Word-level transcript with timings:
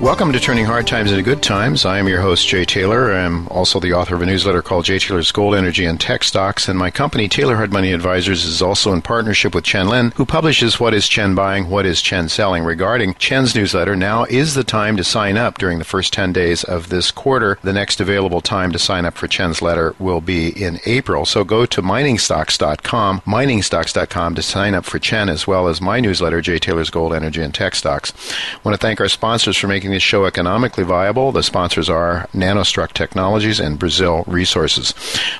Welcome 0.00 0.32
to 0.32 0.40
Turning 0.40 0.64
Hard 0.64 0.86
Times 0.86 1.10
into 1.12 1.22
Good 1.22 1.42
Times. 1.42 1.84
I 1.84 1.98
am 1.98 2.08
your 2.08 2.22
host, 2.22 2.48
Jay 2.48 2.64
Taylor. 2.64 3.12
I'm 3.12 3.46
also 3.48 3.78
the 3.78 3.92
author 3.92 4.14
of 4.14 4.22
a 4.22 4.26
newsletter 4.26 4.62
called 4.62 4.86
Jay 4.86 4.98
Taylor's 4.98 5.30
Gold, 5.30 5.54
Energy, 5.54 5.84
and 5.84 6.00
Tech 6.00 6.24
Stocks. 6.24 6.70
And 6.70 6.78
my 6.78 6.90
company, 6.90 7.28
Taylor 7.28 7.56
Hard 7.56 7.70
Money 7.70 7.92
Advisors, 7.92 8.46
is 8.46 8.62
also 8.62 8.94
in 8.94 9.02
partnership 9.02 9.54
with 9.54 9.64
Chen 9.64 9.88
Lin, 9.88 10.12
who 10.16 10.24
publishes 10.24 10.80
What 10.80 10.94
is 10.94 11.06
Chen 11.06 11.34
Buying, 11.34 11.68
What 11.68 11.84
is 11.84 12.00
Chen 12.00 12.30
Selling. 12.30 12.64
Regarding 12.64 13.12
Chen's 13.16 13.54
newsletter, 13.54 13.94
now 13.94 14.24
is 14.24 14.54
the 14.54 14.64
time 14.64 14.96
to 14.96 15.04
sign 15.04 15.36
up 15.36 15.58
during 15.58 15.78
the 15.78 15.84
first 15.84 16.14
10 16.14 16.32
days 16.32 16.64
of 16.64 16.88
this 16.88 17.10
quarter. 17.10 17.58
The 17.62 17.74
next 17.74 18.00
available 18.00 18.40
time 18.40 18.72
to 18.72 18.78
sign 18.78 19.04
up 19.04 19.18
for 19.18 19.28
Chen's 19.28 19.60
letter 19.60 19.94
will 19.98 20.22
be 20.22 20.48
in 20.48 20.80
April. 20.86 21.26
So 21.26 21.44
go 21.44 21.66
to 21.66 21.82
miningstocks.com, 21.82 23.20
miningstocks.com 23.26 24.34
to 24.34 24.42
sign 24.42 24.74
up 24.74 24.86
for 24.86 24.98
Chen 24.98 25.28
as 25.28 25.46
well 25.46 25.68
as 25.68 25.82
my 25.82 26.00
newsletter, 26.00 26.40
Jay 26.40 26.58
Taylor's 26.58 26.88
Gold, 26.88 27.12
Energy, 27.12 27.42
and 27.42 27.54
Tech 27.54 27.74
Stocks. 27.74 28.14
I 28.54 28.58
want 28.64 28.74
to 28.74 28.80
thank 28.80 28.98
our 28.98 29.08
sponsors 29.08 29.58
for 29.58 29.68
making 29.68 29.89
this 29.90 30.02
show 30.02 30.24
economically 30.24 30.84
viable. 30.84 31.32
The 31.32 31.42
sponsors 31.42 31.88
are 31.88 32.28
Nanostruck 32.32 32.92
Technologies 32.92 33.60
and 33.60 33.78
Brazil 33.78 34.24
Resources. 34.26 34.94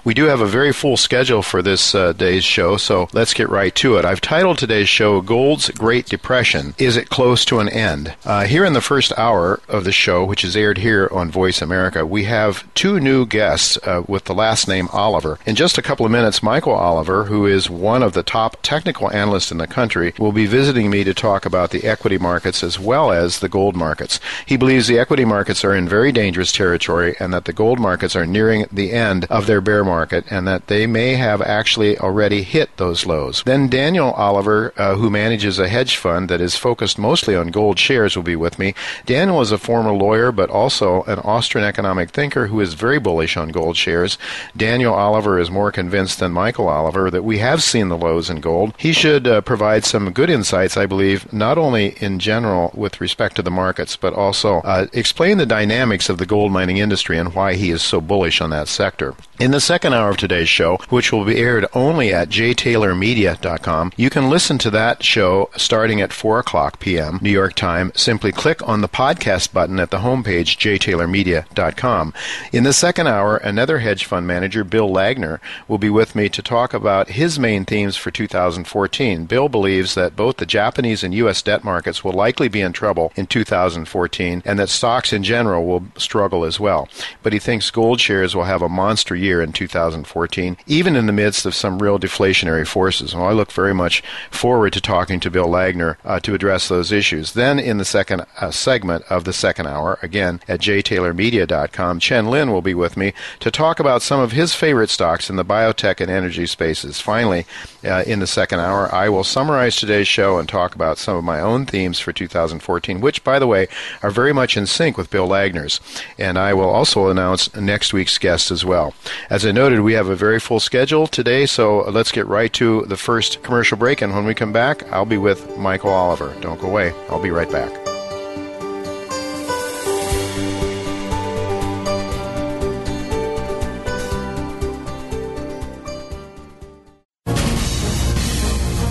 We 0.04 0.14
do 0.14 0.24
have 0.26 0.40
a 0.40 0.46
very 0.46 0.72
full 0.72 0.96
schedule 0.96 1.42
for 1.42 1.62
this 1.62 1.94
uh, 1.94 2.12
day's 2.12 2.44
show, 2.44 2.76
so 2.76 3.08
let's 3.12 3.34
get 3.34 3.48
right 3.48 3.74
to 3.76 3.96
it. 3.96 4.04
I've 4.04 4.20
titled 4.20 4.58
today's 4.58 4.88
show 4.88 5.20
Gold's 5.20 5.70
Great 5.70 6.06
Depression 6.06 6.74
Is 6.78 6.96
It 6.96 7.10
Close 7.10 7.44
to 7.46 7.60
an 7.60 7.68
End? 7.68 8.14
Uh, 8.24 8.44
here 8.44 8.64
in 8.64 8.72
the 8.72 8.80
first 8.80 9.12
hour 9.18 9.60
of 9.68 9.84
the 9.84 9.92
show, 9.92 10.24
which 10.24 10.44
is 10.44 10.56
aired 10.56 10.78
here 10.78 11.08
on 11.12 11.30
Voice 11.30 11.62
America, 11.62 12.04
we 12.04 12.24
have 12.24 12.72
two 12.74 13.00
new 13.00 13.26
guests 13.26 13.78
uh, 13.84 14.02
with 14.06 14.24
the 14.24 14.34
last 14.34 14.68
name 14.68 14.88
Oliver. 14.92 15.38
In 15.46 15.54
just 15.54 15.78
a 15.78 15.82
couple 15.82 16.06
of 16.06 16.12
minutes, 16.12 16.42
Michael 16.42 16.74
Oliver, 16.74 17.24
who 17.24 17.46
is 17.46 17.70
one 17.70 18.02
of 18.02 18.12
the 18.12 18.22
top 18.22 18.56
technical 18.62 19.10
analysts 19.12 19.52
in 19.52 19.58
the 19.58 19.66
country, 19.66 20.14
will 20.18 20.32
be 20.32 20.46
visiting 20.46 20.90
me 20.90 21.04
to 21.04 21.14
talk 21.14 21.46
about 21.46 21.70
the 21.70 21.84
equity 21.84 22.18
markets 22.18 22.62
as 22.62 22.78
well 22.78 23.12
as 23.12 23.38
the 23.38 23.48
gold 23.48 23.76
markets. 23.76 24.20
He 24.46 24.56
believes 24.56 24.86
the 24.86 24.98
equity 24.98 25.24
markets 25.24 25.64
are 25.64 25.74
in 25.74 25.88
very 25.88 26.12
dangerous 26.12 26.52
territory 26.52 27.14
and 27.20 27.32
that 27.32 27.44
the 27.44 27.52
gold 27.52 27.78
markets 27.78 28.16
are 28.16 28.26
nearing 28.26 28.66
the 28.72 28.92
end 28.92 29.24
of 29.26 29.46
their 29.46 29.60
bear 29.60 29.84
market 29.84 30.24
and 30.30 30.46
that 30.46 30.66
they 30.66 30.86
may 30.86 31.14
have 31.14 31.42
actually 31.42 31.98
already 31.98 32.42
hit 32.42 32.76
those 32.76 33.06
lows. 33.06 33.42
Then 33.44 33.68
Daniel 33.68 34.12
Oliver, 34.12 34.72
uh, 34.76 34.96
who 34.96 35.10
manages 35.10 35.58
a 35.58 35.68
hedge 35.68 35.96
fund 35.96 36.28
that 36.28 36.40
is 36.40 36.56
focused 36.56 36.98
mostly 36.98 37.36
on 37.36 37.48
gold 37.48 37.78
shares, 37.78 38.16
will 38.16 38.22
be 38.22 38.36
with 38.36 38.58
me. 38.58 38.74
Daniel 39.06 39.40
is 39.40 39.52
a 39.52 39.58
former 39.58 39.92
lawyer 39.92 40.32
but 40.32 40.50
also 40.50 41.02
an 41.04 41.18
Austrian 41.20 41.66
economic 41.66 42.10
thinker 42.10 42.46
who 42.46 42.60
is 42.60 42.74
very 42.74 42.98
bullish 42.98 43.36
on 43.36 43.50
gold 43.50 43.76
shares. 43.76 44.18
Daniel 44.56 44.94
Oliver 44.94 45.38
is 45.38 45.50
more 45.50 45.72
convinced 45.72 46.18
than 46.18 46.32
Michael 46.32 46.68
Oliver 46.68 47.10
that 47.10 47.24
we 47.24 47.38
have 47.38 47.62
seen 47.62 47.88
the 47.88 47.98
lows 47.98 48.30
in 48.30 48.40
gold. 48.40 48.74
He 48.76 48.92
should 48.92 49.26
uh, 49.26 49.40
provide 49.42 49.84
some 49.84 50.12
good 50.12 50.30
insights, 50.30 50.76
I 50.76 50.86
believe, 50.86 51.32
not 51.32 51.58
only 51.58 51.96
in 52.02 52.18
general 52.18 52.70
with 52.74 53.00
respect 53.00 53.36
to 53.36 53.42
the 53.42 53.50
markets, 53.50 53.96
but 53.96 54.14
also 54.14 54.29
uh, 54.32 54.86
explain 54.92 55.38
the 55.38 55.46
dynamics 55.46 56.08
of 56.08 56.18
the 56.18 56.26
gold 56.26 56.52
mining 56.52 56.78
industry 56.78 57.18
and 57.18 57.34
why 57.34 57.54
he 57.54 57.70
is 57.70 57.82
so 57.82 58.00
bullish 58.00 58.40
on 58.40 58.50
that 58.50 58.68
sector. 58.68 59.14
In 59.38 59.52
the 59.52 59.60
second 59.60 59.94
hour 59.94 60.10
of 60.10 60.18
today's 60.18 60.48
show, 60.48 60.76
which 60.90 61.12
will 61.12 61.24
be 61.24 61.38
aired 61.38 61.66
only 61.72 62.12
at 62.12 62.28
jtaylormedia.com, 62.28 63.92
you 63.96 64.10
can 64.10 64.28
listen 64.28 64.58
to 64.58 64.70
that 64.70 65.02
show 65.02 65.48
starting 65.56 66.00
at 66.00 66.12
4 66.12 66.40
o'clock 66.40 66.78
p.m. 66.78 67.18
New 67.22 67.30
York 67.30 67.54
time. 67.54 67.90
Simply 67.94 68.32
click 68.32 68.66
on 68.68 68.82
the 68.82 68.88
podcast 68.88 69.52
button 69.52 69.80
at 69.80 69.90
the 69.90 69.98
homepage, 69.98 70.58
jtaylormedia.com. 70.58 72.12
In 72.52 72.64
the 72.64 72.72
second 72.72 73.06
hour, 73.06 73.38
another 73.38 73.78
hedge 73.78 74.04
fund 74.04 74.26
manager, 74.26 74.62
Bill 74.62 74.90
Laggner, 74.90 75.40
will 75.66 75.78
be 75.78 75.90
with 75.90 76.14
me 76.14 76.28
to 76.28 76.42
talk 76.42 76.74
about 76.74 77.10
his 77.10 77.38
main 77.38 77.64
themes 77.64 77.96
for 77.96 78.10
2014. 78.10 79.24
Bill 79.24 79.48
believes 79.48 79.94
that 79.94 80.16
both 80.16 80.36
the 80.36 80.46
Japanese 80.46 81.02
and 81.02 81.14
U.S. 81.14 81.40
debt 81.40 81.64
markets 81.64 82.04
will 82.04 82.12
likely 82.12 82.48
be 82.48 82.60
in 82.60 82.72
trouble 82.72 83.12
in 83.16 83.26
2014 83.26 84.19
and 84.20 84.58
that 84.58 84.68
stocks 84.68 85.12
in 85.12 85.22
general 85.22 85.66
will 85.66 85.84
struggle 85.96 86.44
as 86.44 86.60
well. 86.60 86.88
But 87.22 87.32
he 87.32 87.38
thinks 87.38 87.70
gold 87.70 88.00
shares 88.00 88.34
will 88.34 88.44
have 88.44 88.62
a 88.62 88.68
monster 88.68 89.16
year 89.16 89.40
in 89.42 89.52
2014, 89.52 90.56
even 90.66 90.96
in 90.96 91.06
the 91.06 91.12
midst 91.12 91.46
of 91.46 91.54
some 91.54 91.80
real 91.80 91.98
deflationary 91.98 92.66
forces. 92.66 93.14
Well, 93.14 93.24
I 93.24 93.32
look 93.32 93.52
very 93.52 93.74
much 93.74 94.02
forward 94.30 94.72
to 94.74 94.80
talking 94.80 95.20
to 95.20 95.30
Bill 95.30 95.48
Laggner 95.48 95.96
uh, 96.04 96.20
to 96.20 96.34
address 96.34 96.68
those 96.68 96.92
issues. 96.92 97.32
Then, 97.32 97.58
in 97.58 97.78
the 97.78 97.84
second 97.84 98.26
uh, 98.40 98.50
segment 98.50 99.04
of 99.10 99.24
the 99.24 99.32
second 99.32 99.66
hour, 99.66 99.98
again 100.02 100.40
at 100.48 100.60
jtaylormedia.com, 100.60 102.00
Chen 102.00 102.26
Lin 102.26 102.50
will 102.50 102.62
be 102.62 102.74
with 102.74 102.96
me 102.96 103.12
to 103.40 103.50
talk 103.50 103.80
about 103.80 104.02
some 104.02 104.20
of 104.20 104.32
his 104.32 104.54
favorite 104.54 104.90
stocks 104.90 105.30
in 105.30 105.36
the 105.36 105.44
biotech 105.44 106.00
and 106.00 106.10
energy 106.10 106.46
spaces. 106.46 107.00
Finally, 107.00 107.46
uh, 107.84 108.04
in 108.06 108.20
the 108.20 108.26
second 108.26 108.60
hour, 108.60 108.92
I 108.94 109.08
will 109.08 109.24
summarize 109.24 109.76
today's 109.76 110.08
show 110.08 110.38
and 110.38 110.48
talk 110.48 110.74
about 110.74 110.98
some 110.98 111.16
of 111.16 111.24
my 111.24 111.40
own 111.40 111.66
themes 111.66 111.98
for 111.98 112.12
2014, 112.12 113.00
which, 113.00 113.24
by 113.24 113.38
the 113.38 113.46
way, 113.46 113.68
are 114.02 114.09
very 114.10 114.32
much 114.32 114.56
in 114.56 114.66
sync 114.66 114.96
with 114.96 115.10
Bill 115.10 115.28
Laggner's. 115.28 115.80
And 116.18 116.38
I 116.38 116.54
will 116.54 116.68
also 116.68 117.08
announce 117.08 117.54
next 117.56 117.92
week's 117.92 118.18
guest 118.18 118.50
as 118.50 118.64
well. 118.64 118.94
As 119.28 119.44
I 119.44 119.52
noted, 119.52 119.80
we 119.80 119.94
have 119.94 120.08
a 120.08 120.16
very 120.16 120.40
full 120.40 120.60
schedule 120.60 121.06
today, 121.06 121.46
so 121.46 121.80
let's 121.90 122.12
get 122.12 122.26
right 122.26 122.52
to 122.54 122.84
the 122.86 122.96
first 122.96 123.42
commercial 123.42 123.76
break. 123.76 124.02
And 124.02 124.14
when 124.14 124.24
we 124.24 124.34
come 124.34 124.52
back, 124.52 124.90
I'll 124.92 125.04
be 125.04 125.18
with 125.18 125.56
Michael 125.56 125.90
Oliver. 125.90 126.34
Don't 126.40 126.60
go 126.60 126.68
away. 126.68 126.92
I'll 127.08 127.22
be 127.22 127.30
right 127.30 127.50
back. 127.50 127.70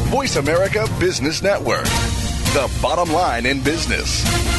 Voice 0.10 0.36
America 0.36 0.88
Business 1.00 1.42
Network, 1.42 1.86
the 1.86 2.70
bottom 2.82 3.12
line 3.14 3.46
in 3.46 3.64
business. 3.64 4.59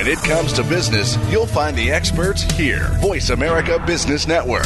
When 0.00 0.08
it 0.08 0.18
comes 0.20 0.54
to 0.54 0.62
business, 0.62 1.18
you'll 1.30 1.44
find 1.44 1.76
the 1.76 1.90
experts 1.92 2.40
here. 2.40 2.88
Voice 3.02 3.28
America 3.28 3.78
Business 3.86 4.26
Network. 4.26 4.64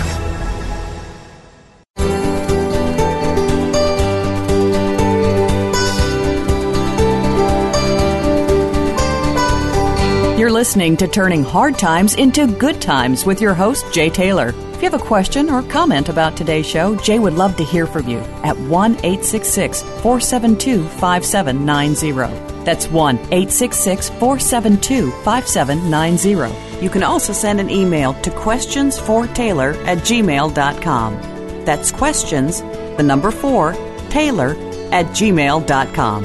You're 10.38 10.52
listening 10.52 10.96
to 10.98 11.08
Turning 11.08 11.42
Hard 11.42 11.80
Times 11.80 12.14
into 12.14 12.46
Good 12.46 12.80
Times 12.80 13.26
with 13.26 13.40
your 13.40 13.54
host, 13.54 13.92
Jay 13.92 14.10
Taylor. 14.10 14.50
If 14.50 14.76
you 14.76 14.88
have 14.88 14.94
a 14.94 15.04
question 15.04 15.50
or 15.50 15.64
comment 15.64 16.08
about 16.08 16.36
today's 16.36 16.68
show, 16.68 16.94
Jay 16.94 17.18
would 17.18 17.34
love 17.34 17.56
to 17.56 17.64
hear 17.64 17.88
from 17.88 18.06
you 18.06 18.20
at 18.44 18.56
1 18.56 18.92
866 18.98 19.82
472 19.82 20.86
5790. 20.86 22.53
That's 22.64 22.88
1 22.88 23.16
866 23.16 24.08
472 24.10 25.10
5790. 25.22 26.82
You 26.82 26.90
can 26.90 27.02
also 27.02 27.32
send 27.32 27.60
an 27.60 27.70
email 27.70 28.14
to 28.22 28.30
questionsfortaylor 28.30 29.76
at 29.86 29.98
gmail.com. 29.98 31.64
That's 31.64 31.90
questions, 31.90 32.60
the 32.96 33.02
number 33.02 33.30
4, 33.30 33.72
Taylor 34.10 34.50
at 34.92 35.06
gmail.com. 35.06 36.22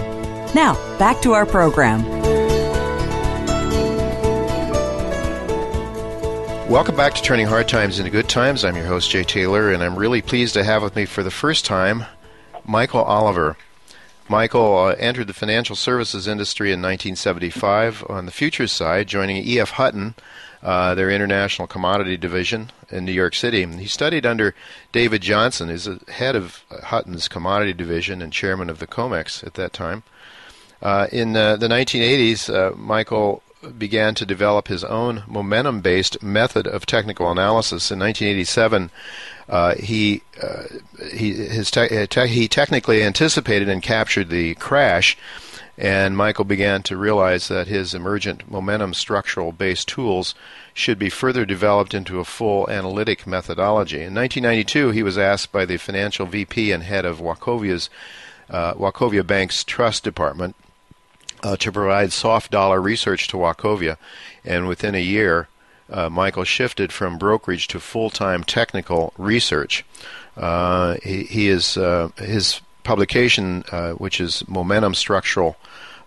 Now, 0.53 0.97
back 0.97 1.21
to 1.21 1.33
our 1.33 1.45
program. 1.45 2.19
Welcome 6.69 6.95
back 6.95 7.15
to 7.15 7.23
Turning 7.23 7.47
Hard 7.47 7.67
Times 7.67 7.97
into 7.97 8.11
Good 8.11 8.29
Times. 8.29 8.63
I'm 8.63 8.75
your 8.75 8.85
host, 8.85 9.09
Jay 9.09 9.23
Taylor, 9.23 9.71
and 9.71 9.83
I'm 9.83 9.95
really 9.95 10.21
pleased 10.21 10.53
to 10.53 10.63
have 10.63 10.83
with 10.83 10.95
me 10.95 11.05
for 11.05 11.23
the 11.23 11.31
first 11.31 11.65
time 11.65 12.05
Michael 12.63 13.01
Oliver. 13.01 13.57
Michael 14.29 14.77
uh, 14.77 14.95
entered 14.99 15.25
the 15.25 15.33
financial 15.33 15.75
services 15.75 16.27
industry 16.27 16.69
in 16.69 16.81
1975 16.81 18.05
on 18.07 18.27
the 18.27 18.31
futures 18.31 18.71
side, 18.71 19.07
joining 19.07 19.37
E.F. 19.37 19.71
Hutton, 19.71 20.13
uh, 20.61 20.93
their 20.93 21.09
international 21.09 21.67
commodity 21.67 22.15
division 22.15 22.71
in 22.91 23.05
New 23.05 23.11
York 23.11 23.33
City. 23.33 23.65
He 23.65 23.87
studied 23.87 24.27
under 24.27 24.53
David 24.91 25.23
Johnson, 25.23 25.69
who's 25.69 25.85
the 25.85 25.99
head 26.11 26.35
of 26.35 26.63
Hutton's 26.83 27.27
commodity 27.27 27.73
division 27.73 28.21
and 28.21 28.31
chairman 28.31 28.69
of 28.69 28.77
the 28.77 28.87
COMEX 28.87 29.43
at 29.43 29.55
that 29.55 29.73
time. 29.73 30.03
Uh, 30.79 31.07
in 31.11 31.35
uh, 31.35 31.55
the 31.55 31.67
1980s, 31.67 32.53
uh, 32.53 32.75
Michael 32.75 33.41
began 33.77 34.15
to 34.15 34.25
develop 34.25 34.67
his 34.67 34.83
own 34.83 35.23
momentum 35.27 35.81
based 35.81 36.21
method 36.23 36.67
of 36.67 36.85
technical 36.85 37.29
analysis. 37.31 37.91
In 37.91 37.99
1987, 37.99 38.91
uh, 39.49 39.75
he 39.75 40.21
uh, 40.41 40.63
he 41.11 41.33
his 41.33 41.71
te- 41.71 42.03
uh, 42.03 42.05
te- 42.05 42.27
he 42.27 42.47
technically 42.47 43.01
anticipated 43.01 43.67
and 43.67 43.81
captured 43.81 44.29
the 44.29 44.53
crash, 44.55 45.17
and 45.75 46.15
Michael 46.15 46.45
began 46.45 46.83
to 46.83 46.95
realize 46.95 47.47
that 47.47 47.67
his 47.67 47.95
emergent 47.95 48.49
momentum 48.49 48.93
structural 48.93 49.51
based 49.51 49.87
tools 49.87 50.35
should 50.73 50.99
be 50.99 51.09
further 51.09 51.45
developed 51.45 51.95
into 51.95 52.19
a 52.19 52.25
full 52.25 52.69
analytic 52.69 53.25
methodology. 53.25 54.03
In 54.03 54.13
1992, 54.13 54.91
he 54.91 55.03
was 55.03 55.17
asked 55.17 55.51
by 55.51 55.65
the 55.65 55.77
financial 55.77 56.27
VP 56.27 56.71
and 56.71 56.83
head 56.83 57.03
of 57.03 57.19
Wachovia's 57.19 57.89
uh, 58.51 58.75
Wachovia 58.75 59.25
Bank's 59.25 59.63
trust 59.63 60.03
department 60.03 60.55
uh, 61.41 61.57
to 61.57 61.71
provide 61.71 62.13
soft 62.13 62.51
dollar 62.51 62.79
research 62.79 63.27
to 63.29 63.37
Wachovia, 63.37 63.97
and 64.45 64.67
within 64.67 64.93
a 64.93 65.01
year 65.01 65.47
uh, 65.91 66.09
Michael 66.09 66.43
shifted 66.43 66.91
from 66.91 67.17
brokerage 67.17 67.67
to 67.69 67.79
full-time 67.79 68.43
technical 68.43 69.13
research. 69.17 69.85
Uh, 70.37 70.95
he, 71.03 71.23
he, 71.23 71.49
is 71.49 71.77
uh, 71.77 72.09
his 72.17 72.61
publication, 72.83 73.63
uh, 73.71 73.91
which 73.93 74.21
is 74.21 74.47
Momentum 74.47 74.93
Structural 74.93 75.57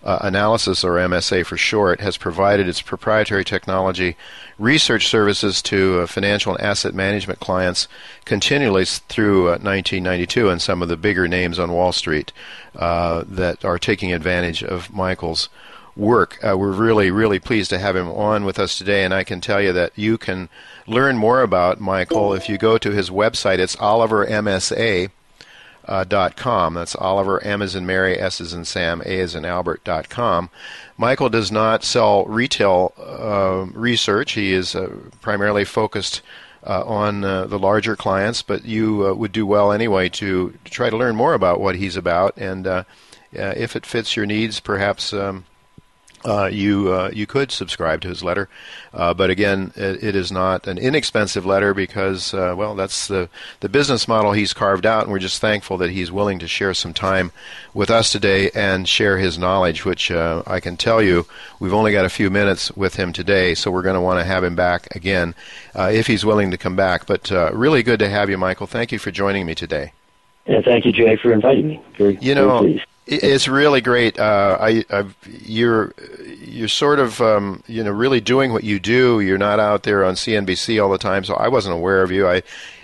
uh, 0.03 0.19
Analysis, 0.23 0.83
or 0.83 0.95
MSA 0.95 1.47
for 1.47 1.57
short, 1.57 2.01
has 2.01 2.17
provided 2.17 2.67
its 2.67 2.83
proprietary 2.83 3.45
technology 3.45 4.17
research 4.59 5.07
services 5.07 5.63
to 5.63 6.07
financial 6.09 6.55
and 6.57 6.65
asset 6.65 6.95
management 6.95 7.39
clients 7.39 7.87
continually 8.25 8.85
through 8.85 9.45
1992, 9.45 10.49
and 10.49 10.61
some 10.61 10.83
of 10.83 10.89
the 10.89 10.97
bigger 10.97 11.29
names 11.29 11.59
on 11.59 11.73
Wall 11.73 11.93
Street 11.93 12.33
that 12.75 13.65
are 13.65 13.79
taking 13.79 14.13
advantage 14.13 14.65
of 14.65 14.93
Michael's 14.93 15.49
work. 15.97 16.39
Uh, 16.43 16.57
we're 16.57 16.73
really, 16.73 17.11
really 17.11 17.39
pleased 17.39 17.71
to 17.71 17.79
have 17.79 17.97
him 17.97 18.09
on 18.09 18.45
with 18.45 18.59
us 18.59 18.79
today, 18.79 19.05
and 19.05 19.13
I 19.13 19.25
can 19.25 19.41
tell 19.41 19.61
you 19.61 19.73
that 19.73 19.93
you 19.97 20.19
can 20.19 20.49
learn 20.87 21.17
more 21.17 21.43
about 21.43 21.81
Michael 21.81 22.35
if 22.35 22.49
you 22.49 22.59
go 22.59 22.79
to 22.79 22.91
his 22.91 23.11
website. 23.11 23.59
It's 23.59 23.77
olivermsa.com. 23.77 26.77
Uh. 26.77 26.81
That's 26.81 26.97
Oliver 26.97 27.43
M 27.43 27.61
as 27.61 27.75
in 27.75 27.85
Mary, 27.85 28.19
S 28.19 28.41
as 28.41 28.53
in 28.53 28.65
Sam, 28.65 29.03
A 29.05 29.21
as 29.21 29.35
in 29.35 29.45
Albert 29.45 29.85
dot 29.85 30.09
com. 30.09 30.51
Michael 30.97 31.29
does 31.29 31.51
not 31.51 31.83
sell 31.83 32.25
retail 32.27 32.93
uh, 32.99 33.67
research. 33.75 34.33
He 34.33 34.53
is 34.53 34.75
uh, 34.75 34.95
primarily 35.21 35.65
focused 35.65 36.23
uh, 36.65 36.85
on 36.85 37.25
uh, 37.25 37.47
the 37.47 37.59
larger 37.59 37.97
clients, 37.97 38.43
but 38.43 38.65
you 38.65 39.07
uh, 39.07 39.15
would 39.15 39.33
do 39.33 39.45
well 39.45 39.73
anyway 39.73 40.09
to, 40.09 40.57
to, 40.65 40.71
try 40.71 40.89
to 40.89 40.97
learn 40.97 41.17
more 41.17 41.35
about 41.35 41.61
what 41.61 41.75
he's 41.75 41.97
about, 41.97 42.37
and 42.37 42.67
uh, 42.67 42.85
if 43.33 43.75
it 43.75 43.85
fits 43.85 44.15
your 44.15 44.27
needs, 44.27 44.61
perhaps 44.61 45.13
um, 45.13 45.45
uh, 46.25 46.47
you 46.47 46.93
uh, 46.93 47.11
you 47.13 47.27
could 47.27 47.51
subscribe 47.51 48.01
to 48.03 48.09
his 48.09 48.23
letter, 48.23 48.49
uh, 48.95 49.15
but 49.15 49.31
again, 49.31 49.73
it, 49.77 50.03
it 50.03 50.17
is 50.17 50.31
not 50.31 50.67
an 50.67 50.79
inexpensive 50.79 51.45
letter 51.45 51.75
because 51.75 52.33
uh, 52.35 52.55
well, 52.57 52.75
that's 52.75 53.09
the 53.09 53.29
the 53.61 53.69
business 53.69 54.07
model 54.07 54.33
he's 54.33 54.53
carved 54.53 54.87
out, 54.87 55.05
and 55.05 55.13
we're 55.13 55.19
just 55.19 55.41
thankful 55.41 55.77
that 55.79 55.91
he's 55.91 56.13
willing 56.13 56.39
to 56.39 56.49
share 56.49 56.75
some 56.75 56.93
time 56.93 57.33
with 57.75 57.91
us 57.91 58.11
today 58.11 58.51
and 58.55 58.89
share 58.89 59.19
his 59.19 59.39
knowledge. 59.39 59.85
Which 59.85 60.11
uh, 60.11 60.43
I 60.47 60.61
can 60.61 60.77
tell 60.77 61.03
you, 61.03 61.27
we've 61.61 61.75
only 61.75 61.93
got 61.93 62.05
a 62.05 62.11
few 62.11 62.31
minutes 62.31 62.71
with 62.77 62.97
him 62.97 63.13
today, 63.13 63.55
so 63.55 63.71
we're 63.71 63.83
going 63.83 63.95
to 63.95 64.01
want 64.01 64.21
to 64.21 64.25
have 64.25 64.45
him 64.45 64.55
back 64.55 64.95
again 64.95 65.35
uh, 65.75 65.91
if 65.93 66.07
he's 66.07 66.25
willing 66.25 66.51
to 66.51 66.59
come 66.59 66.77
back. 66.77 67.07
But 67.07 67.31
really 67.53 67.83
good 67.83 67.99
to 68.01 68.09
have 68.09 68.31
you, 68.31 68.39
Michael. 68.39 68.67
Thank 68.67 68.93
you 68.93 68.99
for 68.99 69.11
joining 69.11 69.47
me 69.47 69.55
today. 69.55 69.93
Yeah, 70.47 70.61
thank 70.61 70.85
you, 70.85 70.93
Jay, 70.93 71.17
for 71.17 71.33
inviting 71.33 71.69
me. 71.69 71.81
Very, 71.97 72.19
you 72.21 72.35
know, 72.35 72.77
it's 73.07 73.47
really 73.47 73.81
great. 73.81 74.19
Uh, 74.19 74.57
I, 74.61 74.85
I've, 74.91 75.17
you're 75.45 75.95
you're 76.53 76.69
sort 76.69 76.99
of 76.99 77.21
um, 77.21 77.63
you 77.67 77.83
know 77.83 77.91
really 77.91 78.21
doing 78.21 78.53
what 78.53 78.65
you 78.65 78.79
do. 78.79 79.21
You're 79.21 79.39
not 79.39 79.61
out 79.61 79.83
there 79.83 80.05
on 80.05 80.15
CNBC 80.15 80.83
all 80.83 80.91
the 80.91 80.99
time, 80.99 81.25
so 81.25 81.35
I 81.35 81.49
wasn't 81.49 81.75
aware 81.75 82.03
of 82.03 82.11
you. 82.11 82.29
I 82.29 82.43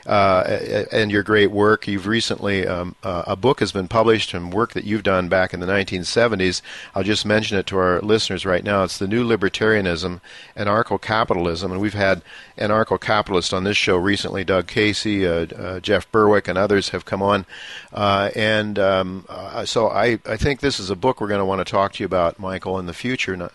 uh, 0.08 0.86
and 0.90 1.12
your 1.12 1.22
great 1.22 1.50
work. 1.50 1.86
You've 1.86 2.06
recently 2.06 2.66
um, 2.66 2.96
uh, 3.02 3.24
a 3.26 3.36
book 3.36 3.60
has 3.60 3.72
been 3.72 3.88
published 3.88 4.32
and 4.32 4.52
work 4.52 4.72
that 4.72 4.84
you've 4.84 5.02
done 5.02 5.28
back 5.28 5.52
in 5.52 5.60
the 5.60 5.66
1970s. 5.66 6.62
I'll 6.94 7.02
just 7.02 7.26
mention 7.26 7.58
it 7.58 7.66
to 7.66 7.76
our 7.76 8.00
listeners 8.00 8.46
right 8.46 8.64
now. 8.64 8.84
It's 8.84 8.96
the 8.96 9.06
New 9.06 9.22
Libertarianism, 9.22 10.22
Anarcho-Capitalism, 10.56 11.70
and 11.70 11.80
we've 11.80 11.92
had 11.92 12.22
anarcho-capitalists 12.56 13.52
on 13.52 13.64
this 13.64 13.76
show 13.76 13.98
recently. 13.98 14.44
Doug 14.44 14.66
Casey, 14.66 15.26
uh, 15.26 15.46
uh, 15.46 15.80
Jeff 15.80 16.10
Berwick, 16.10 16.48
and 16.48 16.56
others 16.56 16.88
have 16.88 17.04
come 17.04 17.22
on, 17.22 17.44
uh, 17.92 18.30
and 18.34 18.78
um, 18.78 19.26
so 19.66 19.88
I 19.88 20.18
I 20.24 20.38
think 20.38 20.60
this 20.60 20.80
is 20.80 20.88
a 20.88 20.96
book 20.96 21.20
we're 21.20 21.28
going 21.28 21.40
to 21.40 21.44
want 21.44 21.60
to 21.60 21.70
talk 21.70 21.92
to 21.94 22.02
you 22.02 22.06
about, 22.06 22.38
Michael, 22.38 22.78
in 22.78 22.86
the 22.86 22.94
future, 22.94 23.50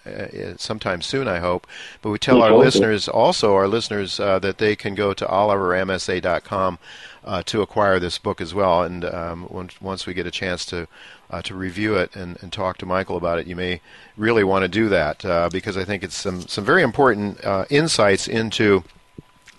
sometime 0.58 1.02
soon, 1.02 1.28
I 1.28 1.40
hope. 1.40 1.66
But 2.04 2.12
we 2.12 2.20
tell 2.20 2.44
our 2.44 2.54
listeners 2.54 3.08
also 3.08 3.56
our 3.56 3.68
listeners 3.68 4.18
that 4.18 4.60
they 4.60 4.76
can 4.76 4.94
go 4.94 5.14
to 5.14 5.26
olivermsa.com 5.26 6.43
uh, 6.52 7.44
to 7.44 7.62
acquire 7.62 8.00
this 8.00 8.18
book 8.18 8.42
as 8.42 8.54
well. 8.54 8.84
And 8.84 9.06
um, 9.06 9.48
once, 9.50 9.82
once 9.82 10.06
we 10.06 10.14
get 10.14 10.28
a 10.28 10.32
chance 10.32 10.66
to 10.68 10.88
uh, 11.30 11.42
to 11.42 11.56
review 11.56 11.96
it 11.96 12.16
and, 12.16 12.38
and, 12.44 12.54
talk 12.54 12.78
to 12.78 12.86
Michael 12.86 13.18
about 13.18 13.40
it, 13.40 13.48
you 13.48 13.56
may 13.56 13.82
really 14.16 14.44
want 14.44 14.62
to 14.62 14.68
do 14.68 14.88
that 14.90 15.26
uh, 15.26 15.50
because 15.52 15.76
I 15.76 15.84
think 15.84 16.04
it's 16.04 16.16
some 16.16 16.42
some 16.42 16.64
very 16.64 16.84
important 16.84 17.44
uh, 17.44 17.66
insights 17.72 18.28
into 18.28 18.84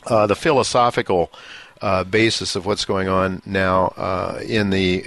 uh, 0.06 0.26
the 0.26 0.36
philosophical. 0.36 1.30
Uh, 1.82 2.02
basis 2.02 2.56
of 2.56 2.64
what's 2.64 2.86
going 2.86 3.08
on 3.08 3.42
now 3.44 3.88
in 4.46 4.70
the 4.70 5.04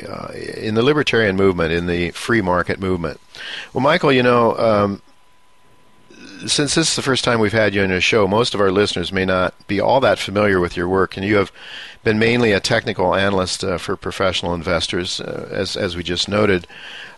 in 0.62 0.76
the 0.76 0.84
libertarian 0.84 1.36
movement, 1.36 1.72
in 1.72 1.88
the 1.88 2.12
free 2.12 2.42
market 2.42 2.80
movement. 2.80 3.20
Well, 3.74 3.82
Michael, 3.82 4.12
you 4.12 4.22
know, 4.22 4.56
um, 4.60 5.02
since 6.46 6.76
this 6.76 6.90
is 6.90 6.96
the 6.96 7.02
first 7.02 7.24
time 7.24 7.40
we've 7.40 7.52
had 7.52 7.74
you 7.74 7.84
on 7.84 7.92
a 7.92 8.00
show, 8.00 8.28
most 8.28 8.54
of 8.54 8.62
our 8.62 8.72
listeners 8.72 9.12
may 9.12 9.26
not 9.26 9.54
be 9.68 9.80
all 9.80 10.00
that 10.02 10.20
familiar 10.20 10.60
with 10.60 10.78
your 10.78 10.88
work, 10.88 11.18
and 11.18 11.26
you 11.26 11.36
have 11.36 11.52
been 12.08 12.18
mainly 12.18 12.54
a 12.54 12.60
technical 12.62 13.14
analyst 13.14 13.66
uh, 13.66 13.78
for 13.78 13.98
professional 13.98 14.54
investors, 14.54 15.20
uh, 15.20 15.50
as 15.52 15.76
as 15.76 15.98
we 15.98 16.04
just 16.04 16.30
noted. 16.30 16.66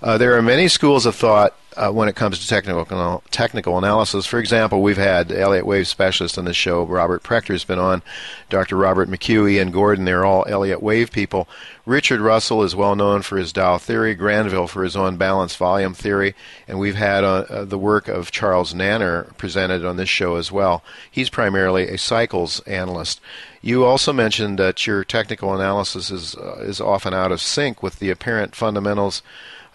Uh, 0.01 0.17
there 0.17 0.35
are 0.35 0.41
many 0.41 0.67
schools 0.67 1.05
of 1.05 1.13
thought 1.13 1.55
uh, 1.77 1.91
when 1.91 2.09
it 2.09 2.15
comes 2.15 2.39
to 2.39 2.47
technical 2.47 3.23
technical 3.29 3.77
analysis. 3.77 4.25
For 4.25 4.39
example, 4.39 4.81
we've 4.81 4.97
had 4.97 5.31
Elliott 5.31 5.67
Wave 5.67 5.87
specialist 5.87 6.39
on 6.39 6.45
this 6.45 6.57
show. 6.57 6.83
Robert 6.83 7.21
Prechter's 7.21 7.63
been 7.63 7.77
on. 7.77 8.01
Dr. 8.49 8.77
Robert 8.77 9.07
McHugh, 9.09 9.51
Ian 9.51 9.69
Gordon, 9.69 10.05
they're 10.05 10.25
all 10.25 10.43
Elliott 10.47 10.81
Wave 10.81 11.11
people. 11.11 11.47
Richard 11.85 12.19
Russell 12.19 12.63
is 12.63 12.75
well 12.75 12.95
known 12.95 13.21
for 13.21 13.37
his 13.37 13.53
Dow 13.53 13.77
theory. 13.77 14.15
Granville 14.15 14.67
for 14.67 14.83
his 14.83 14.95
on 14.95 15.17
balance 15.17 15.55
volume 15.55 15.93
theory, 15.93 16.33
and 16.67 16.79
we've 16.79 16.95
had 16.95 17.23
uh, 17.23 17.63
the 17.63 17.77
work 17.77 18.07
of 18.07 18.31
Charles 18.31 18.73
Nenner 18.73 19.37
presented 19.37 19.85
on 19.85 19.97
this 19.97 20.09
show 20.09 20.35
as 20.37 20.51
well. 20.51 20.83
He's 21.11 21.29
primarily 21.29 21.89
a 21.89 21.99
cycles 21.99 22.59
analyst. 22.61 23.21
You 23.61 23.85
also 23.85 24.13
mentioned 24.13 24.57
that 24.59 24.87
your 24.87 25.03
technical 25.03 25.53
analysis 25.53 26.09
is 26.11 26.35
uh, 26.35 26.59
is 26.61 26.79
often 26.79 27.13
out 27.13 27.31
of 27.31 27.41
sync 27.41 27.83
with 27.83 27.99
the 27.99 28.09
apparent 28.09 28.55
fundamentals 28.55 29.21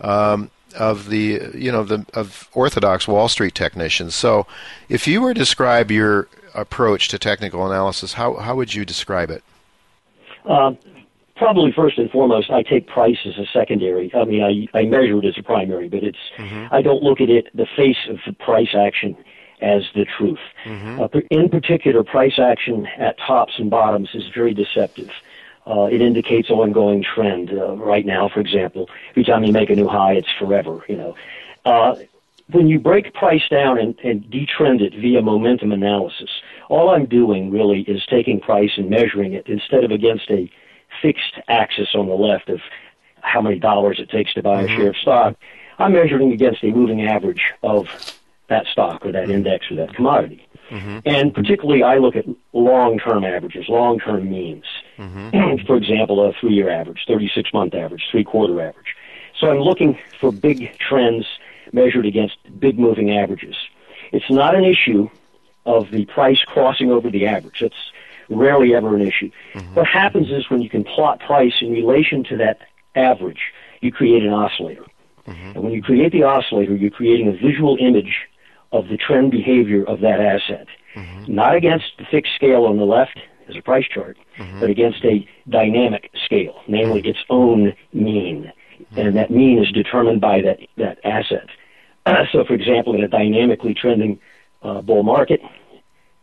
um, 0.00 0.50
of 0.78 1.10
the 1.10 1.50
you 1.54 1.70
know 1.70 1.84
the 1.84 2.06
of 2.14 2.48
orthodox 2.54 3.06
Wall 3.06 3.28
Street 3.28 3.54
technicians. 3.54 4.14
So, 4.14 4.46
if 4.88 5.06
you 5.06 5.20
were 5.20 5.34
to 5.34 5.38
describe 5.38 5.90
your 5.90 6.28
approach 6.54 7.08
to 7.08 7.18
technical 7.18 7.66
analysis, 7.66 8.14
how 8.14 8.34
how 8.36 8.56
would 8.56 8.74
you 8.74 8.84
describe 8.86 9.30
it? 9.30 9.44
Uh, 10.46 10.72
probably 11.36 11.72
first 11.72 11.98
and 11.98 12.10
foremost, 12.10 12.50
I 12.50 12.62
take 12.62 12.86
price 12.86 13.18
as 13.26 13.36
a 13.36 13.46
secondary. 13.52 14.10
I 14.14 14.24
mean, 14.24 14.42
I 14.42 14.78
I 14.78 14.84
measure 14.84 15.18
it 15.18 15.26
as 15.26 15.36
a 15.36 15.42
primary, 15.42 15.88
but 15.88 16.02
it's 16.02 16.18
mm-hmm. 16.38 16.74
I 16.74 16.80
don't 16.80 17.02
look 17.02 17.20
at 17.20 17.28
it 17.28 17.48
the 17.54 17.66
face 17.76 18.08
of 18.08 18.16
the 18.26 18.32
price 18.32 18.74
action 18.74 19.14
as 19.64 19.82
the 19.94 20.04
truth. 20.04 20.38
Mm-hmm. 20.64 21.00
Uh, 21.00 21.20
in 21.30 21.48
particular, 21.48 22.04
price 22.04 22.38
action 22.38 22.86
at 22.98 23.18
tops 23.18 23.54
and 23.58 23.70
bottoms 23.70 24.10
is 24.14 24.24
very 24.34 24.54
deceptive. 24.54 25.10
Uh, 25.66 25.84
it 25.84 26.02
indicates 26.02 26.50
ongoing 26.50 27.02
trend. 27.02 27.50
Uh, 27.50 27.74
right 27.76 28.04
now, 28.04 28.28
for 28.28 28.40
example, 28.40 28.88
every 29.10 29.24
time 29.24 29.42
you 29.44 29.52
make 29.52 29.70
a 29.70 29.74
new 29.74 29.88
high, 29.88 30.12
it's 30.12 30.28
forever. 30.38 30.84
You 30.88 30.96
know, 30.96 31.16
uh, 31.64 31.96
when 32.50 32.68
you 32.68 32.78
break 32.78 33.14
price 33.14 33.48
down 33.48 33.78
and, 33.78 33.98
and 34.04 34.22
detrend 34.30 34.82
it 34.82 34.92
via 34.94 35.22
momentum 35.22 35.72
analysis, 35.72 36.28
all 36.68 36.90
I'm 36.90 37.06
doing 37.06 37.50
really 37.50 37.80
is 37.82 38.04
taking 38.06 38.40
price 38.40 38.72
and 38.76 38.90
measuring 38.90 39.32
it 39.32 39.46
instead 39.46 39.84
of 39.84 39.90
against 39.90 40.30
a 40.30 40.50
fixed 41.00 41.38
axis 41.48 41.88
on 41.94 42.08
the 42.08 42.14
left 42.14 42.50
of 42.50 42.60
how 43.22 43.40
many 43.40 43.58
dollars 43.58 43.98
it 43.98 44.10
takes 44.10 44.34
to 44.34 44.42
buy 44.42 44.62
mm-hmm. 44.62 44.72
a 44.72 44.76
share 44.76 44.88
of 44.90 44.96
stock. 44.96 45.36
I'm 45.78 45.92
measuring 45.92 46.32
against 46.32 46.62
a 46.62 46.70
moving 46.70 47.06
average 47.06 47.42
of 47.62 47.88
that 48.54 48.66
stock 48.66 49.04
or 49.04 49.12
that 49.12 49.30
index 49.30 49.70
or 49.70 49.76
that 49.76 49.94
commodity. 49.94 50.46
Mm-hmm. 50.70 50.98
And 51.04 51.34
particularly, 51.34 51.82
I 51.82 51.98
look 51.98 52.16
at 52.16 52.24
long-term 52.52 53.24
averages, 53.24 53.66
long-term 53.68 54.30
means. 54.30 54.64
Mm-hmm. 54.96 55.64
For 55.66 55.76
example, 55.76 56.26
a 56.26 56.32
three-year 56.40 56.70
average, 56.70 57.04
36-month 57.08 57.74
average, 57.74 58.04
three-quarter 58.10 58.60
average. 58.60 58.94
So 59.38 59.50
I'm 59.50 59.58
looking 59.58 59.98
for 60.20 60.30
big 60.32 60.78
trends 60.78 61.26
measured 61.72 62.06
against 62.06 62.36
big 62.58 62.78
moving 62.78 63.10
averages. 63.10 63.56
It's 64.12 64.30
not 64.30 64.54
an 64.54 64.64
issue 64.64 65.10
of 65.66 65.90
the 65.90 66.04
price 66.06 66.40
crossing 66.46 66.90
over 66.90 67.10
the 67.10 67.26
average. 67.26 67.60
It's 67.60 67.90
rarely 68.28 68.74
ever 68.74 68.94
an 68.94 69.02
issue. 69.02 69.30
Mm-hmm. 69.54 69.74
What 69.74 69.86
happens 69.86 70.30
is 70.30 70.48
when 70.48 70.62
you 70.62 70.70
can 70.70 70.84
plot 70.84 71.20
price 71.20 71.54
in 71.60 71.72
relation 71.72 72.22
to 72.24 72.36
that 72.38 72.60
average, 72.94 73.40
you 73.80 73.90
create 73.92 74.22
an 74.22 74.32
oscillator. 74.32 74.86
Mm-hmm. 75.26 75.50
And 75.54 75.64
when 75.64 75.72
you 75.72 75.82
create 75.82 76.12
the 76.12 76.22
oscillator, 76.22 76.76
you're 76.76 76.90
creating 76.90 77.28
a 77.28 77.32
visual 77.32 77.76
image 77.80 78.28
of 78.74 78.88
the 78.88 78.96
trend 78.96 79.30
behavior 79.30 79.84
of 79.84 80.00
that 80.00 80.20
asset, 80.20 80.66
mm-hmm. 80.94 81.32
not 81.32 81.54
against 81.54 81.92
the 81.96 82.04
fixed 82.10 82.34
scale 82.34 82.64
on 82.64 82.76
the 82.76 82.84
left 82.84 83.18
as 83.48 83.56
a 83.56 83.62
price 83.62 83.86
chart, 83.86 84.18
mm-hmm. 84.36 84.60
but 84.60 84.68
against 84.68 85.04
a 85.04 85.26
dynamic 85.48 86.10
scale, 86.24 86.60
namely 86.66 87.00
mm-hmm. 87.00 87.10
its 87.10 87.20
own 87.30 87.72
mean. 87.92 88.52
Mm-hmm. 88.72 88.98
And 88.98 89.16
that 89.16 89.30
mean 89.30 89.62
is 89.62 89.70
determined 89.70 90.20
by 90.20 90.42
that, 90.42 90.58
that 90.76 90.98
asset. 91.04 91.46
so, 92.32 92.44
for 92.44 92.54
example, 92.54 92.94
in 92.96 93.04
a 93.04 93.08
dynamically 93.08 93.74
trending 93.74 94.18
uh, 94.62 94.82
bull 94.82 95.04
market, 95.04 95.40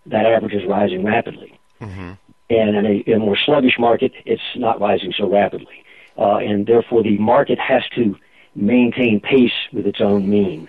that 0.05 0.25
average 0.25 0.53
is 0.53 0.67
rising 0.67 1.05
rapidly. 1.05 1.57
Mm-hmm. 1.79 2.11
And 2.49 2.75
in 2.75 2.85
a, 2.85 2.89
in 3.09 3.13
a, 3.13 3.19
more 3.19 3.37
sluggish 3.37 3.79
market, 3.79 4.11
it's 4.25 4.41
not 4.55 4.81
rising 4.81 5.13
so 5.17 5.29
rapidly. 5.29 5.85
Uh, 6.17 6.37
and 6.37 6.67
therefore, 6.67 7.01
the 7.01 7.17
market 7.17 7.57
has 7.59 7.83
to 7.95 8.17
maintain 8.55 9.21
pace 9.21 9.53
with 9.71 9.87
its 9.87 10.01
own 10.01 10.29
mean. 10.29 10.67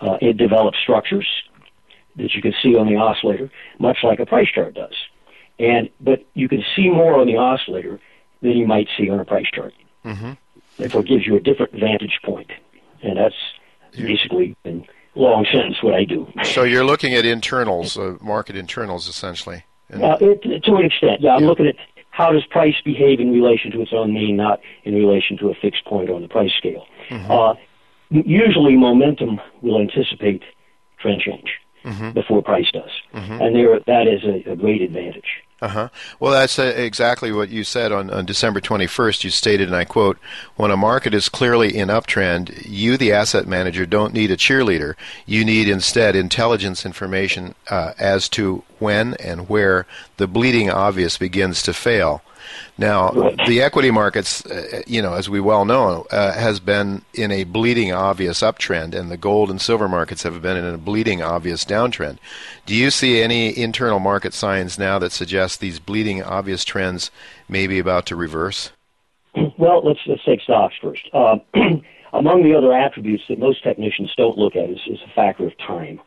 Uh, 0.00 0.18
it 0.20 0.36
develops 0.36 0.78
structures 0.78 1.26
that 2.16 2.34
you 2.34 2.42
can 2.42 2.54
see 2.62 2.76
on 2.76 2.86
the 2.86 2.96
oscillator, 2.96 3.50
much 3.78 3.98
like 4.02 4.20
a 4.20 4.26
price 4.26 4.48
chart 4.54 4.74
does. 4.74 4.94
And 5.58 5.88
but 6.00 6.24
you 6.34 6.48
can 6.48 6.64
see 6.74 6.88
more 6.88 7.18
on 7.20 7.26
the 7.26 7.36
oscillator 7.36 8.00
than 8.42 8.52
you 8.52 8.66
might 8.66 8.88
see 8.96 9.08
on 9.10 9.20
a 9.20 9.24
price 9.24 9.46
chart. 9.52 9.74
Mm-hmm. 10.04 10.32
Therefore, 10.78 11.00
it 11.02 11.06
gives 11.06 11.26
you 11.26 11.36
a 11.36 11.40
different 11.40 11.72
vantage 11.72 12.18
point, 12.24 12.50
and 13.02 13.16
that's 13.16 13.34
basically 13.96 14.56
in 14.64 14.86
long 15.14 15.46
sense 15.52 15.82
what 15.82 15.94
I 15.94 16.04
do. 16.04 16.26
So 16.42 16.62
you're 16.64 16.84
looking 16.84 17.14
at 17.14 17.24
internals, 17.24 17.96
uh, 17.96 18.16
market 18.20 18.56
internals, 18.56 19.08
essentially. 19.08 19.64
Uh, 19.92 20.16
it, 20.20 20.64
to 20.64 20.74
an 20.74 20.84
extent, 20.84 21.20
yeah. 21.20 21.34
I'm 21.34 21.42
yeah. 21.42 21.48
looking 21.48 21.66
at 21.66 21.76
how 22.10 22.32
does 22.32 22.44
price 22.46 22.74
behave 22.84 23.20
in 23.20 23.32
relation 23.32 23.70
to 23.72 23.80
its 23.80 23.92
own 23.92 24.12
mean, 24.12 24.36
not 24.36 24.60
in 24.84 24.94
relation 24.94 25.36
to 25.38 25.50
a 25.50 25.54
fixed 25.54 25.84
point 25.84 26.10
on 26.10 26.22
the 26.22 26.28
price 26.28 26.52
scale. 26.56 26.86
Mm-hmm. 27.10 27.30
Uh, 27.30 27.54
usually 28.24 28.76
momentum 28.76 29.40
will 29.62 29.80
anticipate 29.80 30.42
trend 30.98 31.20
change 31.20 31.50
mm-hmm. 31.84 32.10
before 32.10 32.42
price 32.42 32.70
does, 32.72 32.90
mm-hmm. 33.12 33.40
and 33.40 33.54
there 33.54 33.80
that 33.86 34.06
is 34.06 34.22
a, 34.24 34.52
a 34.52 34.56
great 34.56 34.82
advantage. 34.82 35.42
Uh-huh. 35.64 35.88
Well, 36.20 36.32
that's 36.32 36.58
uh, 36.58 36.74
exactly 36.76 37.32
what 37.32 37.48
you 37.48 37.64
said 37.64 37.90
on, 37.90 38.10
on 38.10 38.26
December 38.26 38.60
21st. 38.60 39.24
You 39.24 39.30
stated, 39.30 39.68
and 39.68 39.76
I 39.76 39.84
quote, 39.84 40.18
When 40.56 40.70
a 40.70 40.76
market 40.76 41.14
is 41.14 41.30
clearly 41.30 41.74
in 41.74 41.88
uptrend, 41.88 42.66
you, 42.68 42.98
the 42.98 43.12
asset 43.12 43.46
manager, 43.46 43.86
don't 43.86 44.12
need 44.12 44.30
a 44.30 44.36
cheerleader. 44.36 44.94
You 45.24 45.42
need 45.42 45.68
instead 45.68 46.16
intelligence 46.16 46.84
information 46.84 47.54
uh, 47.70 47.94
as 47.98 48.28
to 48.30 48.62
when 48.78 49.14
and 49.14 49.48
where 49.48 49.86
the 50.18 50.26
bleeding 50.26 50.70
obvious 50.70 51.16
begins 51.16 51.62
to 51.62 51.72
fail. 51.72 52.22
Now, 52.76 53.10
the 53.46 53.62
equity 53.62 53.92
markets, 53.92 54.44
uh, 54.46 54.82
you 54.86 55.00
know, 55.00 55.14
as 55.14 55.30
we 55.30 55.38
well 55.38 55.64
know, 55.64 56.06
uh, 56.10 56.32
has 56.32 56.58
been 56.58 57.02
in 57.14 57.30
a 57.30 57.44
bleeding 57.44 57.92
obvious 57.92 58.40
uptrend, 58.40 58.94
and 58.94 59.12
the 59.12 59.16
gold 59.16 59.48
and 59.48 59.60
silver 59.60 59.88
markets 59.88 60.24
have 60.24 60.42
been 60.42 60.56
in 60.56 60.64
a 60.64 60.78
bleeding 60.78 61.22
obvious 61.22 61.64
downtrend. 61.64 62.18
Do 62.66 62.74
you 62.74 62.90
see 62.90 63.22
any 63.22 63.56
internal 63.56 64.00
market 64.00 64.34
signs 64.34 64.76
now 64.76 64.98
that 64.98 65.12
suggest 65.12 65.60
these 65.60 65.78
bleeding 65.78 66.20
obvious 66.22 66.64
trends 66.64 67.12
may 67.48 67.68
be 67.68 67.78
about 67.78 68.06
to 68.06 68.16
reverse? 68.16 68.72
Well, 69.56 69.84
let's 69.84 70.00
let's 70.06 70.24
take 70.24 70.40
stocks 70.40 70.74
first. 70.82 71.08
Uh, 71.12 71.36
among 72.12 72.42
the 72.42 72.56
other 72.56 72.72
attributes 72.72 73.24
that 73.28 73.38
most 73.38 73.62
technicians 73.62 74.12
don't 74.16 74.36
look 74.36 74.56
at 74.56 74.68
is, 74.68 74.80
is 74.88 74.98
a 75.06 75.14
factor 75.14 75.46
of 75.46 75.56
time, 75.58 76.00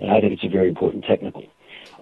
and 0.00 0.10
I 0.10 0.20
think 0.20 0.34
it's 0.34 0.44
a 0.44 0.48
very 0.48 0.68
important 0.68 1.04
technical. 1.04 1.44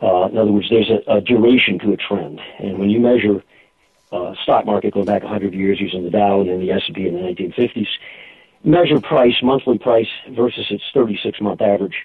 Uh, 0.02 0.26
in 0.26 0.38
other 0.38 0.52
words, 0.52 0.70
there's 0.70 0.90
a, 0.90 1.12
a 1.12 1.20
duration 1.20 1.78
to 1.80 1.92
a 1.92 1.96
trend, 1.96 2.40
and 2.58 2.78
when 2.78 2.90
you 2.90 2.98
measure 2.98 3.42
uh, 4.12 4.34
stock 4.42 4.64
market 4.66 4.94
going 4.94 5.06
back 5.06 5.22
100 5.22 5.54
years 5.54 5.80
using 5.80 6.04
the 6.04 6.10
Dow 6.10 6.40
and 6.40 6.48
then 6.48 6.60
the 6.60 6.70
S&P 6.70 7.06
in 7.06 7.14
the 7.14 7.20
1950s, 7.20 7.88
measure 8.64 9.00
price, 9.00 9.34
monthly 9.42 9.78
price 9.78 10.08
versus 10.30 10.66
its 10.70 10.84
36-month 10.94 11.60
average, 11.60 11.96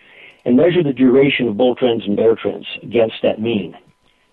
and 0.46 0.58
measure 0.58 0.84
the 0.84 0.94
duration 0.94 1.48
of 1.48 1.58
bull 1.58 1.76
trends 1.76 2.06
and 2.06 2.18
bear 2.18 2.36
trends 2.36 2.68
against 2.82 3.16
that 3.24 3.40
mean. 3.40 3.78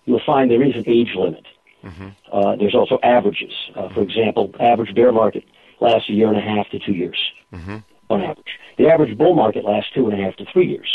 You'll 0.04 0.20
find 0.24 0.50
there 0.50 0.62
is 0.62 0.74
an 0.74 0.84
age 0.88 1.14
limit. 1.14 1.46
Mm-hmm. 1.84 2.08
Uh, 2.32 2.56
there's 2.56 2.74
also 2.74 2.98
averages. 3.02 3.52
Uh, 3.74 3.88
for 3.88 4.02
example, 4.02 4.54
average 4.60 4.94
bear 4.94 5.12
market 5.12 5.44
lasts 5.80 6.08
a 6.08 6.12
year 6.12 6.28
and 6.28 6.36
a 6.36 6.40
half 6.40 6.68
to 6.70 6.78
two 6.78 6.92
years 6.92 7.18
mm-hmm. 7.52 7.78
on 8.10 8.22
average. 8.22 8.58
The 8.76 8.88
average 8.88 9.16
bull 9.16 9.34
market 9.34 9.64
lasts 9.64 9.90
two 9.94 10.08
and 10.08 10.20
a 10.20 10.24
half 10.24 10.36
to 10.36 10.44
three 10.52 10.66
years. 10.66 10.88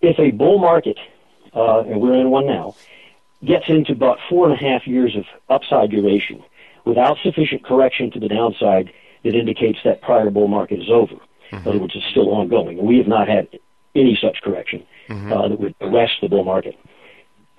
If 0.00 0.18
a 0.18 0.32
bull 0.32 0.58
market, 0.58 0.98
uh, 1.54 1.80
and 1.80 2.00
we're 2.00 2.14
in 2.14 2.30
one 2.30 2.46
now, 2.46 2.74
gets 3.44 3.68
into 3.68 3.92
about 3.92 4.18
four 4.28 4.48
and 4.48 4.54
a 4.54 4.56
half 4.56 4.86
years 4.86 5.16
of 5.16 5.24
upside 5.48 5.90
duration 5.90 6.42
without 6.84 7.18
sufficient 7.22 7.64
correction 7.64 8.10
to 8.10 8.20
the 8.20 8.28
downside 8.28 8.92
that 9.24 9.34
indicates 9.34 9.78
that 9.84 10.02
prior 10.02 10.30
bull 10.30 10.48
market 10.48 10.80
is 10.80 10.90
over. 10.90 11.14
Mm-hmm. 11.14 11.56
In 11.56 11.68
other 11.68 11.78
words, 11.78 11.94
it's 11.96 12.06
still 12.10 12.30
ongoing. 12.30 12.84
We 12.84 12.98
have 12.98 13.06
not 13.06 13.28
had 13.28 13.48
any 13.94 14.18
such 14.20 14.42
correction 14.42 14.84
mm-hmm. 15.08 15.32
uh, 15.32 15.48
that 15.48 15.60
would 15.60 15.74
arrest 15.80 16.14
the 16.20 16.28
bull 16.28 16.44
market. 16.44 16.76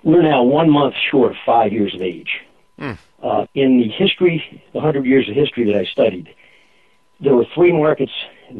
We're 0.02 0.22
now 0.22 0.42
one 0.42 0.68
month 0.70 0.94
short 1.10 1.32
of 1.32 1.38
five 1.46 1.72
years 1.72 1.94
of 1.94 2.02
age. 2.02 2.40
Mm. 2.78 2.98
Uh, 3.22 3.46
in 3.54 3.78
the 3.78 3.88
history, 3.88 4.62
the 4.74 4.80
hundred 4.80 5.06
years 5.06 5.28
of 5.28 5.34
history 5.34 5.64
that 5.72 5.76
I 5.76 5.84
studied, 5.84 6.34
there 7.20 7.34
were 7.34 7.46
three 7.54 7.72
markets 7.72 8.12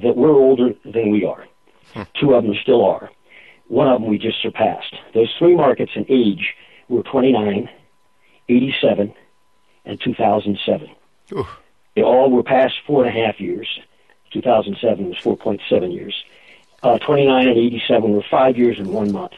that 0.03 0.17
were 0.17 0.31
older 0.31 0.73
than 0.85 1.11
we 1.11 1.25
are. 1.25 1.45
Hmm. 1.93 2.03
Two 2.19 2.35
of 2.35 2.45
them 2.45 2.55
still 2.63 2.85
are. 2.85 3.11
One 3.69 3.89
of 3.89 4.01
them 4.01 4.09
we 4.09 4.19
just 4.19 4.41
surpassed. 4.41 4.95
Those 5.13 5.33
three 5.39 5.57
markets 5.57 5.93
in 5.97 6.07
age 6.09 6.55
were 6.89 7.03
29, 7.03 7.69
87, 8.49 9.15
and 9.85 10.01
2007. 10.01 10.91
Ooh. 11.33 11.47
They 11.95 12.03
all 12.03 12.31
were 12.31 12.43
past 12.43 12.75
four 12.87 13.05
and 13.05 13.17
a 13.17 13.25
half 13.25 13.41
years. 13.41 13.81
2007 14.33 15.09
was 15.09 15.17
4.7 15.19 15.93
years. 15.93 16.25
Uh, 16.83 16.99
29 16.99 17.49
and 17.49 17.57
87 17.57 18.13
were 18.13 18.23
five 18.23 18.59
years 18.59 18.79
and 18.79 18.93
one 18.93 19.13
month. 19.13 19.33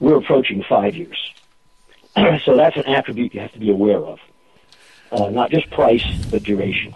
We're 0.00 0.16
approaching 0.16 0.62
five 0.62 0.94
years. 0.94 1.32
so 2.44 2.56
that's 2.56 2.76
an 2.76 2.86
attribute 2.86 3.34
you 3.34 3.40
have 3.40 3.52
to 3.52 3.58
be 3.58 3.70
aware 3.70 3.98
of. 3.98 4.18
Uh, 5.10 5.30
not 5.30 5.50
just 5.50 5.70
price, 5.70 6.04
but 6.30 6.42
duration. 6.42 6.94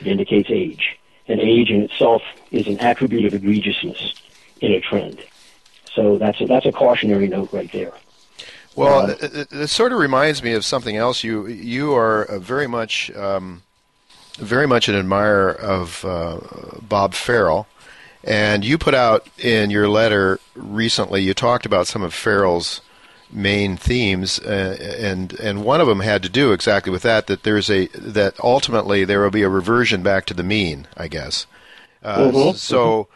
It 0.00 0.06
indicates 0.06 0.50
age. 0.50 0.98
And 1.26 1.40
age 1.40 1.70
in 1.70 1.82
itself 1.82 2.22
is 2.50 2.66
an 2.68 2.78
attribute 2.78 3.32
of 3.32 3.40
egregiousness 3.40 4.14
in 4.60 4.72
a 4.72 4.80
trend. 4.80 5.20
So 5.94 6.16
that's 6.18 6.40
a, 6.40 6.46
that's 6.46 6.66
a 6.66 6.72
cautionary 6.72 7.28
note 7.28 7.52
right 7.52 7.70
there. 7.72 7.92
Well, 8.78 9.10
uh, 9.10 9.14
it, 9.20 9.52
it, 9.52 9.66
sort 9.68 9.92
of 9.92 9.98
reminds 9.98 10.42
me 10.42 10.52
of 10.52 10.64
something 10.64 10.96
else. 10.96 11.24
You 11.24 11.46
you 11.46 11.94
are 11.94 12.26
very 12.38 12.66
much 12.66 13.10
um, 13.16 13.62
very 14.36 14.66
much 14.66 14.88
an 14.88 14.94
admirer 14.94 15.50
of 15.50 16.04
uh, 16.04 16.38
Bob 16.80 17.14
Farrell, 17.14 17.66
and 18.22 18.64
you 18.64 18.78
put 18.78 18.94
out 18.94 19.26
in 19.38 19.70
your 19.70 19.88
letter 19.88 20.38
recently. 20.54 21.22
You 21.22 21.34
talked 21.34 21.66
about 21.66 21.88
some 21.88 22.02
of 22.02 22.14
Farrell's 22.14 22.80
main 23.32 23.76
themes, 23.76 24.38
uh, 24.38 24.76
and 24.98 25.32
and 25.40 25.64
one 25.64 25.80
of 25.80 25.88
them 25.88 26.00
had 26.00 26.22
to 26.22 26.28
do 26.28 26.52
exactly 26.52 26.92
with 26.92 27.02
that. 27.02 27.26
That 27.26 27.42
there's 27.42 27.68
a 27.68 27.86
that 27.88 28.38
ultimately 28.42 29.04
there 29.04 29.20
will 29.20 29.30
be 29.30 29.42
a 29.42 29.48
reversion 29.48 30.02
back 30.02 30.24
to 30.26 30.34
the 30.34 30.44
mean, 30.44 30.86
I 30.96 31.08
guess. 31.08 31.46
Uh, 32.02 32.18
mm-hmm. 32.18 32.56
So, 32.56 33.08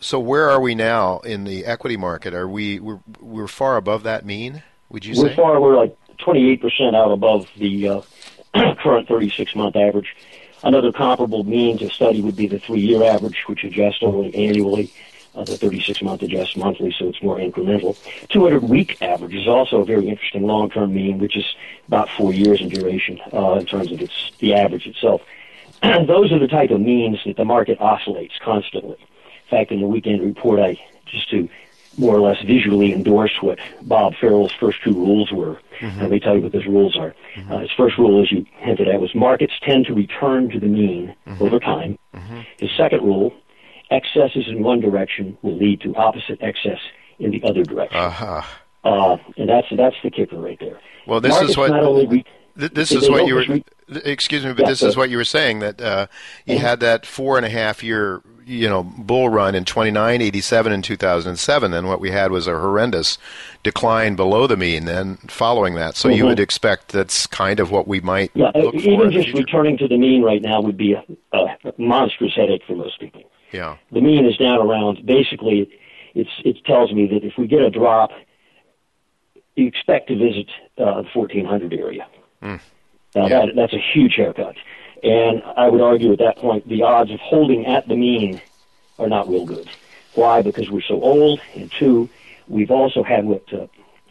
so 0.00 0.18
where 0.18 0.48
are 0.48 0.60
we 0.60 0.74
now 0.74 1.18
in 1.20 1.44
the 1.44 1.66
equity 1.66 1.98
market? 1.98 2.32
Are 2.32 2.48
we 2.48 2.80
we're, 2.80 3.00
we're 3.20 3.48
far 3.48 3.76
above 3.76 4.02
that 4.04 4.24
mean? 4.24 4.62
Would 4.94 5.04
you 5.04 5.20
we're 5.20 5.30
say? 5.30 5.34
far. 5.34 5.60
We're 5.60 5.76
like 5.76 5.96
28 6.18 6.62
percent 6.62 6.94
out 6.94 7.10
above 7.10 7.50
the 7.56 7.88
uh, 7.88 8.02
current 8.76 9.08
36 9.08 9.56
month 9.56 9.74
average. 9.74 10.14
Another 10.62 10.92
comparable 10.92 11.42
mean 11.42 11.78
to 11.78 11.90
study 11.90 12.22
would 12.22 12.36
be 12.36 12.46
the 12.46 12.60
three 12.60 12.80
year 12.80 13.02
average, 13.02 13.42
which 13.48 13.64
adjusts 13.64 13.98
only 14.02 14.32
annually 14.36 14.92
uh, 15.34 15.42
the 15.42 15.58
36 15.58 16.00
month 16.02 16.22
adjusts 16.22 16.56
monthly, 16.56 16.94
so 16.96 17.08
it's 17.08 17.20
more 17.24 17.38
incremental. 17.38 17.96
200 18.28 18.62
week 18.62 18.96
average 19.02 19.34
is 19.34 19.48
also 19.48 19.80
a 19.80 19.84
very 19.84 20.08
interesting 20.08 20.44
long 20.44 20.70
term 20.70 20.94
mean, 20.94 21.18
which 21.18 21.36
is 21.36 21.56
about 21.88 22.08
four 22.10 22.32
years 22.32 22.60
in 22.60 22.68
duration 22.68 23.20
uh, 23.32 23.54
in 23.54 23.66
terms 23.66 23.90
of 23.90 24.00
its 24.00 24.30
the 24.38 24.54
average 24.54 24.86
itself. 24.86 25.22
those 25.82 26.30
are 26.30 26.38
the 26.38 26.46
type 26.46 26.70
of 26.70 26.80
means 26.80 27.18
that 27.26 27.36
the 27.36 27.44
market 27.44 27.80
oscillates 27.80 28.38
constantly. 28.40 28.96
In 29.00 29.50
fact, 29.50 29.72
in 29.72 29.80
the 29.80 29.88
weekend 29.88 30.22
report, 30.22 30.60
I 30.60 30.80
just 31.06 31.28
to 31.30 31.48
more 31.98 32.16
or 32.16 32.20
less 32.20 32.40
visually 32.42 32.92
endorse 32.92 33.32
what 33.40 33.58
Bob 33.82 34.14
Farrell's 34.20 34.52
first 34.52 34.82
two 34.82 34.92
rules 34.92 35.32
were. 35.32 35.58
Mm-hmm. 35.80 36.00
Let 36.00 36.10
me 36.10 36.20
tell 36.20 36.36
you 36.36 36.42
what 36.42 36.52
those 36.52 36.66
rules 36.66 36.96
are. 36.96 37.14
Mm-hmm. 37.34 37.52
Uh, 37.52 37.58
his 37.60 37.70
first 37.76 37.98
rule, 37.98 38.22
as 38.22 38.30
you 38.30 38.46
hinted 38.58 38.88
at, 38.88 39.00
was 39.00 39.14
markets 39.14 39.54
tend 39.62 39.86
to 39.86 39.94
return 39.94 40.50
to 40.50 40.60
the 40.60 40.66
mean 40.66 41.14
mm-hmm. 41.26 41.42
over 41.42 41.58
time. 41.58 41.98
Mm-hmm. 42.14 42.40
His 42.58 42.70
second 42.76 43.02
rule 43.02 43.34
excesses 43.90 44.46
in 44.48 44.62
one 44.62 44.80
direction 44.80 45.36
will 45.42 45.56
lead 45.56 45.80
to 45.82 45.94
opposite 45.96 46.38
excess 46.40 46.78
in 47.18 47.30
the 47.30 47.42
other 47.44 47.62
direction. 47.62 47.98
Uh-huh. 47.98 48.42
Uh, 48.84 49.16
and 49.36 49.48
that's 49.48 49.66
that's 49.76 49.96
the 50.02 50.10
kicker 50.10 50.36
right 50.36 50.58
there. 50.60 50.78
Well, 51.06 51.20
this 51.20 51.30
Markets 51.30 51.52
is 51.52 51.56
what 51.56 52.10
re- 52.10 52.24
this 52.54 52.92
is 52.92 53.08
what 53.08 53.26
you 53.26 53.34
were. 53.34 53.44
Re- 53.48 53.64
excuse 54.04 54.44
me, 54.44 54.52
but 54.52 54.62
yeah, 54.62 54.68
this 54.68 54.82
is 54.82 54.96
what 54.96 55.10
you 55.10 55.16
were 55.16 55.24
saying 55.24 55.60
that 55.60 55.80
uh, 55.80 56.06
you 56.44 56.56
mm-hmm. 56.56 56.66
had 56.66 56.80
that 56.80 57.06
four 57.06 57.36
and 57.36 57.46
a 57.46 57.48
half 57.48 57.82
year 57.82 58.22
you 58.46 58.68
know 58.68 58.82
bull 58.82 59.28
run 59.28 59.54
in 59.54 59.64
29, 59.64 60.20
87, 60.20 60.72
and 60.72 60.84
2007. 60.84 61.70
Then 61.70 61.86
what 61.86 62.00
we 62.00 62.10
had 62.10 62.30
was 62.30 62.46
a 62.46 62.52
horrendous 62.58 63.18
decline 63.62 64.16
below 64.16 64.46
the 64.46 64.56
mean. 64.56 64.84
Then 64.84 65.16
following 65.28 65.74
that, 65.74 65.96
so 65.96 66.08
mm-hmm. 66.08 66.18
you 66.18 66.26
would 66.26 66.40
expect 66.40 66.88
that's 66.88 67.26
kind 67.26 67.60
of 67.60 67.70
what 67.70 67.88
we 67.88 68.00
might. 68.00 68.30
Yeah, 68.34 68.50
even 68.54 69.10
just 69.10 69.32
returning 69.32 69.78
to 69.78 69.88
the 69.88 69.96
mean 69.96 70.22
right 70.22 70.42
now 70.42 70.60
would 70.60 70.76
be 70.76 70.92
a, 70.92 71.04
a 71.32 71.56
monstrous 71.78 72.34
headache 72.34 72.62
for 72.66 72.76
most 72.76 73.00
people. 73.00 73.22
Yeah. 73.52 73.76
The 73.92 74.00
mean 74.00 74.26
is 74.26 74.36
down 74.36 74.58
around 74.58 75.06
basically 75.06 75.70
it's 76.14 76.30
it 76.44 76.64
tells 76.64 76.92
me 76.92 77.06
that 77.06 77.24
if 77.24 77.34
we 77.38 77.46
get 77.46 77.62
a 77.62 77.70
drop 77.70 78.10
you 79.56 79.66
expect 79.66 80.08
to 80.08 80.16
visit 80.16 80.50
uh, 80.78 81.02
the 81.02 81.08
1400 81.12 81.72
area. 81.72 82.06
Mm. 82.42 82.60
Now 83.14 83.26
yeah. 83.26 83.46
that 83.46 83.56
that's 83.56 83.72
a 83.72 83.78
huge 83.78 84.16
haircut. 84.16 84.56
And 85.04 85.42
I 85.56 85.68
would 85.68 85.82
argue 85.82 86.12
at 86.12 86.18
that 86.20 86.38
point 86.38 86.66
the 86.66 86.82
odds 86.82 87.10
of 87.10 87.20
holding 87.20 87.66
at 87.66 87.86
the 87.86 87.94
mean 87.94 88.40
are 88.98 89.08
not 89.08 89.28
real 89.28 89.44
good. 89.44 89.68
Why? 90.14 90.40
Because 90.40 90.70
we're 90.70 90.80
so 90.80 91.00
old, 91.02 91.40
and 91.54 91.70
two, 91.70 92.08
we've 92.48 92.70
also 92.70 93.02
had 93.02 93.26
what 93.26 93.44
uh, 93.52 93.66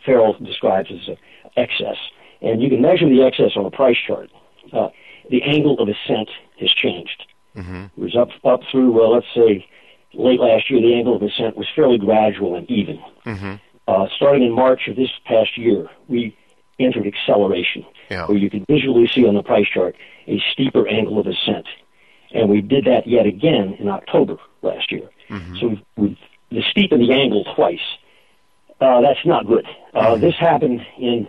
Farrell 0.06 0.34
describes 0.34 0.92
as 0.92 1.08
a 1.08 1.18
excess. 1.60 1.98
And 2.42 2.62
you 2.62 2.70
can 2.70 2.82
measure 2.82 3.10
the 3.10 3.24
excess 3.24 3.52
on 3.56 3.66
a 3.66 3.72
price 3.72 3.98
chart. 4.06 4.30
Uh, 4.72 4.90
the 5.30 5.42
angle 5.44 5.80
of 5.80 5.88
ascent 5.88 6.30
has 6.60 6.70
changed. 6.72 7.26
Mm-hmm. 7.56 7.86
It 7.86 7.98
was 7.98 8.16
up 8.16 8.30
up 8.44 8.62
through 8.72 8.92
well, 8.92 9.14
let's 9.14 9.28
say 9.34 9.66
late 10.14 10.40
last 10.40 10.70
year. 10.70 10.82
The 10.82 10.94
angle 10.94 11.16
of 11.16 11.24
ascent 11.24 11.56
was 11.56 11.68
fairly 11.76 11.98
gradual 11.98 12.56
and 12.56 12.70
even. 12.70 13.02
Mm-hmm. 13.26 13.54
Uh, 13.88 14.08
starting 14.16 14.44
in 14.44 14.52
March 14.52 14.88
of 14.88 14.96
this 14.96 15.10
past 15.26 15.58
year, 15.58 15.90
we 16.08 16.38
entered 16.80 17.06
acceleration, 17.08 17.86
yeah. 18.10 18.26
where 18.26 18.38
you 18.38 18.50
can 18.50 18.66
visually 18.66 19.08
see 19.08 19.28
on 19.28 19.36
the 19.36 19.44
price 19.44 19.68
chart 19.74 19.96
a 20.28 20.42
steeper 20.52 20.88
angle 20.88 21.20
of 21.20 21.28
ascent. 21.28 21.68
And 22.34 22.50
we 22.50 22.62
did 22.62 22.86
that 22.86 23.08
yet 23.08 23.26
again 23.26 23.76
in 23.80 23.88
October 23.88 24.38
last 24.62 24.92
year. 24.92 25.10
Mm-hmm. 25.30 25.56
So 25.58 25.68
we've, 25.68 25.82
we've 25.98 26.18
the 26.54 26.62
steepened 26.70 27.02
the 27.02 27.14
angle 27.14 27.44
twice. 27.56 27.80
Uh, 28.80 29.02
that's 29.02 29.26
not 29.26 29.48
good. 29.48 29.66
Uh, 29.94 30.02
mm-hmm. 30.02 30.22
This 30.22 30.36
happened 30.36 30.86
in, 30.98 31.28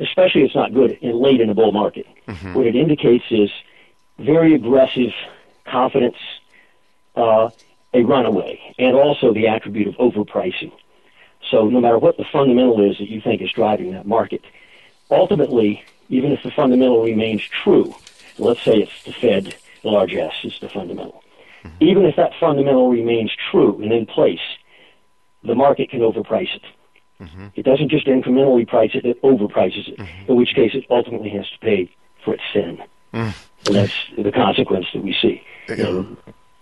especially 0.00 0.42
it's 0.42 0.54
not 0.54 0.74
good 0.74 0.92
in 1.00 1.20
late 1.22 1.40
in 1.40 1.50
a 1.50 1.54
bull 1.54 1.72
market. 1.72 2.06
Mm-hmm. 2.26 2.54
What 2.54 2.66
it 2.66 2.74
indicates 2.74 3.24
is 3.30 3.50
very 4.18 4.54
aggressive 4.54 5.12
confidence, 5.66 6.16
uh, 7.14 7.50
a 7.94 8.02
runaway, 8.02 8.60
and 8.78 8.96
also 8.96 9.32
the 9.32 9.46
attribute 9.46 9.88
of 9.88 9.94
overpricing. 9.94 10.72
So 11.50 11.68
no 11.68 11.80
matter 11.80 11.98
what 11.98 12.16
the 12.16 12.24
fundamental 12.32 12.90
is 12.90 12.98
that 12.98 13.08
you 13.08 13.20
think 13.20 13.40
is 13.40 13.52
driving 13.52 13.92
that 13.92 14.06
market, 14.06 14.42
ultimately, 15.10 15.82
even 16.08 16.32
if 16.32 16.42
the 16.42 16.50
fundamental 16.50 17.02
remains 17.02 17.42
true, 17.42 17.94
let's 18.38 18.62
say 18.62 18.78
it's 18.78 19.04
the 19.04 19.12
Fed, 19.12 19.56
large 19.82 20.14
S 20.14 20.34
is 20.44 20.58
the 20.60 20.68
fundamental. 20.68 21.22
Mm-hmm. 21.64 21.76
Even 21.80 22.04
if 22.04 22.16
that 22.16 22.32
fundamental 22.38 22.90
remains 22.90 23.32
true 23.50 23.80
and 23.82 23.92
in 23.92 24.06
place, 24.06 24.40
the 25.42 25.54
market 25.54 25.90
can 25.90 26.00
overprice 26.00 26.54
it. 26.54 26.62
Mm-hmm. 27.20 27.46
It 27.54 27.64
doesn't 27.64 27.88
just 27.88 28.06
incrementally 28.06 28.68
price 28.68 28.90
it, 28.94 29.04
it 29.04 29.22
overprices 29.22 29.88
it, 29.88 29.98
mm-hmm. 29.98 30.30
in 30.30 30.36
which 30.36 30.54
case 30.54 30.72
it 30.74 30.84
ultimately 30.90 31.30
has 31.30 31.48
to 31.50 31.58
pay 31.60 31.90
for 32.24 32.34
its 32.34 32.42
sin. 32.52 32.82
Mm. 33.14 33.34
And 33.66 33.74
that's 33.74 33.94
the 34.18 34.32
consequence 34.32 34.86
that 34.92 35.02
we 35.02 35.16
see 35.20 35.42
in 35.68 36.16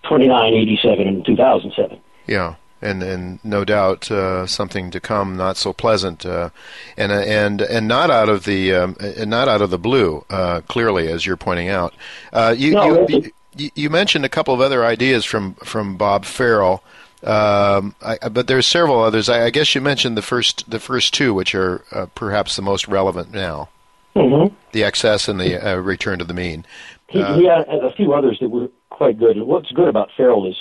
29, 0.05 0.55
87, 0.55 1.09
and 1.09 1.27
2007. 1.27 2.01
Yeah 2.27 2.55
and 2.85 3.03
and 3.03 3.45
no 3.45 3.65
doubt 3.65 4.11
uh, 4.11 4.47
something 4.47 4.91
to 4.91 5.01
come, 5.01 5.37
not 5.37 5.57
so 5.57 5.73
pleasant, 5.73 6.25
uh, 6.25 6.51
and 6.97 7.11
uh, 7.11 7.17
and 7.17 7.61
and 7.63 7.89
not 7.89 8.11
out 8.11 8.29
of 8.29 8.45
the 8.45 8.75
um, 8.75 8.97
and 9.01 9.31
not 9.31 9.49
out 9.49 9.63
of 9.63 9.71
the 9.71 9.79
blue. 9.79 10.25
Uh, 10.31 10.61
clearly, 10.69 11.09
as 11.09 11.27
you're 11.27 11.37
pointing 11.37 11.69
out, 11.69 11.95
uh, 12.33 12.55
you, 12.57 12.73
no, 12.73 13.09
you, 13.09 13.33
you, 13.57 13.71
you 13.75 13.91
mentioned 13.91 14.25
a 14.25 14.29
couple 14.29 14.55
of 14.55 14.61
other 14.61 14.85
ideas 14.85 15.25
from 15.25 15.55
from 15.57 15.97
Bob 15.97 16.25
Farrell. 16.25 16.85
Um, 17.23 17.95
I, 18.03 18.19
but 18.29 18.49
there's 18.49 18.67
several 18.67 19.01
others. 19.03 19.31
I, 19.31 19.47
I, 19.47 19.51
guess 19.51 19.75
you 19.75 19.81
mentioned 19.81 20.15
the 20.15 20.23
first 20.23 20.71
the 20.71 20.79
first 20.79 21.15
two, 21.15 21.33
which 21.33 21.55
are 21.55 21.83
uh, 21.91 22.07
perhaps 22.15 22.57
the 22.57 22.63
most 22.63 22.87
relevant 22.87 23.33
now. 23.33 23.71
Mm-hmm. 24.15 24.55
The 24.73 24.85
excess 24.85 25.27
and 25.27 25.41
the 25.41 25.81
return 25.83 26.19
to 26.21 26.25
the 26.25 26.35
mean. 26.35 26.65
He, 27.09 27.19
he 27.19 27.47
had 27.47 27.67
a 27.69 27.93
few 27.97 28.13
others 28.13 28.39
that 28.41 28.49
were 28.49 28.69
quite 28.91 29.19
good. 29.19 29.41
What's 29.43 29.71
good 29.73 29.89
about 29.89 30.11
Farrell 30.17 30.47
is 30.47 30.57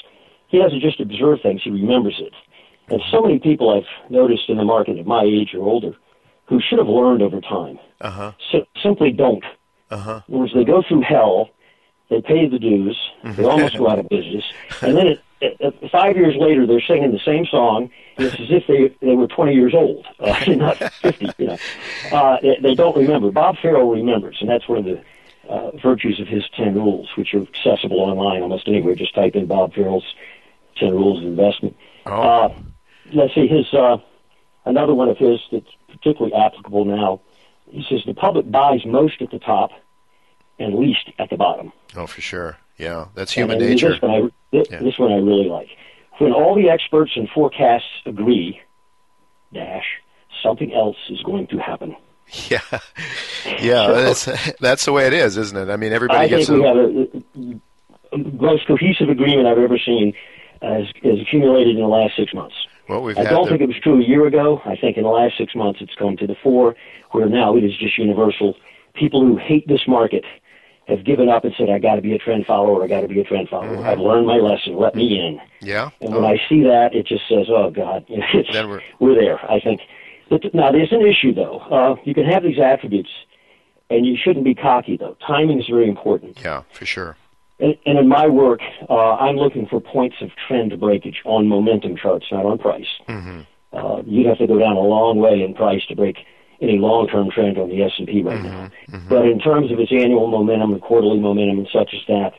he 0.54 0.60
doesn't 0.60 0.80
just 0.82 1.00
observe 1.02 1.42
things, 1.42 1.62
he 1.64 1.70
remembers 1.72 2.16
it. 2.22 2.32
And 2.90 3.02
so 3.12 3.22
many 3.22 3.40
people 3.40 3.72
I've 3.76 4.12
noticed 4.12 4.50
in 4.50 4.58
the 4.58 4.64
market 4.64 4.98
at 5.00 5.06
my 5.06 5.24
age 5.24 5.54
or 5.54 5.64
older 5.64 5.94
who 6.48 6.60
should 6.62 6.78
have 6.78 6.88
learned 6.88 7.22
over 7.22 7.42
time 7.42 7.80
Uh-huh. 8.02 8.32
si- 8.52 8.68
simply 8.82 9.12
don't. 9.12 9.44
Uh-huh. 9.90 10.22
In 10.28 10.34
other 10.36 10.40
words, 10.42 10.54
they 10.54 10.64
go 10.64 10.84
through 10.88 11.02
hell, 11.02 11.50
they 12.10 12.22
pay 12.22 12.48
the 12.48 12.60
dues, 12.60 12.98
they 13.24 13.44
almost 13.46 13.78
go 13.78 13.90
out 13.90 13.98
of 14.00 14.08
business, 14.10 14.44
and 14.82 14.96
then 14.98 15.08
it, 15.08 15.20
it, 15.42 15.58
it, 15.60 15.92
five 15.92 16.16
years 16.18 16.36
later 16.38 16.68
they're 16.68 16.82
singing 16.82 17.12
the 17.12 17.20
same 17.26 17.46
song. 17.46 17.90
And 18.18 18.28
it's 18.28 18.40
as 18.40 18.52
if 18.52 18.68
they 18.68 18.94
they 19.06 19.16
were 19.16 19.28
20 19.28 19.54
years 19.56 19.74
old, 19.74 20.06
uh, 20.20 20.38
not 20.50 20.78
50. 20.78 21.30
You 21.40 21.48
know, 21.48 21.58
uh, 22.12 22.38
they, 22.42 22.58
they 22.62 22.76
don't 22.76 22.96
remember. 22.96 23.32
Bob 23.32 23.56
Farrell 23.62 23.90
remembers, 23.90 24.38
and 24.42 24.50
that's 24.50 24.68
one 24.70 24.78
of 24.80 24.86
the 24.86 25.02
uh, 25.50 25.72
virtues 25.82 26.20
of 26.20 26.28
his 26.28 26.44
10 26.56 26.76
rules, 26.76 27.10
which 27.18 27.34
are 27.34 27.42
accessible 27.42 28.00
online 28.02 28.42
almost 28.44 28.68
anywhere. 28.68 28.94
Just 28.96 29.16
type 29.16 29.36
in 29.36 29.46
Bob 29.48 29.74
Farrell's 29.74 30.06
10 30.78 30.92
rules 30.92 31.20
of 31.20 31.26
investment. 31.26 31.76
Oh. 32.06 32.12
Uh, 32.22 32.54
let's 33.14 33.34
see, 33.36 33.48
his 33.48 33.72
uh, 33.74 33.98
another 34.66 34.94
one 34.94 35.10
of 35.10 35.18
his 35.18 35.40
that's 35.52 35.70
particularly 35.88 36.34
applicable 36.34 36.86
now. 36.86 37.22
He 37.70 37.84
says 37.90 38.02
the 38.06 38.14
public 38.14 38.50
buys 38.52 38.86
most 38.86 39.22
at 39.22 39.32
the 39.32 39.40
top 39.40 39.72
and 40.60 40.76
least 40.76 41.10
at 41.20 41.30
the 41.30 41.38
bottom. 41.38 41.72
Oh, 41.96 42.08
for 42.08 42.22
sure. 42.22 42.58
Yeah, 42.78 43.06
that's 43.16 43.32
human 43.32 43.58
And 43.58 43.70
nature. 43.70 43.94
This 43.94 44.02
one, 44.02 44.12
I, 44.12 44.30
this, 44.52 44.68
Yeah. 44.70 44.80
this 44.80 45.00
one 45.00 45.12
I 45.12 45.18
really 45.18 45.48
like. 45.48 45.70
When 46.20 46.32
all 46.32 46.56
the 46.56 46.70
experts 46.70 47.12
and 47.16 47.28
forecasts 47.30 47.86
agree, 48.06 48.60
dash, 49.54 49.86
something 50.44 50.74
else 50.74 50.98
is 51.10 51.22
going 51.24 51.48
to 51.48 51.58
happen. 51.58 51.96
Yeah, 52.50 52.62
yeah, 53.62 53.88
that's 53.92 54.26
that's 54.60 54.86
the 54.86 54.92
way 54.92 55.06
it 55.06 55.14
is, 55.14 55.38
isn't 55.38 55.56
it? 55.58 55.70
I 55.72 55.76
mean, 55.76 55.94
everybody 55.94 56.20
I 56.20 56.28
gets 56.28 56.48
think 56.48 56.64
we 56.64 56.68
have 56.68 58.16
a, 58.16 58.16
a 58.16 58.18
most 58.42 58.66
cohesive 58.66 59.10
agreement 59.10 59.46
I've 59.46 59.60
ever 59.60 59.78
seen 59.78 60.14
has, 60.64 60.86
has 61.04 61.20
accumulated 61.22 61.76
in 61.76 61.82
the 61.82 61.88
last 61.88 62.16
six 62.16 62.34
months. 62.34 62.56
well, 62.90 63.02
we've 63.02 63.18
I 63.18 63.24
don't 63.24 63.44
the, 63.46 63.50
think 63.52 63.62
it 63.62 63.68
was 63.68 63.80
true 63.82 64.02
a 64.02 64.04
year 64.04 64.26
ago. 64.26 64.62
I 64.66 64.76
think 64.76 64.98
in 64.98 65.04
the 65.04 65.10
last 65.10 65.38
six 65.38 65.54
months 65.56 65.80
it's 65.82 65.94
come 65.96 66.18
to 66.18 66.28
the 66.28 66.36
fore, 66.42 66.76
where 67.12 67.28
now 67.28 67.56
it 67.56 67.64
is 67.64 67.76
just 67.78 67.98
universal. 67.98 68.56
People 68.96 69.22
who 69.26 69.38
hate 69.38 69.68
this 69.68 69.82
market 69.88 70.24
have 70.88 71.06
given 71.06 71.30
up 71.30 71.44
and 71.46 71.54
said, 71.58 71.70
"I 71.70 71.80
got 71.80 71.96
to 71.96 72.02
be 72.02 72.14
a 72.14 72.18
trend 72.18 72.46
follower. 72.46 72.84
I 72.84 72.88
got 72.88 73.02
to 73.02 73.08
be 73.08 73.20
a 73.20 73.24
trend 73.24 73.50
follower. 73.50 73.86
I've 73.86 74.00
learned 74.00 74.28
my 74.28 74.36
lesson. 74.38 74.76
Let 74.78 74.96
me 74.96 75.18
in." 75.20 75.40
yeah. 75.62 75.90
And 76.02 76.14
when 76.14 76.24
Oh, 76.24 76.28
I 76.28 76.38
see 76.50 76.62
that, 76.64 76.94
it 76.94 77.08
just 77.08 77.28
says, 77.30 77.48
"Oh 77.50 77.72
God, 77.72 78.06
it's, 78.10 78.52
Then 78.52 78.70
we're- 78.70 78.84
we're 79.00 79.16
there." 79.16 79.40
I 79.50 79.60
think. 79.60 79.82
But 80.30 80.42
now 80.54 80.72
there's 80.72 80.92
an 80.92 81.06
issue 81.06 81.34
though. 81.34 81.60
Uh, 81.60 81.96
you 82.06 82.14
can 82.14 82.26
have 82.26 82.44
these 82.44 82.60
attributes, 82.60 83.10
and 83.90 84.06
you 84.06 84.18
shouldn't 84.22 84.46
be 84.46 84.56
cocky 84.56 84.98
though. 84.98 85.16
Timing 85.26 85.60
is 85.60 85.68
very 85.68 85.88
important. 85.88 86.40
yeah, 86.44 86.64
for 86.72 86.86
sure. 86.86 87.18
And, 87.64 87.78
and 87.86 87.98
in 87.98 88.08
my 88.10 88.28
work, 88.28 88.60
uh, 88.90 89.14
I'm 89.26 89.38
looking 89.38 89.66
for 89.68 89.80
points 89.80 90.18
of 90.22 90.30
trend 90.48 90.78
breakage 90.80 91.22
on 91.24 91.48
momentum 91.48 91.96
charts, 91.96 92.26
not 92.32 92.46
on 92.46 92.58
price. 92.58 92.92
Uh, 93.72 94.02
you'd 94.06 94.28
have 94.28 94.38
to 94.40 94.48
go 94.48 94.60
down 94.60 94.76
a 94.76 94.82
long 94.82 95.18
way 95.20 95.42
in 95.42 95.54
price 95.54 95.84
to 95.88 95.96
break 95.96 96.18
any 96.62 96.78
long-term 96.78 97.32
trend 97.32 97.58
on 97.58 97.70
the 97.70 97.82
S&P 97.84 98.22
right 98.22 98.42
now. 98.44 98.70
But 99.10 99.26
in 99.26 99.40
terms 99.40 99.72
of 99.72 99.80
its 99.80 99.92
annual 99.92 100.28
momentum 100.28 100.74
and 100.74 100.82
quarterly 100.82 101.20
momentum 101.20 101.60
and 101.60 101.68
such 101.72 101.94
as 101.94 102.02
that, 102.08 102.34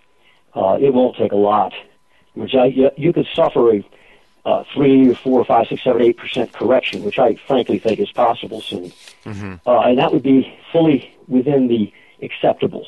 uh, 0.54 0.78
it 0.80 0.92
won't 0.94 1.16
take 1.16 1.32
a 1.32 1.36
lot. 1.36 1.72
Which 2.34 2.54
I, 2.54 2.66
you, 2.66 2.90
you 2.96 3.12
could 3.12 3.26
suffer 3.34 3.76
a 3.76 3.84
uh, 4.44 4.62
three 4.74 5.14
four, 5.14 5.42
five, 5.44 5.66
six, 5.68 5.82
seven, 5.82 6.02
eight 6.02 6.18
percent 6.18 6.52
correction, 6.52 7.02
which 7.02 7.18
I 7.18 7.36
frankly 7.46 7.78
think 7.78 7.98
is 7.98 8.12
possible 8.12 8.60
soon, 8.60 8.92
uh, 9.66 9.80
and 9.80 9.98
that 9.98 10.12
would 10.12 10.22
be 10.22 10.52
fully 10.70 11.16
within 11.28 11.68
the 11.68 11.90
acceptable. 12.22 12.86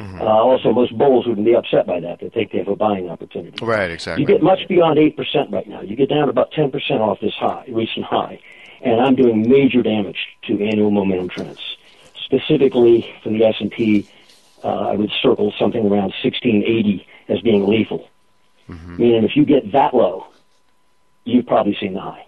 Uh, 0.00 0.24
also, 0.24 0.72
most 0.72 0.96
bulls 0.98 1.26
wouldn't 1.26 1.46
be 1.46 1.54
upset 1.54 1.86
by 1.86 2.00
that. 2.00 2.18
They 2.20 2.28
think 2.28 2.50
they 2.52 2.58
have 2.58 2.68
a 2.68 2.76
buying 2.76 3.08
opportunity. 3.08 3.64
Right, 3.64 3.90
exactly. 3.90 4.22
You 4.22 4.26
get 4.26 4.42
much 4.42 4.66
beyond 4.68 4.98
eight 4.98 5.16
percent 5.16 5.50
right 5.50 5.68
now. 5.68 5.82
You 5.82 5.94
get 5.96 6.08
down 6.08 6.28
about 6.28 6.50
ten 6.52 6.70
percent 6.70 7.00
off 7.00 7.20
this 7.20 7.34
high, 7.34 7.64
recent 7.68 8.04
high, 8.04 8.40
and 8.82 9.00
I'm 9.00 9.14
doing 9.14 9.48
major 9.48 9.82
damage 9.82 10.18
to 10.48 10.60
annual 10.64 10.90
momentum 10.90 11.28
trends. 11.28 11.76
Specifically 12.24 13.14
for 13.22 13.28
the 13.30 13.44
S 13.44 13.54
and 13.60 13.70
P, 13.70 14.08
uh, 14.64 14.68
I 14.68 14.96
would 14.96 15.12
circle 15.22 15.52
something 15.58 15.86
around 15.86 16.12
sixteen 16.22 16.62
eighty 16.64 17.06
as 17.28 17.40
being 17.40 17.66
lethal. 17.66 18.08
Meaning, 18.66 19.24
if 19.24 19.36
you 19.36 19.44
get 19.44 19.72
that 19.72 19.94
low, 19.94 20.26
you've 21.24 21.46
probably 21.46 21.76
seen 21.78 21.92
the 21.94 22.00
high, 22.00 22.26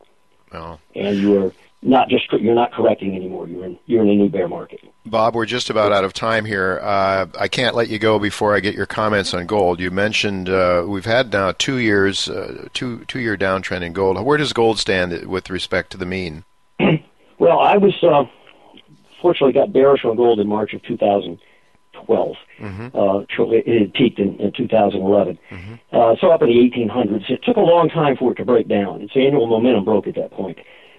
Well, 0.52 0.80
and 0.94 1.16
you're 1.18 1.52
not 1.86 2.08
just 2.08 2.30
you're 2.32 2.54
not 2.54 2.72
correcting 2.72 3.14
anymore. 3.14 3.48
You're 3.48 3.64
in 3.64 3.78
you're 3.86 4.02
in 4.02 4.08
a 4.10 4.14
new 4.14 4.28
bear 4.28 4.48
market. 4.48 4.80
Bob, 5.04 5.34
we're 5.34 5.46
just 5.46 5.70
about 5.70 5.92
out 5.92 6.04
of 6.04 6.12
time 6.12 6.44
here. 6.44 6.80
Uh, 6.82 7.26
I 7.38 7.48
can't 7.48 7.74
let 7.74 7.88
you 7.88 7.98
go 7.98 8.18
before 8.18 8.54
I 8.54 8.60
get 8.60 8.74
your 8.74 8.86
comments 8.86 9.32
on 9.32 9.46
gold. 9.46 9.78
You 9.78 9.90
mentioned 9.90 10.48
uh, 10.48 10.84
we've 10.86 11.04
had 11.04 11.32
now 11.32 11.52
two 11.52 11.78
years, 11.78 12.28
uh, 12.28 12.68
two 12.74 13.04
two 13.06 13.20
year 13.20 13.36
downtrend 13.36 13.82
in 13.82 13.92
gold. 13.92 14.22
Where 14.22 14.36
does 14.36 14.52
gold 14.52 14.78
stand 14.78 15.26
with 15.26 15.48
respect 15.48 15.92
to 15.92 15.96
the 15.96 16.06
mean? 16.06 16.44
Well, 17.38 17.58
I 17.58 17.76
was 17.76 17.92
uh, 18.02 18.24
fortunately 19.20 19.52
got 19.52 19.70
bearish 19.70 20.06
on 20.06 20.16
gold 20.16 20.40
in 20.40 20.48
March 20.48 20.72
of 20.72 20.82
2012. 20.84 22.36
Uh, 22.94 23.26
shortly, 23.28 23.58
it 23.58 23.80
had 23.80 23.92
peaked 23.92 24.18
in, 24.18 24.40
in 24.40 24.52
2011. 24.52 25.38
Uh, 25.92 26.16
so 26.18 26.30
up 26.30 26.40
in 26.40 26.48
the 26.48 26.54
1800s. 26.54 27.28
It 27.28 27.42
took 27.44 27.56
a 27.56 27.60
long 27.60 27.90
time 27.90 28.16
for 28.16 28.32
it 28.32 28.36
to 28.36 28.44
break 28.46 28.68
down. 28.68 29.02
Its 29.02 29.12
annual 29.14 29.46
momentum 29.46 29.84
broke 29.84 30.06
at 30.06 30.14
that 30.14 30.30
point. 30.30 30.58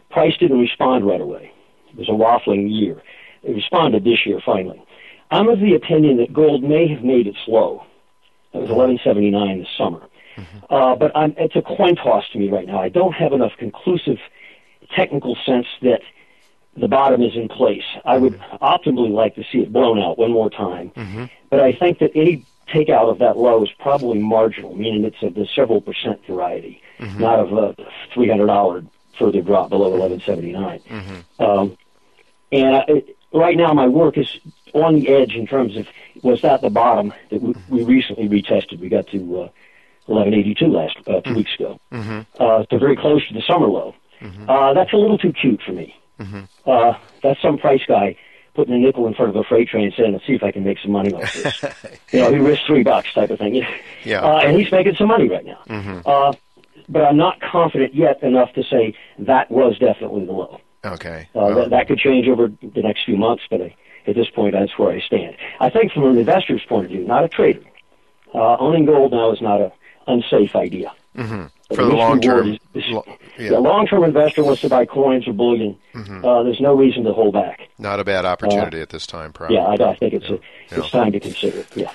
Price 0.09 0.35
didn't 0.37 0.59
respond 0.59 1.05
right 1.05 1.21
away. 1.21 1.51
It 1.89 1.97
was 1.97 2.09
a 2.09 2.11
waffling 2.11 2.69
year. 2.69 3.01
It 3.43 3.53
responded 3.53 4.03
this 4.03 4.25
year 4.25 4.41
finally. 4.45 4.81
I'm 5.31 5.49
of 5.49 5.59
the 5.59 5.75
opinion 5.75 6.17
that 6.17 6.33
gold 6.33 6.63
may 6.63 6.87
have 6.87 7.03
made 7.03 7.27
its 7.27 7.39
low. 7.47 7.85
That 8.53 8.61
was 8.61 8.69
1179 8.69 9.59
this 9.59 9.67
summer. 9.77 10.01
Mm-hmm. 10.37 10.73
Uh, 10.73 10.95
but 10.95 11.11
I'm, 11.15 11.33
it's 11.37 11.55
a 11.55 11.61
coin 11.61 11.95
toss 11.95 12.23
to 12.31 12.39
me 12.39 12.49
right 12.49 12.65
now. 12.65 12.81
I 12.81 12.89
don't 12.89 13.13
have 13.13 13.33
enough 13.33 13.51
conclusive 13.57 14.17
technical 14.95 15.35
sense 15.45 15.67
that 15.81 16.01
the 16.77 16.87
bottom 16.87 17.21
is 17.21 17.35
in 17.35 17.49
place. 17.49 17.83
I 18.05 18.17
would 18.17 18.33
mm-hmm. 18.33 18.63
optimally 18.63 19.11
like 19.11 19.35
to 19.35 19.43
see 19.51 19.59
it 19.59 19.73
blown 19.73 19.99
out 19.99 20.17
one 20.17 20.31
more 20.31 20.49
time. 20.49 20.91
Mm-hmm. 20.91 21.25
But 21.49 21.59
I 21.59 21.73
think 21.73 21.99
that 21.99 22.11
any 22.15 22.45
takeout 22.69 23.09
of 23.09 23.19
that 23.19 23.37
low 23.37 23.63
is 23.63 23.69
probably 23.79 24.19
marginal, 24.19 24.75
meaning 24.75 25.03
it's 25.03 25.21
of 25.21 25.33
the 25.33 25.47
several 25.55 25.81
percent 25.81 26.21
variety, 26.27 26.81
not 27.19 27.39
of 27.39 27.51
a 27.53 27.75
$300 28.15 28.87
further 29.17 29.41
drop 29.41 29.69
below 29.69 29.89
1179. 29.89 31.23
Um, 31.39 31.77
and 32.51 32.75
I, 32.75 32.83
it, 32.87 33.17
right 33.33 33.57
now, 33.57 33.73
my 33.73 33.87
work 33.87 34.17
is 34.17 34.37
on 34.73 34.95
the 34.95 35.09
edge 35.09 35.35
in 35.35 35.47
terms 35.47 35.75
of 35.77 35.87
was 36.23 36.41
that 36.41 36.61
the 36.61 36.69
bottom 36.69 37.13
that 37.29 37.41
we, 37.41 37.53
we 37.69 37.83
recently 37.83 38.27
retested? 38.27 38.79
We 38.79 38.89
got 38.89 39.07
to 39.07 39.17
uh, 39.17 39.49
1182 40.07 40.67
last 40.67 40.97
uh, 41.07 41.21
2 41.21 41.33
weeks 41.35 41.53
ago, 41.55 41.79
uh, 41.91 42.63
so 42.69 42.77
very 42.77 42.95
close 42.95 43.27
to 43.27 43.33
the 43.33 43.41
summer 43.41 43.67
low. 43.67 43.93
Uh, 44.47 44.73
that's 44.73 44.93
a 44.93 44.97
little 44.97 45.17
too 45.17 45.31
cute 45.33 45.61
for 45.61 45.73
me. 45.73 45.95
Uh, 46.65 46.93
that's 47.21 47.39
some 47.41 47.57
price 47.57 47.81
guy 47.87 48.15
putting 48.55 48.73
a 48.73 48.77
nickel 48.79 49.05
in 49.05 49.13
front 49.13 49.29
of 49.29 49.35
a 49.35 49.43
freight 49.43 49.67
train 49.69 49.93
saying, 49.95 50.13
"Let's 50.13 50.25
see 50.25 50.33
if 50.33 50.41
I 50.41 50.51
can 50.51 50.63
make 50.63 50.79
some 50.79 50.91
money 50.91 51.13
off 51.13 51.31
this." 51.35 51.61
you 52.11 52.21
know, 52.21 52.31
he 52.33 52.39
risked 52.39 52.65
three 52.65 52.81
bucks 52.81 53.13
type 53.13 53.29
of 53.29 53.37
thing. 53.39 53.63
Yeah. 54.03 54.21
Uh, 54.21 54.37
and 54.39 54.57
he's 54.57 54.71
making 54.71 54.95
some 54.95 55.07
money 55.09 55.27
right 55.27 55.45
now. 55.45 55.59
Uh, 56.05 56.33
but 56.89 57.03
I'm 57.03 57.17
not 57.17 57.39
confident 57.41 57.93
yet 57.95 58.21
enough 58.23 58.53
to 58.53 58.63
say 58.63 58.93
that 59.19 59.49
was 59.51 59.77
definitely 59.77 60.25
the 60.25 60.31
low. 60.31 60.59
Okay. 60.85 61.27
Uh, 61.35 61.39
Well, 61.39 61.55
that, 61.55 61.69
that 61.71 61.87
could 61.87 61.99
change 61.99 62.27
over 62.27 62.47
the 62.61 62.81
next 62.81 63.05
few 63.05 63.17
months, 63.17 63.43
but 63.49 63.61
I, 63.61 63.75
at 64.07 64.15
this 64.15 64.29
point, 64.29 64.53
that's 64.53 64.77
where 64.77 64.91
I 64.91 64.99
stand. 65.01 65.35
I 65.59 65.69
think 65.69 65.91
from 65.91 66.05
an 66.05 66.17
investor's 66.17 66.63
point 66.65 66.85
of 66.85 66.91
view, 66.91 67.05
not 67.05 67.23
a 67.23 67.27
trader, 67.27 67.61
uh, 68.33 68.57
owning 68.57 68.85
gold 68.85 69.11
now 69.11 69.31
is 69.31 69.41
not 69.41 69.59
an 69.61 69.71
unsafe 70.07 70.55
idea. 70.55 70.91
For 71.15 71.75
The 71.75 71.83
long 71.83 72.21
term. 72.21 72.53
is- 72.53 72.59
is- 72.85 72.89
lo- 72.91 73.03
yeah. 73.39 73.49
The 73.49 73.59
long-term 73.59 74.03
investor 74.03 74.43
wants 74.43 74.61
to 74.61 74.69
buy 74.69 74.85
coins 74.85 75.27
or 75.27 75.33
bullion. 75.33 75.75
Uh, 75.95 76.43
there's 76.43 76.61
no 76.61 76.73
reason 76.75 77.03
to 77.03 77.11
hold 77.11 77.33
back. 77.33 77.67
Not 77.77 77.99
a 77.99 78.03
bad 78.05 78.23
opportunity 78.23 78.79
at 78.79 78.89
this 78.89 79.05
time, 79.05 79.33
probably. 79.33 79.57
Yeah, 79.57 79.65
I, 79.65 79.73
I 79.91 79.95
think 79.95 80.13
it's 80.13 80.29
a, 80.29 80.33
Yeah. 80.71 80.77
it's 80.77 80.89
time 80.91 81.11
to 81.11 81.19
consider. 81.19 81.65
Yeah. 81.75 81.91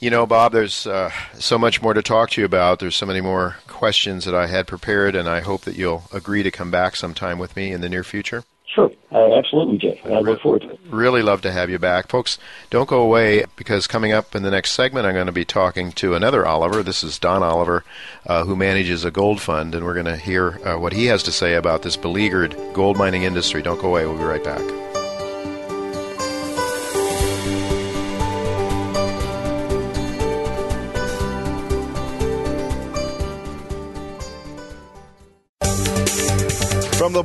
You 0.00 0.10
know, 0.10 0.26
Bob, 0.26 0.52
there's 0.52 0.86
uh, 0.86 1.10
so 1.34 1.58
much 1.58 1.82
more 1.82 1.92
to 1.92 2.02
talk 2.02 2.30
to 2.30 2.40
you 2.40 2.44
about. 2.44 2.78
There's 2.78 2.94
so 2.94 3.04
many 3.04 3.20
more 3.20 3.56
questions 3.66 4.26
that 4.26 4.34
I 4.34 4.46
had 4.46 4.68
prepared, 4.68 5.16
and 5.16 5.28
I 5.28 5.40
hope 5.40 5.62
that 5.62 5.74
you'll 5.74 6.04
agree 6.12 6.44
to 6.44 6.52
come 6.52 6.70
back 6.70 6.94
sometime 6.94 7.36
with 7.36 7.56
me 7.56 7.72
in 7.72 7.80
the 7.80 7.88
near 7.88 8.04
future. 8.04 8.44
Sure, 8.72 8.92
uh, 9.10 9.36
absolutely, 9.36 9.76
Jay. 9.78 10.00
I 10.04 10.20
look 10.20 10.40
forward 10.40 10.62
to 10.62 10.70
it. 10.70 10.80
Really 10.88 11.20
love 11.20 11.42
to 11.42 11.50
have 11.50 11.68
you 11.68 11.80
back. 11.80 12.06
Folks, 12.06 12.38
don't 12.70 12.88
go 12.88 13.00
away 13.00 13.44
because 13.56 13.88
coming 13.88 14.12
up 14.12 14.36
in 14.36 14.44
the 14.44 14.52
next 14.52 14.70
segment, 14.70 15.04
I'm 15.04 15.14
going 15.14 15.26
to 15.26 15.32
be 15.32 15.44
talking 15.44 15.90
to 15.92 16.14
another 16.14 16.46
Oliver. 16.46 16.84
This 16.84 17.02
is 17.02 17.18
Don 17.18 17.42
Oliver, 17.42 17.82
uh, 18.24 18.44
who 18.44 18.54
manages 18.54 19.04
a 19.04 19.10
gold 19.10 19.40
fund, 19.40 19.74
and 19.74 19.84
we're 19.84 19.94
going 19.94 20.06
to 20.06 20.16
hear 20.16 20.60
uh, 20.64 20.78
what 20.78 20.92
he 20.92 21.06
has 21.06 21.24
to 21.24 21.32
say 21.32 21.54
about 21.54 21.82
this 21.82 21.96
beleaguered 21.96 22.56
gold 22.72 22.96
mining 22.96 23.24
industry. 23.24 23.62
Don't 23.62 23.80
go 23.80 23.88
away. 23.88 24.06
We'll 24.06 24.18
be 24.18 24.22
right 24.22 24.44
back. 24.44 24.87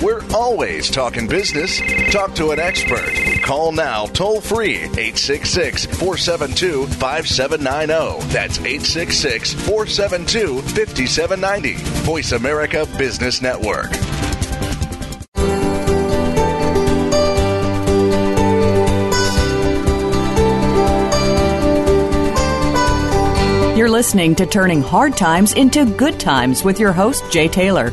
We're 0.00 0.22
always 0.32 0.90
talking 0.90 1.26
business. 1.26 1.80
Talk 2.12 2.32
to 2.36 2.50
an 2.50 2.60
expert. 2.60 3.12
Call 3.42 3.72
now 3.72 4.06
toll 4.06 4.40
free 4.40 4.76
866 4.76 5.86
472 5.86 6.86
5790. 6.86 8.28
That's 8.32 8.58
866 8.58 9.54
472 9.54 10.62
5790. 10.62 11.74
Voice 12.04 12.30
America 12.30 12.86
Business 12.96 13.42
Network. 13.42 13.90
You're 23.76 23.90
listening 23.90 24.36
to 24.36 24.46
Turning 24.46 24.82
Hard 24.82 25.16
Times 25.16 25.54
into 25.54 25.84
Good 25.84 26.20
Times 26.20 26.62
with 26.62 26.78
your 26.78 26.92
host, 26.92 27.24
Jay 27.32 27.48
Taylor. 27.48 27.92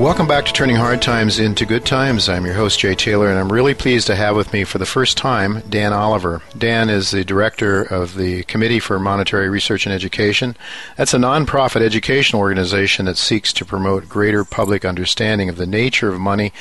Welcome 0.00 0.26
back 0.26 0.46
to 0.46 0.52
Turning 0.54 0.76
Hard 0.76 1.02
Times 1.02 1.38
into 1.38 1.66
Good 1.66 1.84
Times. 1.84 2.30
I'm 2.30 2.46
your 2.46 2.54
host, 2.54 2.80
Jay 2.80 2.94
Taylor, 2.94 3.28
and 3.28 3.38
I'm 3.38 3.52
really 3.52 3.74
pleased 3.74 4.06
to 4.06 4.16
have 4.16 4.34
with 4.34 4.50
me 4.50 4.64
for 4.64 4.78
the 4.78 4.86
first 4.86 5.18
time 5.18 5.60
Dan 5.68 5.92
Oliver. 5.92 6.40
Dan 6.56 6.88
is 6.88 7.10
the 7.10 7.22
director 7.22 7.82
of 7.82 8.14
the 8.14 8.44
Committee 8.44 8.80
for 8.80 8.98
Monetary 8.98 9.50
Research 9.50 9.84
and 9.84 9.94
Education. 9.94 10.56
That's 10.96 11.12
a 11.12 11.18
nonprofit 11.18 11.82
educational 11.82 12.40
organization 12.40 13.04
that 13.04 13.18
seeks 13.18 13.52
to 13.52 13.66
promote 13.66 14.08
greater 14.08 14.42
public 14.42 14.86
understanding 14.86 15.50
of 15.50 15.56
the 15.56 15.66
nature 15.66 16.08
of 16.08 16.18
money, 16.18 16.54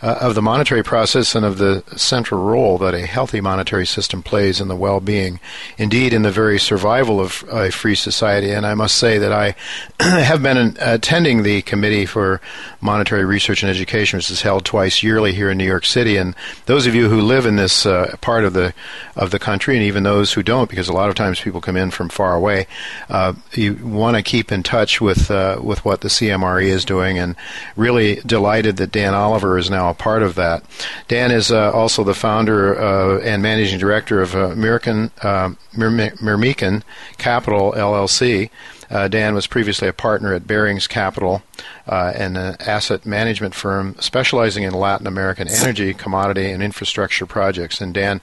uh, 0.00 0.18
of 0.20 0.36
the 0.36 0.42
monetary 0.42 0.84
process, 0.84 1.34
and 1.34 1.44
of 1.44 1.58
the 1.58 1.82
central 1.96 2.44
role 2.44 2.78
that 2.78 2.94
a 2.94 3.06
healthy 3.06 3.40
monetary 3.40 3.86
system 3.86 4.22
plays 4.22 4.60
in 4.60 4.68
the 4.68 4.76
well 4.76 5.00
being, 5.00 5.40
indeed, 5.76 6.12
in 6.12 6.22
the 6.22 6.30
very 6.30 6.60
survival 6.60 7.18
of 7.18 7.44
a 7.50 7.72
free 7.72 7.96
society. 7.96 8.52
And 8.52 8.64
I 8.64 8.74
must 8.74 8.96
say 8.96 9.18
that 9.18 9.32
I 9.32 9.56
have 10.00 10.44
been 10.44 10.76
attending 10.78 11.42
the 11.42 11.62
Committee 11.62 12.06
for 12.06 12.40
Monetary 12.84 13.24
Research 13.24 13.62
and 13.62 13.70
Education, 13.70 14.18
which 14.18 14.30
is 14.30 14.42
held 14.42 14.66
twice 14.66 15.02
yearly 15.02 15.32
here 15.32 15.50
in 15.50 15.56
New 15.56 15.64
York 15.64 15.86
City. 15.86 16.18
And 16.18 16.36
those 16.66 16.86
of 16.86 16.94
you 16.94 17.08
who 17.08 17.22
live 17.22 17.46
in 17.46 17.56
this 17.56 17.86
uh, 17.86 18.14
part 18.20 18.44
of 18.44 18.52
the 18.52 18.74
of 19.16 19.30
the 19.30 19.38
country, 19.38 19.74
and 19.74 19.82
even 19.82 20.02
those 20.02 20.34
who 20.34 20.42
don't, 20.42 20.68
because 20.68 20.86
a 20.86 20.92
lot 20.92 21.08
of 21.08 21.14
times 21.14 21.40
people 21.40 21.62
come 21.62 21.78
in 21.78 21.90
from 21.90 22.10
far 22.10 22.34
away, 22.34 22.66
uh, 23.08 23.32
you 23.54 23.74
want 23.82 24.18
to 24.18 24.22
keep 24.22 24.52
in 24.52 24.62
touch 24.62 25.00
with 25.00 25.30
uh, 25.30 25.58
with 25.62 25.82
what 25.86 26.02
the 26.02 26.08
CMRE 26.08 26.66
is 26.66 26.84
doing. 26.84 27.18
And 27.18 27.36
really 27.74 28.16
delighted 28.26 28.76
that 28.76 28.92
Dan 28.92 29.14
Oliver 29.14 29.56
is 29.56 29.70
now 29.70 29.88
a 29.88 29.94
part 29.94 30.22
of 30.22 30.34
that. 30.34 30.62
Dan 31.08 31.30
is 31.30 31.50
uh, 31.50 31.72
also 31.72 32.04
the 32.04 32.14
founder 32.14 32.78
uh, 32.78 33.18
and 33.20 33.42
managing 33.42 33.78
director 33.78 34.20
of 34.20 34.34
American 34.34 35.08
Myrmikan 35.18 36.82
Capital 37.16 37.72
LLC. 37.72 38.50
Uh, 38.90 39.08
Dan 39.08 39.34
was 39.34 39.46
previously 39.46 39.88
a 39.88 39.92
partner 39.92 40.34
at 40.34 40.46
Barings 40.46 40.86
Capital, 40.86 41.42
uh, 41.86 42.12
an 42.14 42.36
asset 42.36 43.04
management 43.04 43.54
firm 43.54 43.94
specializing 43.98 44.64
in 44.64 44.74
Latin 44.74 45.06
American 45.06 45.48
energy, 45.48 45.94
commodity, 45.94 46.50
and 46.50 46.62
infrastructure 46.62 47.26
projects. 47.26 47.80
And 47.80 47.92
Dan 47.94 48.20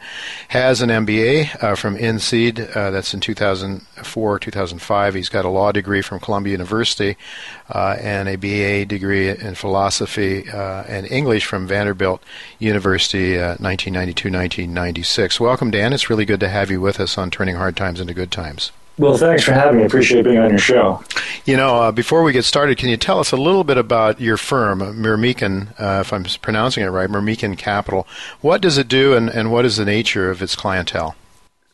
has 0.50 0.82
an 0.82 0.90
MBA 0.90 1.64
uh, 1.64 1.76
from 1.76 1.98
INSEAD, 1.98 2.76
uh, 2.76 2.92
that's 2.92 3.14
in 3.14 3.20
2004 3.20 4.40
2005. 4.40 5.14
He's 5.14 5.30
got 5.30 5.46
a 5.46 5.50
law 5.50 5.72
degree 5.72 6.02
from 6.02 6.20
Columbia 6.20 6.52
University 6.52 7.18
uh, 7.70 7.98
and 8.00 8.28
a 8.28 8.36
BA 8.36 8.86
degree 8.86 9.30
in 9.30 9.56
philosophy 9.56 10.50
uh, 10.50 10.84
and 10.88 11.10
English 11.12 11.46
from 11.46 11.68
Vanderbilt 11.68 12.24
University, 12.60 13.38
1992 13.38 14.30
1996. 14.30 15.40
Welcome, 15.40 15.72
Dan. 15.72 15.94
It's 15.94 16.10
really 16.10 16.26
good 16.26 16.40
to 16.40 16.50
have 16.50 16.72
you 16.72 16.82
with 16.82 17.00
us 17.00 17.18
on 17.18 17.32
Turning 17.32 17.56
Hard 17.56 17.76
Times 17.76 18.00
into 18.00 18.14
Good 18.14 18.32
Times. 18.32 18.72
Well, 19.02 19.18
thanks 19.18 19.44
for 19.44 19.54
having 19.54 19.80
me. 19.80 19.86
Appreciate 19.86 20.26
being 20.26 20.38
on 20.38 20.52
your 20.52 20.60
show. 20.60 21.04
You 21.46 21.58
know, 21.58 21.76
uh, 21.76 21.92
before 21.92 22.22
we 22.22 22.34
get 22.34 22.46
started, 22.46 22.78
can 22.78 22.88
you 22.88 22.98
tell 22.98 23.18
us 23.18 23.32
a 23.32 23.36
little 23.36 23.64
bit 23.64 23.80
about 23.80 24.22
your 24.22 24.38
firm, 24.38 24.78
Myrmikan, 24.80 25.70
uh, 25.80 26.02
if 26.02 26.14
I'm 26.14 26.24
pronouncing 26.24 26.84
it 26.84 26.90
right, 26.90 27.10
Myrmikan 27.10 27.58
Capital? 27.58 28.08
What 28.42 28.62
does 28.62 28.78
it 28.78 28.88
do, 28.88 29.16
and, 29.16 29.28
and 29.28 29.52
what 29.52 29.66
is 29.66 29.78
the 29.78 29.86
nature 29.86 30.30
of 30.30 30.44
its 30.44 30.56
clientele? 30.56 31.16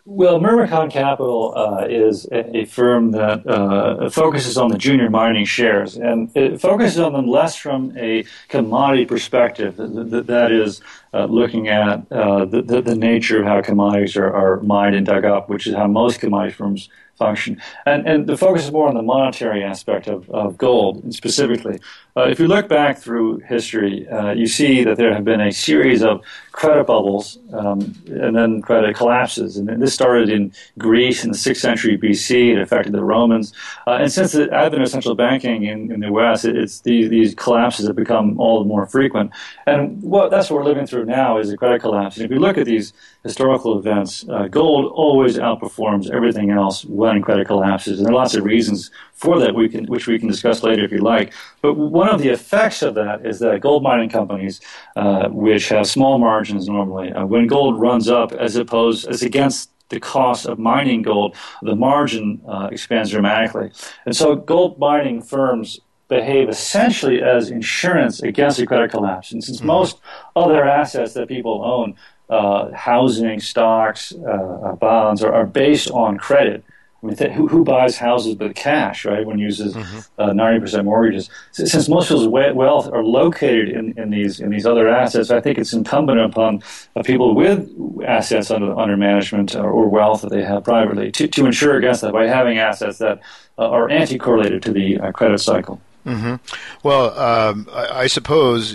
Well, 0.06 0.40
Myrmikan 0.40 0.90
Capital 0.90 1.54
uh, 1.54 1.86
is 1.90 2.30
a, 2.32 2.60
a, 2.60 2.63
firm 2.63 3.12
that 3.12 3.46
uh, 3.46 4.10
focuses 4.10 4.58
on 4.58 4.70
the 4.70 4.78
junior 4.78 5.10
mining 5.10 5.44
shares, 5.44 5.98
and 5.98 6.32
it 6.34 6.62
focuses 6.62 6.98
on 6.98 7.12
them 7.12 7.28
less 7.28 7.58
from 7.58 7.92
a 7.98 8.24
commodity 8.48 9.04
perspective. 9.04 9.76
that 9.76 10.50
is, 10.54 10.80
uh, 11.13 11.26
looking 11.26 11.67
at 11.67 12.12
uh, 12.12 12.46
the, 12.46 12.62
the, 12.62 12.82
the, 12.82 12.96
nature 12.96 13.39
of 13.39 13.46
how 13.46 13.62
commodities 13.62 14.17
are, 14.17 14.34
are 14.34 14.62
mined 14.62 14.96
and 14.96 15.06
dug 15.06 15.26
up, 15.26 15.50
which 15.50 15.67
is 15.67 15.76
how 15.76 15.88
most 15.88 16.20
commodity 16.20 16.54
firms 16.54 16.89
function. 17.17 17.62
And, 17.86 18.08
and 18.08 18.28
the 18.28 18.38
focus 18.38 18.65
is 18.65 18.72
more 18.72 18.88
on 18.88 18.96
the 18.96 19.02
monetary 19.02 19.63
aspect 19.63 20.08
of, 20.08 20.30
of 20.30 20.58
gold 20.58 21.13
specifically. 21.13 21.80
Uh, 22.15 22.28
if 22.30 22.39
you 22.39 22.48
look 22.48 22.67
back 22.67 22.98
through 22.98 23.38
history, 23.39 24.08
uh, 24.10 24.32
you 24.32 24.48
see 24.48 24.84
that 24.84 24.98
there 24.98 25.13
have 25.13 25.24
been 25.24 25.41
a 25.41 25.52
series 25.52 26.04
of 26.04 26.24
credit 26.52 26.88
bubbles 26.88 27.38
um, 27.54 27.93
and 28.08 28.36
then 28.36 28.62
credit 28.62 28.96
collapses. 28.96 29.58
And 29.58 29.82
this 29.82 29.93
started 29.93 30.30
in 30.30 30.52
Greece 30.80 31.24
in 31.24 31.32
the 31.32 31.38
6th 31.38 31.58
century 31.58 31.96
BC. 31.96 32.54
It 32.54 32.60
affected 32.60 32.93
the 32.93 33.04
Romans. 33.04 33.54
Uh, 33.86 33.98
and 34.02 34.12
since 34.12 34.32
the 34.32 34.52
advent 34.52 34.82
of 34.82 34.89
central 34.89 35.13
banking 35.13 35.65
in, 35.65 35.91
in 35.91 36.00
the 36.00 36.12
West, 36.12 36.46
it, 36.46 36.56
it's 36.56 36.82
these, 36.82 37.10
these 37.10 37.36
collapses 37.36 37.86
have 37.86 37.96
become 37.96 38.39
all 38.39 38.60
the 38.60 38.67
more 38.67 38.88
frequent. 38.88 39.32
And 39.67 40.02
what, 40.02 40.32
that's 40.32 40.50
what 40.50 40.58
we're 40.58 40.65
living 40.65 40.88
through 40.88 40.97
now 41.06 41.38
is 41.38 41.52
a 41.52 41.58
credit 41.58 41.82
collapse. 41.82 42.18
And 42.18 42.26
if 42.26 42.32
you 42.32 42.40
look 42.40 42.58
at 42.58 42.66
these 42.66 42.94
historical 43.24 43.78
events, 43.78 44.26
uh, 44.30 44.48
gold 44.48 44.92
always 44.94 45.38
outperforms 45.38 46.10
everything 46.10 46.52
else 46.52 46.86
when 46.86 47.22
credit 47.22 47.48
collapses. 47.48 47.98
And 47.98 48.06
there 48.06 48.14
are 48.14 48.18
lots 48.18 48.36
of 48.36 48.44
reasons 48.44 48.92
for 49.14 49.40
that, 49.40 49.56
we 49.56 49.70
can, 49.70 49.86
which 49.86 50.08
we 50.08 50.20
can 50.20 50.28
discuss 50.28 50.64
later 50.64 50.84
if 50.84 50.92
you 50.92 51.00
like. 51.00 51.34
But 51.62 51.74
one 51.74 52.10
of 52.10 52.22
the 52.22 52.30
effects 52.30 52.82
of 52.82 52.96
that 52.96 53.26
is 53.26 53.40
that 53.40 53.62
gold 53.62 53.84
mining 53.84 54.10
companies, 54.10 54.62
uh, 54.96 55.30
which 55.30 55.70
have 55.70 55.88
small 55.88 56.18
margins 56.20 56.68
normally, 56.68 57.12
uh, 57.12 57.26
when 57.26 57.48
gold 57.48 57.80
runs 57.80 58.10
up 58.10 58.32
as 58.34 58.56
opposed 58.56 59.08
as 59.08 59.22
against 59.22 59.72
the 59.90 60.00
cost 60.00 60.46
of 60.46 60.60
mining 60.60 61.02
gold, 61.02 61.36
the 61.62 61.76
margin 61.76 62.42
uh, 62.48 62.70
expands 62.72 63.12
dramatically. 63.12 63.72
And 64.06 64.16
so 64.16 64.36
gold 64.36 64.78
mining 64.80 65.22
firms 65.22 65.80
behave 66.08 66.50
essentially 66.50 67.22
as 67.22 67.50
insurance 67.50 68.22
against 68.22 68.60
a 68.60 68.65
credit 68.65 68.91
collapse. 68.91 69.32
And 69.32 69.43
since 69.43 69.58
mm-hmm. 69.58 69.67
most 69.67 70.00
other 70.36 70.63
assets 70.65 71.13
that 71.13 71.28
people 71.28 71.63
own, 71.63 71.96
uh, 72.30 72.72
housing, 72.74 73.39
stocks, 73.39 74.13
uh, 74.13 74.74
bonds, 74.74 75.24
are, 75.24 75.34
are 75.34 75.46
based 75.46 75.89
on 75.91 76.17
credit, 76.17 76.63
I 77.02 77.06
mean, 77.06 77.15
th- 77.15 77.32
who, 77.32 77.48
who, 77.48 77.63
buys 77.63 77.96
houses 77.96 78.36
with 78.38 78.56
cash, 78.56 79.06
right? 79.06 79.24
When 79.24 79.38
uses 79.38 79.76
mm-hmm. 79.76 80.00
uh, 80.17 80.30
90% 80.30 80.84
mortgages. 80.84 81.30
Since 81.52 81.88
most 81.88 82.08
people's 82.08 82.28
wealth 82.28 82.89
are 82.91 83.04
located 83.04 83.70
in, 83.70 83.93
in 84.00 84.10
these 84.10 84.39
in 84.39 84.50
these 84.50 84.65
other 84.65 84.89
assets, 84.89 85.30
I 85.30 85.39
think 85.39 85.60
it's 85.60 85.74
incumbent 85.74 86.20
upon 86.20 86.63
uh, 86.96 87.04
people 87.04 87.36
with 87.36 87.70
assets 88.04 88.50
under, 88.50 88.76
under 88.76 88.98
management 88.98 89.56
or, 89.56 89.70
or, 89.70 89.89
wealth 89.89 90.22
that 90.22 90.32
they 90.32 90.43
have 90.43 90.63
privately 90.63 91.12
to, 91.12 91.28
to 91.28 91.46
ensure 91.46 91.78
against 91.78 92.02
that 92.02 92.13
by 92.13 92.26
having 92.26 92.58
assets 92.58 92.98
that 92.98 93.20
uh, 93.60 93.70
are 93.70 93.89
anti-correlated 93.89 94.63
to 94.63 94.72
the 94.72 95.00
uh, 95.00 95.12
credit 95.12 95.39
cycle. 95.39 95.80
Mm-hmm. 96.08 96.36
Well, 96.84 97.20
um, 97.20 97.67
I, 97.70 98.04
I, 98.04 98.08
suppose 98.08 98.74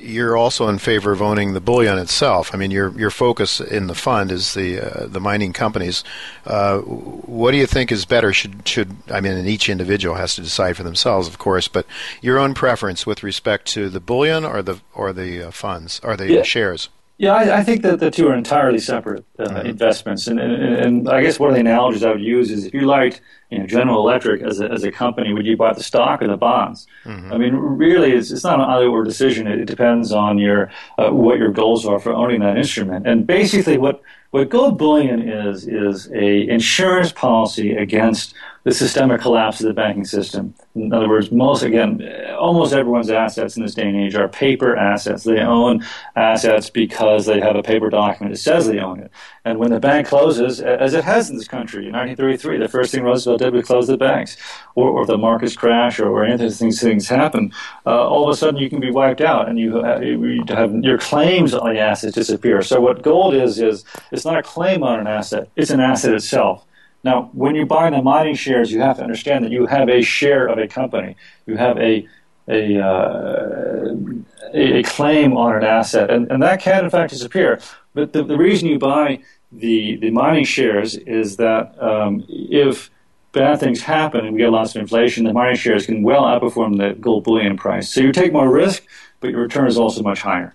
you're 0.00 0.36
also 0.36 0.68
in 0.68 0.76
favor 0.76 1.12
of 1.12 1.22
owning 1.22 1.54
the 1.54 1.60
bullion 1.60 1.98
itself. 1.98 2.50
I 2.52 2.58
mean, 2.58 2.70
your 2.70 2.90
your 2.98 3.08
focus 3.08 3.58
in 3.58 3.86
the 3.86 3.94
fund 3.94 4.30
is 4.30 4.52
the 4.52 4.80
uh, 4.80 5.06
the 5.06 5.18
mining 5.18 5.54
companies. 5.54 6.04
Uh, 6.44 6.80
what 6.80 7.52
do 7.52 7.56
you 7.56 7.66
think 7.66 7.90
is 7.90 8.04
better? 8.04 8.34
Should 8.34 8.68
should 8.68 8.94
I 9.10 9.22
mean, 9.22 9.32
and 9.32 9.48
each 9.48 9.70
individual 9.70 10.16
has 10.16 10.34
to 10.34 10.42
decide 10.42 10.76
for 10.76 10.82
themselves, 10.82 11.26
of 11.26 11.38
course. 11.38 11.68
But 11.68 11.86
your 12.20 12.38
own 12.38 12.52
preference 12.52 13.06
with 13.06 13.22
respect 13.22 13.66
to 13.68 13.88
the 13.88 14.00
bullion 14.00 14.44
or 14.44 14.60
the 14.60 14.80
or 14.92 15.14
the 15.14 15.48
uh, 15.48 15.50
funds 15.52 16.02
or 16.04 16.18
the 16.18 16.30
yeah. 16.30 16.42
shares. 16.42 16.90
Yeah, 17.16 17.32
I, 17.32 17.58
I, 17.58 17.62
think 17.62 17.82
that 17.82 18.00
the 18.00 18.10
two 18.10 18.26
are 18.26 18.34
entirely 18.34 18.80
separate 18.80 19.24
uh, 19.38 19.44
mm-hmm. 19.44 19.66
investments, 19.68 20.26
and, 20.26 20.40
and, 20.40 20.52
and 20.52 21.08
I 21.08 21.22
guess 21.22 21.38
one 21.38 21.48
of 21.48 21.54
the 21.54 21.60
analogies 21.60 22.02
I 22.02 22.10
would 22.10 22.20
use 22.20 22.50
is 22.50 22.66
if 22.66 22.74
you 22.74 22.80
liked 22.80 23.20
you 23.50 23.60
know, 23.60 23.66
General 23.66 24.00
Electric 24.00 24.42
as 24.42 24.60
a, 24.60 24.68
as 24.68 24.82
a 24.82 24.90
company, 24.90 25.32
would 25.32 25.46
you 25.46 25.56
buy 25.56 25.72
the 25.72 25.82
stock 25.82 26.22
or 26.22 26.26
the 26.26 26.36
bonds? 26.36 26.88
Mm-hmm. 27.04 27.32
I 27.32 27.38
mean, 27.38 27.54
really, 27.54 28.10
it's, 28.10 28.32
it's 28.32 28.42
not 28.42 28.58
an 28.58 28.66
either 28.66 28.88
or 28.88 29.04
decision. 29.04 29.46
It, 29.46 29.60
it 29.60 29.66
depends 29.66 30.10
on 30.10 30.38
your 30.38 30.72
uh, 30.98 31.10
what 31.10 31.38
your 31.38 31.52
goals 31.52 31.86
are 31.86 32.00
for 32.00 32.12
owning 32.12 32.40
that 32.40 32.56
instrument. 32.56 33.06
And 33.06 33.28
basically, 33.28 33.78
what 33.78 34.02
what 34.32 34.48
gold 34.48 34.76
bullion 34.76 35.22
is 35.22 35.68
is 35.68 36.10
a 36.12 36.48
insurance 36.48 37.12
policy 37.12 37.76
against 37.76 38.34
the 38.64 38.72
systemic 38.72 39.20
collapse 39.20 39.60
of 39.60 39.66
the 39.66 39.74
banking 39.74 40.06
system. 40.06 40.54
In 40.74 40.92
other 40.92 41.08
words, 41.08 41.30
most, 41.30 41.62
again, 41.62 42.02
almost 42.38 42.72
everyone's 42.72 43.10
assets 43.10 43.56
in 43.56 43.62
this 43.62 43.74
day 43.74 43.86
and 43.86 43.96
age 43.96 44.14
are 44.14 44.26
paper 44.26 44.74
assets. 44.74 45.24
They 45.24 45.40
own 45.40 45.84
assets 46.16 46.70
because 46.70 47.26
they 47.26 47.40
have 47.40 47.56
a 47.56 47.62
paper 47.62 47.90
document 47.90 48.34
that 48.34 48.40
says 48.40 48.66
they 48.66 48.78
own 48.78 49.00
it. 49.00 49.10
And 49.44 49.58
when 49.58 49.70
the 49.70 49.80
bank 49.80 50.06
closes, 50.06 50.62
as 50.62 50.94
it 50.94 51.04
has 51.04 51.28
in 51.28 51.36
this 51.36 51.46
country, 51.46 51.86
in 51.86 51.92
1933, 51.92 52.56
the 52.56 52.68
first 52.68 52.92
thing 52.92 53.02
Roosevelt 53.02 53.40
did 53.40 53.52
was 53.52 53.66
close 53.66 53.86
the 53.86 53.98
banks. 53.98 54.38
Or, 54.74 54.88
or 54.88 55.04
the 55.04 55.18
markets 55.18 55.54
crash 55.54 56.00
or, 56.00 56.08
or 56.08 56.24
any 56.24 56.42
of 56.42 56.58
these 56.58 56.80
things 56.80 57.06
happen, 57.06 57.52
uh, 57.84 58.08
all 58.08 58.26
of 58.26 58.32
a 58.32 58.36
sudden 58.36 58.58
you 58.58 58.70
can 58.70 58.80
be 58.80 58.90
wiped 58.90 59.20
out 59.20 59.46
and 59.46 59.58
you 59.58 59.76
have, 59.84 60.02
you 60.02 60.42
have 60.48 60.74
your 60.76 60.96
claims 60.96 61.52
on 61.52 61.74
the 61.74 61.78
assets 61.78 62.14
disappear. 62.14 62.62
So 62.62 62.80
what 62.80 63.02
gold 63.02 63.34
is, 63.34 63.60
is 63.60 63.84
it's 64.10 64.24
not 64.24 64.38
a 64.38 64.42
claim 64.42 64.82
on 64.82 65.00
an 65.00 65.06
asset, 65.06 65.50
it's 65.54 65.70
an 65.70 65.80
asset 65.80 66.14
itself. 66.14 66.64
Now, 67.04 67.30
when 67.32 67.54
you 67.54 67.66
buy 67.66 67.90
the 67.90 68.02
mining 68.02 68.34
shares, 68.34 68.72
you 68.72 68.80
have 68.80 68.96
to 68.96 69.02
understand 69.02 69.44
that 69.44 69.52
you 69.52 69.66
have 69.66 69.88
a 69.88 70.02
share 70.02 70.46
of 70.46 70.58
a 70.58 70.66
company. 70.66 71.16
You 71.46 71.56
have 71.56 71.78
a 71.78 72.08
a, 72.46 72.78
uh, 72.78 73.94
a 74.52 74.82
claim 74.82 75.34
on 75.34 75.56
an 75.56 75.64
asset, 75.64 76.10
and, 76.10 76.30
and 76.30 76.42
that 76.42 76.60
can 76.60 76.84
in 76.84 76.90
fact 76.90 77.10
disappear. 77.10 77.58
But 77.94 78.12
the, 78.12 78.22
the 78.22 78.36
reason 78.36 78.68
you 78.68 78.78
buy 78.78 79.20
the, 79.50 79.96
the 79.96 80.10
mining 80.10 80.44
shares 80.44 80.94
is 80.94 81.36
that 81.36 81.80
um, 81.82 82.24
if 82.28 82.90
bad 83.32 83.60
things 83.60 83.80
happen 83.80 84.24
and 84.24 84.34
we 84.34 84.40
get 84.40 84.50
lots 84.50 84.74
of 84.74 84.82
inflation, 84.82 85.24
the 85.24 85.32
mining 85.32 85.56
shares 85.56 85.86
can 85.86 86.02
well 86.02 86.22
outperform 86.22 86.76
the 86.76 86.94
gold 87.00 87.24
bullion 87.24 87.56
price. 87.56 87.90
So 87.90 88.00
you 88.00 88.12
take 88.12 88.32
more 88.32 88.50
risk, 88.50 88.84
but 89.20 89.30
your 89.30 89.40
return 89.40 89.66
is 89.66 89.78
also 89.78 90.02
much 90.02 90.20
higher. 90.20 90.54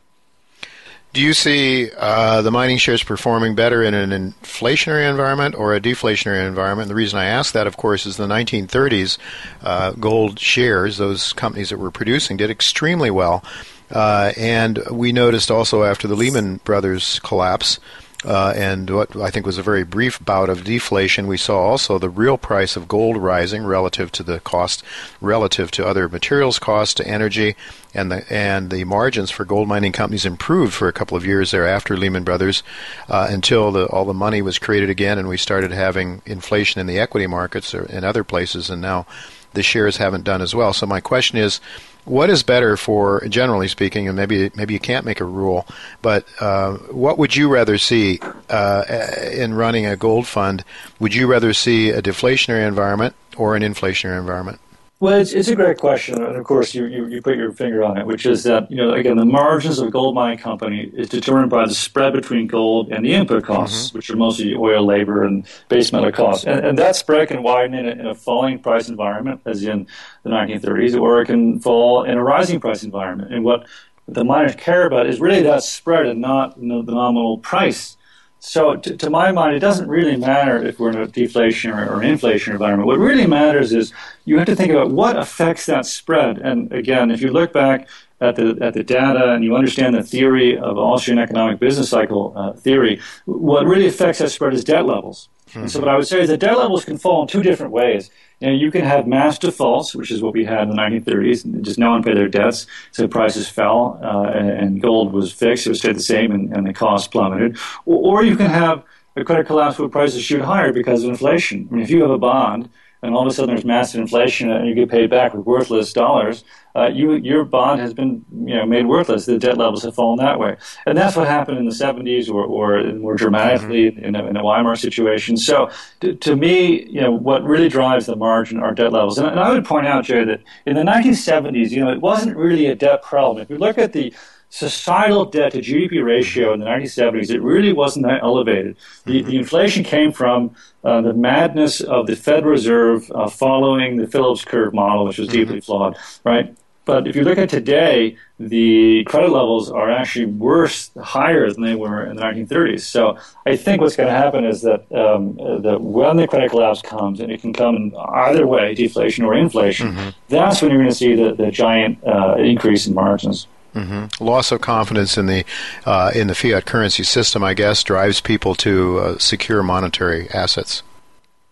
Do 1.12 1.22
you 1.22 1.34
see 1.34 1.90
uh, 1.98 2.44
the 2.44 2.52
mining 2.52 2.78
shares 2.78 3.04
performing 3.04 3.56
better 3.56 3.82
in 3.82 3.96
an 3.96 4.12
inflationary 4.12 5.10
environment 5.10 5.56
or 5.56 5.74
a 5.74 5.82
deflationary 5.82 6.48
environment? 6.48 6.84
And 6.84 6.92
the 6.92 6.96
reason 6.96 7.18
I 7.18 7.26
ask 7.26 7.54
that, 7.54 7.66
of 7.66 7.78
course, 7.78 8.06
is 8.06 8.18
the 8.18 8.28
1930s 8.28 9.18
uh, 9.64 9.94
gold 9.94 10.40
shares, 10.40 10.98
those 10.98 11.34
companies 11.34 11.72
that 11.72 11.80
were 11.80 11.90
producing, 11.90 12.38
did 12.38 12.52
extremely 12.52 13.10
well. 13.10 13.44
Uh, 13.90 14.34
and 14.38 14.84
we 14.92 15.12
noticed 15.12 15.50
also 15.50 15.82
after 15.82 16.08
the 16.08 16.16
Lehman 16.16 16.58
Brothers 16.58 17.20
collapse, 17.22 17.80
uh, 18.26 18.54
and 18.56 18.90
what 18.90 19.16
I 19.16 19.30
think 19.30 19.46
was 19.46 19.58
a 19.58 19.64
very 19.64 19.84
brief 19.84 20.24
bout 20.24 20.50
of 20.50 20.66
deflation, 20.66 21.26
we 21.26 21.38
saw 21.38 21.60
also 21.60 21.98
the 21.98 22.10
real 22.10 22.38
price 22.38 22.76
of 22.76 22.88
gold 22.88 23.16
rising 23.16 23.66
relative 23.66 24.12
to 24.14 24.24
the 24.24 24.42
cost, 24.42 24.84
relative 25.22 25.72
to 25.72 25.88
other 25.88 26.10
materials 26.10 26.60
cost, 26.60 26.98
to 26.98 27.08
energy, 27.08 27.56
and 27.94 28.12
the 28.12 28.32
and 28.32 28.72
the 28.72 28.84
margins 28.84 29.32
for 29.32 29.46
gold 29.46 29.70
mining 29.70 29.94
companies 29.94 30.26
improved 30.26 30.74
for 30.74 30.90
a 30.90 30.94
couple 30.94 31.16
of 31.16 31.26
years 31.26 31.52
there 31.52 31.66
after 31.66 31.96
Lehman 31.96 32.26
Brothers, 32.26 32.62
uh, 33.08 33.28
until 33.30 33.72
the, 33.72 33.86
all 33.88 34.06
the 34.06 34.14
money 34.14 34.42
was 34.42 34.60
created 34.60 34.90
again, 34.90 35.18
and 35.18 35.30
we 35.30 35.38
started 35.38 35.72
having 35.72 36.22
inflation 36.26 36.82
in 36.82 36.88
the 36.88 37.00
equity 37.00 37.28
markets 37.28 37.74
or 37.74 37.86
in 37.86 38.04
other 38.04 38.26
places, 38.26 38.70
and 38.70 38.82
now 38.82 39.06
the 39.54 39.64
shares 39.64 39.98
haven't 39.98 40.26
done 40.26 40.42
as 40.42 40.54
well. 40.54 40.74
So 40.74 40.86
my 40.86 41.00
question 41.00 41.38
is 41.38 41.60
what 42.10 42.30
is 42.32 42.42
better 42.42 42.76
for, 42.76 43.24
generally 43.30 43.68
speaking, 43.68 44.08
and 44.08 44.18
maybe 44.18 44.50
maybe 44.56 44.74
you 44.74 44.80
can't 44.80 45.06
make 45.06 45.20
a 45.20 45.26
rule, 45.26 45.68
but 46.02 46.26
uh, 46.42 46.74
what 46.90 47.20
would 47.20 47.36
you 47.36 47.48
rather 47.48 47.78
see 47.78 48.20
uh, 48.50 48.84
in 49.32 49.54
running 49.54 49.86
a 49.86 49.96
gold 49.96 50.26
fund? 50.26 50.64
Would 51.00 51.14
you 51.14 51.28
rather 51.28 51.54
see 51.54 51.92
a 51.92 52.02
deflationary 52.02 52.68
environment 52.68 53.16
or 53.38 53.56
an 53.56 53.62
inflationary 53.62 54.20
environment? 54.20 54.60
Well, 55.02 55.18
it's, 55.18 55.32
it's 55.32 55.48
a 55.48 55.56
great 55.56 55.78
question, 55.78 56.22
and 56.22 56.36
of 56.36 56.44
course, 56.44 56.76
you, 56.76 56.84
you, 56.86 57.08
you, 57.08 57.22
put 57.22 57.38
your 57.38 57.54
finger 57.54 57.86
on 57.86 57.98
it, 57.98 58.06
which 58.06 58.26
is 58.26 58.44
that 58.44 58.70
you 58.70 58.76
know 58.76 58.92
again 58.92 59.16
the 59.16 59.24
margins 59.24 59.80
of 59.80 59.88
a 59.88 59.92
gold 59.92 60.14
mining 60.14 60.40
company 60.40 60.92
is 60.94 61.08
determined 61.08 61.50
by 61.50 61.66
the 61.66 61.74
spread 61.74 62.12
between 62.12 62.48
gold 62.48 62.92
and 62.92 63.06
the 63.06 63.14
input 63.14 63.46
costs, 63.46 63.88
mm-hmm. 63.88 63.98
which 63.98 64.10
are 64.10 64.18
mostly 64.18 64.54
oil, 64.56 64.86
labor, 64.86 65.24
and 65.24 65.48
base 65.70 65.94
metal 65.94 66.12
costs, 66.12 66.46
and, 66.46 66.66
and 66.66 66.78
that 66.78 66.98
spread 66.98 67.30
can 67.30 67.44
widen 67.44 67.76
in 67.76 67.88
a, 67.88 67.92
in 67.92 68.08
a, 68.08 68.14
falling 68.14 68.60
price 68.60 68.90
environment, 68.90 69.40
as 69.46 69.64
in 69.64 69.88
the 70.24 70.30
1930s, 70.30 71.00
or 71.00 71.22
it 71.22 71.28
can 71.28 71.62
fall 71.62 72.04
in 72.04 72.18
a 72.18 72.24
rising 72.24 72.60
price 72.60 72.84
environment. 72.84 73.34
And 73.34 73.46
what 73.46 73.68
the 74.06 74.26
miners 74.26 74.56
care 74.56 74.86
about 74.86 75.08
is 75.08 75.22
really 75.22 75.44
that 75.44 75.64
spread 75.64 76.08
and 76.08 76.20
not 76.20 76.58
you 76.58 76.68
know, 76.68 76.82
the 76.82 76.92
nominal 76.92 77.38
price 77.38 77.96
so, 78.40 78.76
to, 78.78 78.96
to, 78.96 79.10
my 79.10 79.32
mind, 79.32 79.56
it 79.56 79.60
doesn't 79.60 79.88
really 79.88 80.16
matter 80.16 80.64
if 80.64 80.80
we're 80.80 80.92
in 80.92 80.98
a 80.98 81.08
deflation 81.08 81.72
or, 81.72 81.90
or 81.90 82.04
inflation 82.04 82.54
environment. 82.54 82.88
What 82.88 82.98
really 82.98 83.28
matters 83.28 83.74
is 83.74 83.92
you 84.26 84.38
have 84.38 84.48
to 84.48 84.56
think 84.56 84.72
about 84.72 84.92
what 84.92 85.18
affects 85.18 85.66
that 85.66 85.86
spread. 85.86 86.38
And 86.38 86.72
again, 86.72 87.12
if 87.12 87.22
you 87.22 87.32
look 87.32 87.52
back 87.52 87.88
at 88.22 88.36
the 88.36 88.58
at 88.62 88.74
the 88.74 88.84
data 88.84 89.34
and 89.34 89.44
you 89.44 89.56
understand 89.56 89.96
the 89.96 90.04
theory 90.04 90.58
of 90.58 90.78
Austrian 90.78 91.20
economic 91.20 91.60
business 91.60 91.90
cycle 91.90 92.34
uh, 92.36 92.54
theory, 92.54 93.00
what 93.26 93.66
really 93.66 93.88
affects 93.88 94.20
that 94.20 94.30
spread 94.30 94.54
is 94.54 94.64
debt 94.64 94.86
levels. 94.86 95.30
Mm-hmm. 95.54 95.68
So, 95.68 95.80
what 95.80 95.90
I 95.90 95.96
would 95.96 96.08
say 96.08 96.22
is 96.22 96.30
that 96.30 96.40
debt 96.40 96.58
levels 96.58 96.86
can 96.86 96.98
fall 96.98 97.22
in 97.24 97.28
two 97.28 97.42
different 97.42 97.72
ways. 97.72 98.10
You, 98.40 98.48
know, 98.48 98.54
you 98.54 98.72
can 98.72 98.86
have 98.86 99.08
mass 99.08 99.38
defaults, 99.40 99.96
which 99.96 100.12
is 100.12 100.22
what 100.22 100.34
we 100.34 100.46
had 100.46 100.64
in 100.64 100.70
the 100.70 100.76
1930s, 100.76 101.46
and 101.46 101.64
just 101.66 101.80
no 101.80 101.92
one 101.92 102.04
paid 102.04 102.18
their 102.18 102.28
debts, 102.28 102.68
so 102.92 103.08
prices 103.08 103.50
fell, 103.50 104.00
uh, 104.04 104.32
and, 104.32 104.50
and, 104.50 104.82
gold 104.82 105.12
was 105.12 105.34
fixed, 105.34 105.68
it 105.68 105.76
stayed 105.76 105.96
the 105.96 106.02
same, 106.02 106.32
and, 106.32 106.56
and 106.56 106.68
the 106.68 106.74
cost 106.74 107.12
plummeted. 107.12 107.58
Or, 107.86 108.20
or, 108.20 108.24
you 108.24 108.38
can 108.38 108.50
have 108.50 108.84
a 109.16 109.24
credit 109.24 109.48
collapse 109.48 109.78
where 109.80 109.90
prices 109.90 110.24
shoot 110.24 110.42
higher 110.42 110.72
because 110.72 111.04
of 111.04 111.10
inflation. 111.10 111.68
I 111.70 111.76
mean, 111.76 111.84
if 111.84 111.90
you 111.90 112.02
have 112.02 112.12
a 112.12 112.18
bond, 112.18 112.70
and 113.02 113.16
all 113.16 113.22
of 113.22 113.28
a 113.28 113.34
sudden 113.34 113.54
there's 113.54 113.66
massive 113.66 114.02
inflation 114.02 114.52
and 114.52 114.68
you 114.68 114.76
get 114.76 114.90
paid 114.90 115.10
back 115.10 115.34
with 115.34 115.46
worthless 115.46 115.94
dollars, 115.94 116.44
uh, 116.76 116.88
you, 116.88 117.14
your 117.14 117.44
bond 117.44 117.80
has 117.80 117.94
been 117.94 118.24
you 118.46 118.56
know, 118.56 118.66
made 118.66 118.86
worthless. 118.86 119.26
The 119.26 119.40
debt 119.40 119.58
levels 119.58 119.84
have 119.84 119.96
fallen 119.96 120.18
that 120.20 120.40
way. 120.40 120.58
And 120.86 120.98
that's 120.98 121.16
what 121.16 121.28
happened 121.28 121.58
in 121.58 121.66
the 121.66 121.72
70s 121.72 122.30
or, 122.30 122.44
or 122.44 122.84
more 122.94 123.16
dramatically 123.16 123.92
mm-hmm. 123.92 124.06
in, 124.06 124.16
a, 124.16 124.26
in 124.28 124.38
a 124.38 124.44
Weimar 124.44 124.76
situation. 124.76 125.38
So 125.38 125.70
to, 126.02 126.14
to, 126.16 126.36
me, 126.36 126.84
you 126.84 127.02
know, 127.02 127.12
what 127.12 127.44
really 127.44 127.70
drives 127.70 128.06
the 128.06 128.16
margin 128.16 128.60
are 128.60 128.74
debt 128.74 128.92
levels. 128.94 129.18
And, 129.18 129.28
and 129.28 129.40
I 129.40 129.52
would 129.52 129.66
point 129.66 129.88
out, 129.88 130.06
Jay, 130.06 130.24
that 130.26 130.42
in 130.66 130.76
the 130.76 130.84
1970s, 130.84 131.72
you 131.72 131.84
know, 131.84 131.92
it 131.92 132.02
wasn't 132.02 132.38
really 132.38 132.68
a 132.68 132.76
debt 132.76 133.02
problem. 133.02 133.42
If 133.42 133.50
you 133.50 133.58
look 133.58 133.78
at 133.78 133.94
the 133.94 134.14
societal 134.50 135.26
debt 135.26 135.52
to 135.52 135.60
GDP 135.60 136.04
ratio 136.04 136.54
in 136.54 136.60
the 136.60 136.66
1970s, 136.66 137.30
it 137.30 137.42
really 137.42 137.74
wasn't 137.74 138.06
that 138.06 138.24
elevated. 138.24 138.76
The, 139.06 139.22
the 139.22 139.38
inflation 139.38 139.84
came 139.84 140.12
from 140.12 140.56
uh, 140.84 141.02
the 141.02 141.14
madness 141.14 141.82
of 141.82 142.08
the 142.08 142.16
Federal 142.16 142.52
Reserve 142.52 143.12
uh, 143.14 143.30
following 143.30 143.98
the 143.98 144.08
Phillips 144.08 144.44
curve 144.44 144.74
model, 144.74 145.06
which 145.06 145.20
was 145.20 145.28
deeply 145.28 145.58
mm-hmm. 145.58 145.66
flawed, 145.66 145.98
right? 146.24 146.56
But 146.90 147.08
if 147.08 147.16
you 147.16 147.24
look 147.24 147.38
at 147.38 147.50
today, 147.50 148.18
the 148.40 149.04
credit 149.04 149.30
levels 149.30 149.70
are 149.70 149.92
actually 149.92 150.26
worse, 150.26 150.90
higher 151.00 151.52
than 151.52 151.62
they 151.62 151.76
were 151.76 152.04
in 152.04 152.16
the 152.16 152.24
1930s. 152.24 152.82
So 152.82 153.16
I 153.46 153.58
think 153.58 153.80
what's 153.80 153.96
going 153.96 154.10
to 154.10 154.16
happen 154.16 154.44
is 154.44 154.64
that, 154.64 154.92
um, 154.92 155.36
that 155.62 155.82
when 155.82 156.18
the 156.18 156.28
credit 156.28 156.50
collapse 156.50 156.82
comes, 156.82 157.20
and 157.20 157.32
it 157.32 157.42
can 157.42 157.54
come 157.54 157.76
in 157.76 157.96
either 157.96 158.48
way, 158.48 158.74
deflation 158.74 159.24
or 159.24 159.36
inflation, 159.36 159.92
mm-hmm. 159.92 160.10
that's 160.30 160.64
when 160.64 160.72
you're 160.72 160.80
going 160.80 160.90
to 160.90 160.96
see 160.96 161.14
the, 161.14 161.36
the 161.36 161.52
giant 161.52 162.04
uh, 162.08 162.38
increase 162.40 162.88
in 162.88 162.96
margins. 162.96 163.46
Mm-hmm. 163.74 164.24
Loss 164.24 164.52
of 164.52 164.62
confidence 164.62 165.18
in 165.18 165.28
the 165.28 165.46
uh, 165.86 166.12
in 166.16 166.28
the 166.28 166.36
fiat 166.36 166.66
currency 166.66 167.04
system, 167.04 167.44
I 167.44 167.54
guess, 167.54 167.84
drives 167.84 168.22
people 168.22 168.56
to 168.56 169.00
uh, 169.00 169.18
secure 169.18 169.64
monetary 169.64 170.30
assets. 170.32 170.84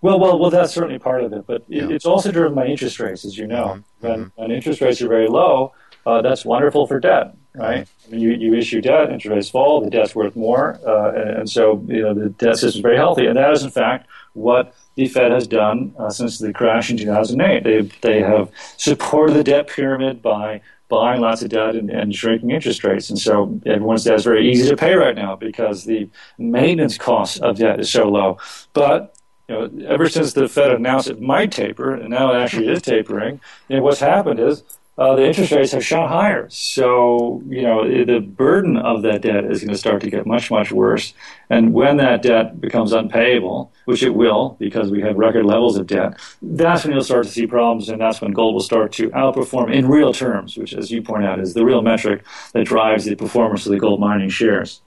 Well, 0.01 0.19
well, 0.19 0.37
well. 0.39 0.49
That's 0.49 0.73
certainly 0.73 0.99
part 0.99 1.23
of 1.23 1.33
it, 1.33 1.45
but 1.47 1.63
yeah. 1.67 1.89
it's 1.89 2.05
also 2.05 2.31
driven 2.31 2.53
by 2.53 2.67
interest 2.67 2.99
rates, 2.99 3.25
as 3.25 3.37
you 3.37 3.47
know. 3.47 3.65
Mm-hmm. 3.65 4.07
When, 4.07 4.19
mm-hmm. 4.19 4.41
when 4.41 4.51
interest 4.51 4.81
rates 4.81 5.01
are 5.01 5.07
very 5.07 5.27
low, 5.27 5.73
uh, 6.05 6.21
that's 6.21 6.45
wonderful 6.45 6.87
for 6.87 6.99
debt, 6.99 7.35
right? 7.55 7.85
Mm-hmm. 7.85 8.07
I 8.07 8.11
mean, 8.11 8.21
you, 8.21 8.31
you 8.31 8.53
issue 8.55 8.79
debt, 8.79 9.11
interest 9.11 9.27
rates 9.27 9.49
fall, 9.49 9.81
the 9.81 9.89
debt's 9.89 10.15
worth 10.15 10.35
more, 10.35 10.79
uh, 10.85 11.11
and, 11.13 11.29
and, 11.29 11.49
so 11.49 11.83
you 11.87 12.01
know 12.01 12.13
the 12.13 12.29
debt 12.29 12.57
system 12.57 12.79
is 12.79 12.81
very 12.81 12.95
healthy, 12.95 13.25
and 13.25 13.37
that 13.37 13.51
is 13.51 13.63
in 13.63 13.71
fact 13.71 14.07
what 14.33 14.75
the 14.95 15.07
Fed 15.07 15.31
has 15.31 15.47
done 15.47 15.93
uh, 15.97 16.09
since 16.09 16.37
the 16.37 16.53
crash 16.53 16.89
in 16.89 16.97
2008. 16.97 17.63
They, 17.63 17.81
they 18.01 18.21
have 18.21 18.49
supported 18.77 19.35
the 19.35 19.43
debt 19.43 19.67
pyramid 19.67 20.21
by 20.21 20.61
buying 20.89 21.21
lots 21.21 21.41
of 21.41 21.49
debt 21.49 21.75
and, 21.75 21.89
and 21.89 22.15
shrinking 22.15 22.51
interest 22.51 22.83
rates. 22.83 23.09
And 23.09 23.19
so 23.19 23.59
everyone's 23.65 24.03
debt 24.03 24.15
is 24.15 24.23
very 24.23 24.49
easy 24.49 24.69
to 24.69 24.77
pay 24.77 24.95
right 24.95 25.15
now 25.15 25.35
because 25.35 25.83
the 25.83 26.09
maintenance 26.37 26.97
cost 26.97 27.41
of 27.41 27.57
debt 27.57 27.79
is 27.79 27.89
so 27.89 28.07
low. 28.09 28.37
But 28.73 29.15
you 29.47 29.55
know, 29.55 29.87
ever 29.87 30.09
since 30.09 30.33
the 30.33 30.47
Fed 30.47 30.71
announced 30.71 31.09
it 31.09 31.21
might 31.21 31.51
taper, 31.51 31.93
and 31.93 32.09
now 32.09 32.33
it 32.33 32.37
actually 32.37 32.67
is 32.67 32.81
tapering, 32.81 33.39
you 33.69 33.77
know, 33.77 33.83
what's 33.83 33.99
happened 33.99 34.39
is 34.39 34.63
uh, 34.97 35.15
the 35.15 35.27
interest 35.27 35.51
rates 35.51 35.71
have 35.73 35.85
shot 35.85 36.09
higher. 36.09 36.49
So, 36.49 37.43
you 37.47 37.61
know, 37.61 37.83
the 37.87 38.19
burden 38.19 38.77
of 38.77 39.03
that 39.03 39.21
debt 39.21 39.45
is 39.45 39.59
going 39.59 39.71
to 39.71 39.77
start 39.77 40.01
to 40.01 40.09
get 40.09 40.25
much, 40.25 40.49
much 40.49 40.71
worse. 40.71 41.13
And 41.51 41.71
when 41.71 41.97
that 41.97 42.23
debt 42.23 42.59
becomes 42.59 42.93
unpayable, 42.93 43.71
which 43.85 44.01
it 44.01 44.15
will 44.15 44.57
because 44.59 44.89
we 44.89 45.01
have 45.01 45.15
record 45.15 45.45
levels 45.45 45.77
of 45.77 45.85
debt, 45.85 46.19
that's 46.41 46.83
when 46.83 46.93
you'll 46.93 47.03
start 47.03 47.25
to 47.25 47.31
see 47.31 47.45
problems, 47.45 47.89
and 47.89 48.01
that's 48.01 48.21
when 48.21 48.31
gold 48.31 48.55
will 48.55 48.61
start 48.61 48.91
to 48.93 49.09
outperform 49.11 49.71
in 49.71 49.87
real 49.87 50.13
terms, 50.13 50.57
which, 50.57 50.73
as 50.73 50.89
you 50.89 51.03
point 51.03 51.25
out, 51.25 51.39
is 51.39 51.53
the 51.53 51.63
real 51.63 51.83
metric 51.83 52.25
that 52.53 52.65
drives 52.65 53.05
the 53.05 53.15
performance 53.15 53.65
of 53.67 53.71
the 53.71 53.79
gold 53.79 53.99
mining 53.99 54.29
shares. 54.29 54.81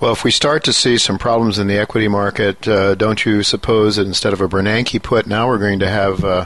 Well, 0.00 0.12
if 0.12 0.22
we 0.22 0.30
start 0.30 0.62
to 0.64 0.72
see 0.72 0.96
some 0.96 1.18
problems 1.18 1.58
in 1.58 1.66
the 1.66 1.76
equity 1.76 2.06
market, 2.06 2.68
uh, 2.68 2.94
don't 2.94 3.26
you 3.26 3.42
suppose 3.42 3.96
that 3.96 4.06
instead 4.06 4.32
of 4.32 4.40
a 4.40 4.48
Bernanke 4.48 5.02
put, 5.02 5.26
now 5.26 5.48
we're 5.48 5.58
going 5.58 5.80
to 5.80 5.88
have 5.88 6.24
uh, 6.24 6.44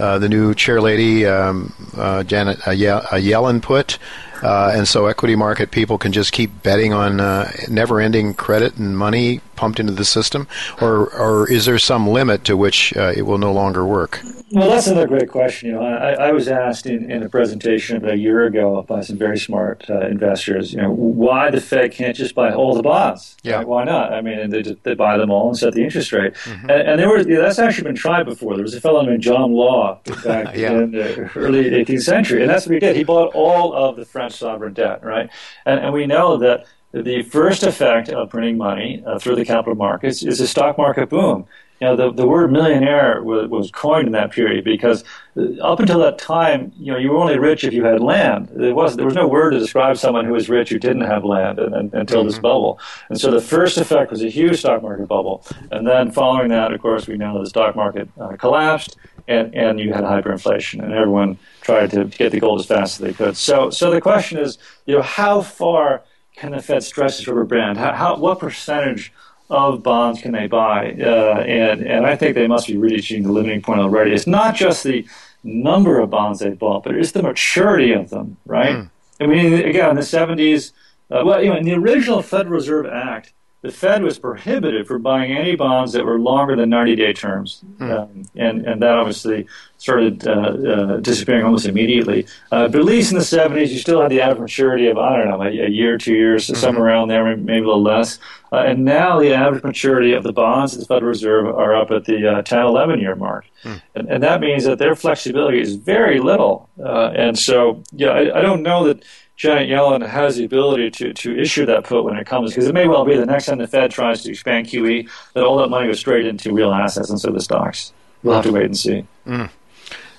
uh, 0.00 0.18
the 0.18 0.28
new 0.28 0.52
chairlady, 0.52 1.24
um, 1.24 1.72
uh, 1.96 2.24
Janet 2.24 2.58
Yellen 2.58 3.62
put? 3.62 3.98
Uh, 4.42 4.72
and 4.74 4.86
so 4.86 5.06
equity 5.06 5.36
market 5.36 5.70
people 5.70 5.98
can 5.98 6.12
just 6.12 6.32
keep 6.32 6.62
betting 6.62 6.92
on 6.92 7.20
uh, 7.20 7.50
never-ending 7.68 8.34
credit 8.34 8.76
and 8.76 8.96
money 8.96 9.40
pumped 9.56 9.80
into 9.80 9.92
the 9.92 10.04
system, 10.04 10.46
or 10.80 11.12
or 11.14 11.50
is 11.50 11.66
there 11.66 11.78
some 11.78 12.06
limit 12.06 12.44
to 12.44 12.56
which 12.56 12.96
uh, 12.96 13.12
it 13.16 13.22
will 13.22 13.38
no 13.38 13.52
longer 13.52 13.84
work? 13.84 14.20
Well, 14.50 14.70
that's 14.70 14.86
another 14.86 15.06
great 15.06 15.28
question. 15.28 15.68
You 15.68 15.74
know, 15.74 15.82
I, 15.82 16.28
I 16.28 16.32
was 16.32 16.48
asked 16.48 16.86
in, 16.86 17.10
in 17.10 17.22
a 17.22 17.28
presentation 17.28 17.98
about 17.98 18.12
a 18.12 18.18
year 18.18 18.46
ago 18.46 18.82
by 18.82 19.02
some 19.02 19.18
very 19.18 19.38
smart 19.38 19.84
uh, 19.90 20.06
investors, 20.06 20.72
you 20.72 20.80
know, 20.80 20.90
why 20.90 21.50
the 21.50 21.60
Fed 21.60 21.92
can't 21.92 22.16
just 22.16 22.34
buy 22.34 22.54
all 22.54 22.74
the 22.74 22.82
bonds? 22.82 23.36
Yeah. 23.42 23.56
Right? 23.56 23.68
Why 23.68 23.84
not? 23.84 24.12
I 24.12 24.22
mean, 24.22 24.48
they, 24.48 24.62
they 24.62 24.94
buy 24.94 25.18
them 25.18 25.30
all 25.30 25.48
and 25.48 25.58
set 25.58 25.74
the 25.74 25.84
interest 25.84 26.12
rate. 26.12 26.32
Mm-hmm. 26.32 26.70
And, 26.70 26.88
and 26.88 26.98
there 26.98 27.10
were, 27.10 27.22
that's 27.24 27.58
actually 27.58 27.84
been 27.84 27.96
tried 27.96 28.22
before. 28.22 28.54
There 28.54 28.62
was 28.62 28.74
a 28.74 28.80
fellow 28.80 29.02
named 29.02 29.22
John 29.22 29.52
Law 29.52 30.00
back 30.24 30.54
yeah. 30.56 30.72
in 30.72 30.92
the 30.92 31.30
early 31.36 31.64
18th 31.64 32.02
century, 32.02 32.40
and 32.40 32.48
that's 32.48 32.66
what 32.66 32.74
he 32.74 32.80
did. 32.80 32.96
He 32.96 33.04
bought 33.04 33.34
all 33.34 33.74
of 33.74 33.96
the 33.96 34.06
French 34.06 34.27
sovereign 34.32 34.74
debt, 34.74 35.04
right? 35.04 35.30
And, 35.66 35.80
and 35.80 35.92
we 35.92 36.06
know 36.06 36.36
that 36.38 36.66
the 36.92 37.22
first 37.22 37.62
effect 37.62 38.08
of 38.08 38.30
printing 38.30 38.56
money 38.56 39.02
uh, 39.06 39.18
through 39.18 39.36
the 39.36 39.44
capital 39.44 39.74
markets 39.74 40.22
is 40.22 40.40
a 40.40 40.46
stock 40.46 40.78
market 40.78 41.10
boom. 41.10 41.46
You 41.80 41.86
know, 41.86 41.96
the, 41.96 42.12
the 42.12 42.26
word 42.26 42.50
millionaire 42.50 43.22
was, 43.22 43.48
was 43.48 43.70
coined 43.70 44.06
in 44.06 44.12
that 44.12 44.32
period 44.32 44.64
because 44.64 45.04
uh, 45.36 45.62
up 45.62 45.78
until 45.78 46.00
that 46.00 46.18
time, 46.18 46.72
you 46.76 46.92
know, 46.92 46.98
you 46.98 47.12
were 47.12 47.18
only 47.18 47.38
rich 47.38 47.62
if 47.62 47.72
you 47.72 47.84
had 47.84 48.00
land. 48.00 48.48
There 48.52 48.74
was 48.74 48.96
there 48.96 49.04
was 49.04 49.14
no 49.14 49.28
word 49.28 49.50
to 49.50 49.60
describe 49.60 49.96
someone 49.96 50.24
who 50.24 50.32
was 50.32 50.48
rich 50.48 50.70
who 50.70 50.78
didn't 50.78 51.02
have 51.02 51.24
land 51.24 51.60
and, 51.60 51.74
and, 51.74 51.94
until 51.94 52.24
this 52.24 52.34
mm-hmm. 52.34 52.42
bubble. 52.42 52.80
And 53.10 53.20
so 53.20 53.30
the 53.30 53.40
first 53.40 53.78
effect 53.78 54.10
was 54.10 54.24
a 54.24 54.28
huge 54.28 54.58
stock 54.58 54.82
market 54.82 55.06
bubble. 55.06 55.44
And 55.70 55.86
then 55.86 56.10
following 56.10 56.48
that, 56.48 56.72
of 56.72 56.80
course, 56.80 57.06
we 57.06 57.16
know 57.16 57.38
the 57.38 57.48
stock 57.48 57.76
market 57.76 58.08
uh, 58.18 58.34
collapsed 58.36 58.96
and, 59.28 59.54
and 59.54 59.78
you 59.78 59.92
had 59.92 60.04
hyperinflation, 60.04 60.82
and 60.82 60.92
everyone 60.92 61.38
tried 61.60 61.90
to 61.90 62.06
get 62.06 62.32
the 62.32 62.40
gold 62.40 62.60
as 62.60 62.66
fast 62.66 62.94
as 62.94 63.06
they 63.06 63.12
could. 63.12 63.36
So, 63.36 63.70
so 63.70 63.90
the 63.90 64.00
question 64.00 64.38
is, 64.38 64.58
you 64.86 64.96
know, 64.96 65.02
how 65.02 65.42
far 65.42 66.02
can 66.34 66.52
the 66.52 66.62
Fed 66.62 66.82
stretch 66.82 67.18
this 67.18 67.28
rubber 67.28 67.44
band? 67.44 67.78
How, 67.78 67.92
how 67.92 68.16
what 68.16 68.40
percentage 68.40 69.12
of 69.50 69.82
bonds 69.82 70.22
can 70.22 70.32
they 70.32 70.46
buy? 70.46 70.92
Uh, 70.92 71.40
and 71.40 71.82
and 71.82 72.06
I 72.06 72.16
think 72.16 72.34
they 72.34 72.46
must 72.46 72.66
be 72.66 72.76
reaching 72.76 73.22
the 73.22 73.32
limiting 73.32 73.60
point 73.60 73.80
already. 73.80 74.12
It's 74.12 74.26
not 74.26 74.54
just 74.56 74.82
the 74.82 75.06
number 75.44 76.00
of 76.00 76.10
bonds 76.10 76.40
they 76.40 76.50
bought, 76.50 76.84
but 76.84 76.94
it's 76.94 77.12
the 77.12 77.22
maturity 77.22 77.92
of 77.92 78.10
them, 78.10 78.38
right? 78.46 78.76
Mm. 78.76 78.90
I 79.20 79.26
mean, 79.26 79.52
again, 79.54 79.90
in 79.90 79.96
the 79.96 80.02
70s, 80.02 80.72
uh, 81.10 81.22
well, 81.24 81.42
you 81.42 81.50
know, 81.50 81.56
in 81.56 81.64
the 81.64 81.74
original 81.74 82.22
Federal 82.22 82.54
Reserve 82.54 82.86
Act, 82.86 83.32
the 83.60 83.72
Fed 83.72 84.04
was 84.04 84.20
prohibited 84.20 84.86
from 84.86 85.02
buying 85.02 85.36
any 85.36 85.56
bonds 85.56 85.92
that 85.92 86.04
were 86.04 86.18
longer 86.18 86.54
than 86.54 86.70
90 86.70 86.94
day 86.94 87.12
terms. 87.12 87.64
Hmm. 87.78 87.90
Um, 87.90 88.22
and, 88.36 88.64
and 88.64 88.80
that 88.82 88.94
obviously 88.94 89.46
started 89.78 90.26
uh, 90.26 90.30
uh, 90.30 90.96
disappearing 90.98 91.44
almost 91.44 91.66
immediately. 91.66 92.26
Uh, 92.52 92.68
but 92.68 92.78
at 92.78 92.84
least 92.84 93.10
in 93.10 93.18
the 93.18 93.24
70s, 93.24 93.70
you 93.70 93.78
still 93.78 94.00
had 94.00 94.12
the 94.12 94.20
average 94.20 94.38
maturity 94.38 94.86
of, 94.86 94.96
I 94.96 95.16
don't 95.16 95.28
know, 95.28 95.42
a, 95.42 95.48
a 95.48 95.68
year, 95.68 95.98
two 95.98 96.14
years, 96.14 96.46
mm-hmm. 96.46 96.54
somewhere 96.54 96.86
around 96.86 97.08
there, 97.08 97.36
maybe 97.36 97.64
a 97.64 97.66
little 97.66 97.82
less. 97.82 98.20
Uh, 98.52 98.58
and 98.58 98.84
now 98.84 99.18
the 99.18 99.34
average 99.34 99.64
maturity 99.64 100.12
of 100.12 100.22
the 100.22 100.32
bonds 100.32 100.74
of 100.74 100.80
the 100.80 100.86
Federal 100.86 101.08
Reserve 101.08 101.46
are 101.46 101.74
up 101.74 101.90
at 101.90 102.04
the 102.04 102.28
uh, 102.28 102.42
10, 102.42 102.60
11 102.60 103.00
year 103.00 103.16
mark. 103.16 103.44
Mm. 103.64 103.82
And, 103.96 104.08
and, 104.08 104.22
that 104.22 104.40
means 104.40 104.64
that 104.64 104.78
their 104.78 104.94
flexibility 104.94 105.60
is 105.60 105.74
very 105.74 106.20
little. 106.20 106.68
Uh, 106.78 107.08
and 107.08 107.38
so, 107.38 107.82
yeah, 107.92 108.10
I, 108.10 108.38
I 108.38 108.40
don't 108.40 108.62
know 108.62 108.84
that 108.84 109.04
Janet 109.38 109.70
Yellen 109.70 110.04
has 110.04 110.36
the 110.36 110.44
ability 110.44 110.90
to, 110.90 111.14
to 111.14 111.38
issue 111.38 111.64
that 111.64 111.84
put 111.84 112.02
when 112.02 112.16
it 112.16 112.26
comes, 112.26 112.50
because 112.50 112.66
it 112.66 112.74
may 112.74 112.88
well 112.88 113.04
be 113.04 113.16
the 113.16 113.24
next 113.24 113.46
time 113.46 113.58
the 113.58 113.68
Fed 113.68 113.92
tries 113.92 114.24
to 114.24 114.30
expand 114.30 114.66
QE, 114.66 115.08
that 115.34 115.44
all 115.44 115.56
that 115.58 115.68
money 115.68 115.86
goes 115.86 116.00
straight 116.00 116.26
into 116.26 116.52
real 116.52 116.72
assets 116.72 117.08
instead 117.08 117.28
of 117.28 117.34
the 117.34 117.40
stocks. 117.40 117.92
We'll 118.24 118.34
have 118.34 118.44
to 118.44 118.52
wait 118.52 118.64
and 118.64 118.76
see. 118.76 119.04
Mm. 119.28 119.48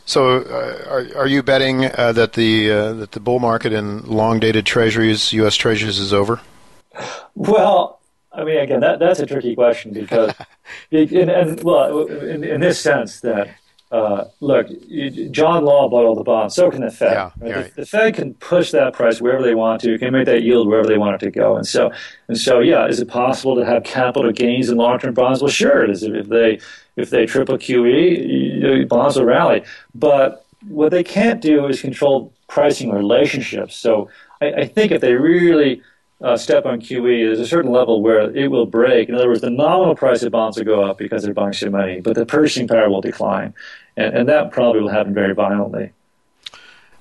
So, 0.06 0.38
uh, 0.38 0.86
are, 0.90 1.18
are 1.18 1.28
you 1.28 1.44
betting 1.44 1.86
uh, 1.86 2.14
that 2.14 2.34
the 2.34 2.72
uh, 2.72 2.94
that 2.94 3.12
the 3.12 3.20
bull 3.20 3.40
market 3.40 3.74
in 3.74 4.06
long 4.06 4.40
dated 4.40 4.66
Treasuries, 4.66 5.34
U.S. 5.34 5.56
Treasuries, 5.56 6.00
is 6.00 6.14
over? 6.14 6.40
Well, 7.36 8.00
I 8.32 8.46
mean, 8.46 8.58
again, 8.58 8.80
that 8.80 9.00
that's 9.00 9.20
a 9.20 9.26
tricky 9.26 9.54
question 9.54 9.92
because, 9.92 10.34
and, 10.92 11.12
and 11.12 11.62
well, 11.62 12.08
in, 12.08 12.46
in 12.46 12.62
this 12.62 12.80
sense 12.80 13.20
that 13.20 13.50
uh, 13.92 14.26
look, 14.40 14.68
John 15.32 15.66
Law 15.66 15.90
bought 15.90 16.06
all 16.06 16.16
the 16.16 16.24
bonds. 16.24 16.54
So 16.54 16.70
can 16.70 16.82
the 16.82 16.92
Fed. 16.92 17.14
Yeah, 17.14 17.32
right? 17.40 17.56
Right. 17.56 17.76
The, 17.76 17.82
the, 17.82 17.88
Fed 17.88 18.16
can 18.16 18.36
push 18.36 18.72
that 18.72 18.94
price 18.94 19.20
wherever 19.20 19.42
they 19.42 19.56
want 19.56 19.82
to. 19.82 19.98
Can 19.98 20.14
make 20.14 20.26
that 20.26 20.44
yield 20.44 20.68
wherever 20.68 20.88
they 20.88 20.98
want 20.98 21.16
it 21.16 21.26
to 21.26 21.32
go. 21.32 21.56
And 21.56 21.66
so, 21.66 21.92
and 22.28 22.38
so, 22.38 22.60
yeah, 22.60 22.88
is 22.88 23.00
it 23.00 23.08
possible 23.08 23.56
to 23.56 23.66
have 23.66 23.84
capital 23.84 24.32
gains 24.32 24.70
in 24.70 24.78
long-term 24.78 25.16
bonds? 25.16 25.42
Well, 25.42 25.50
sure 25.50 25.84
it 25.84 25.90
is. 25.90 26.04
If 26.04 26.28
they 26.28 26.60
if 26.98 27.10
they 27.10 27.26
triple 27.26 27.58
QE, 27.58 28.88
bonds 28.88 29.16
will 29.16 29.26
rally. 29.26 29.64
But 29.96 30.46
what 30.68 30.92
they 30.92 31.04
can't 31.04 31.42
do 31.42 31.66
is 31.66 31.82
control 31.82 32.32
pricing 32.48 32.92
relationships. 32.92 33.76
So 33.76 34.10
I, 34.42 34.52
I 34.52 34.68
think 34.68 34.92
if 34.92 35.02
they 35.02 35.14
really 35.14 35.82
uh, 36.22 36.36
step 36.38 36.66
on 36.66 36.82
QE, 36.82 37.26
there's 37.26 37.40
a 37.40 37.48
certain 37.48 37.72
level 37.72 38.02
where 38.02 38.36
it 38.36 38.50
will 38.50 38.66
break. 38.66 39.10
In 39.10 39.16
other 39.16 39.30
words, 39.30 39.42
the 39.42 39.50
nominal 39.50 39.96
price 39.96 40.22
of 40.24 40.32
bonds 40.32 40.58
will 40.58 40.66
go 40.66 40.84
up 40.84 40.98
because 40.98 41.24
they're 41.24 41.34
buying 41.34 41.54
so 41.54 41.70
many, 41.70 42.02
but 42.02 42.16
the 42.16 42.26
purchasing 42.26 42.68
power 42.68 42.90
will 42.90 43.02
decline. 43.02 43.54
And, 43.96 44.18
and 44.18 44.30
that 44.30 44.52
probably 44.52 44.82
will 44.82 44.90
happen 44.90 45.14
very 45.14 45.34
violently. 45.34 45.92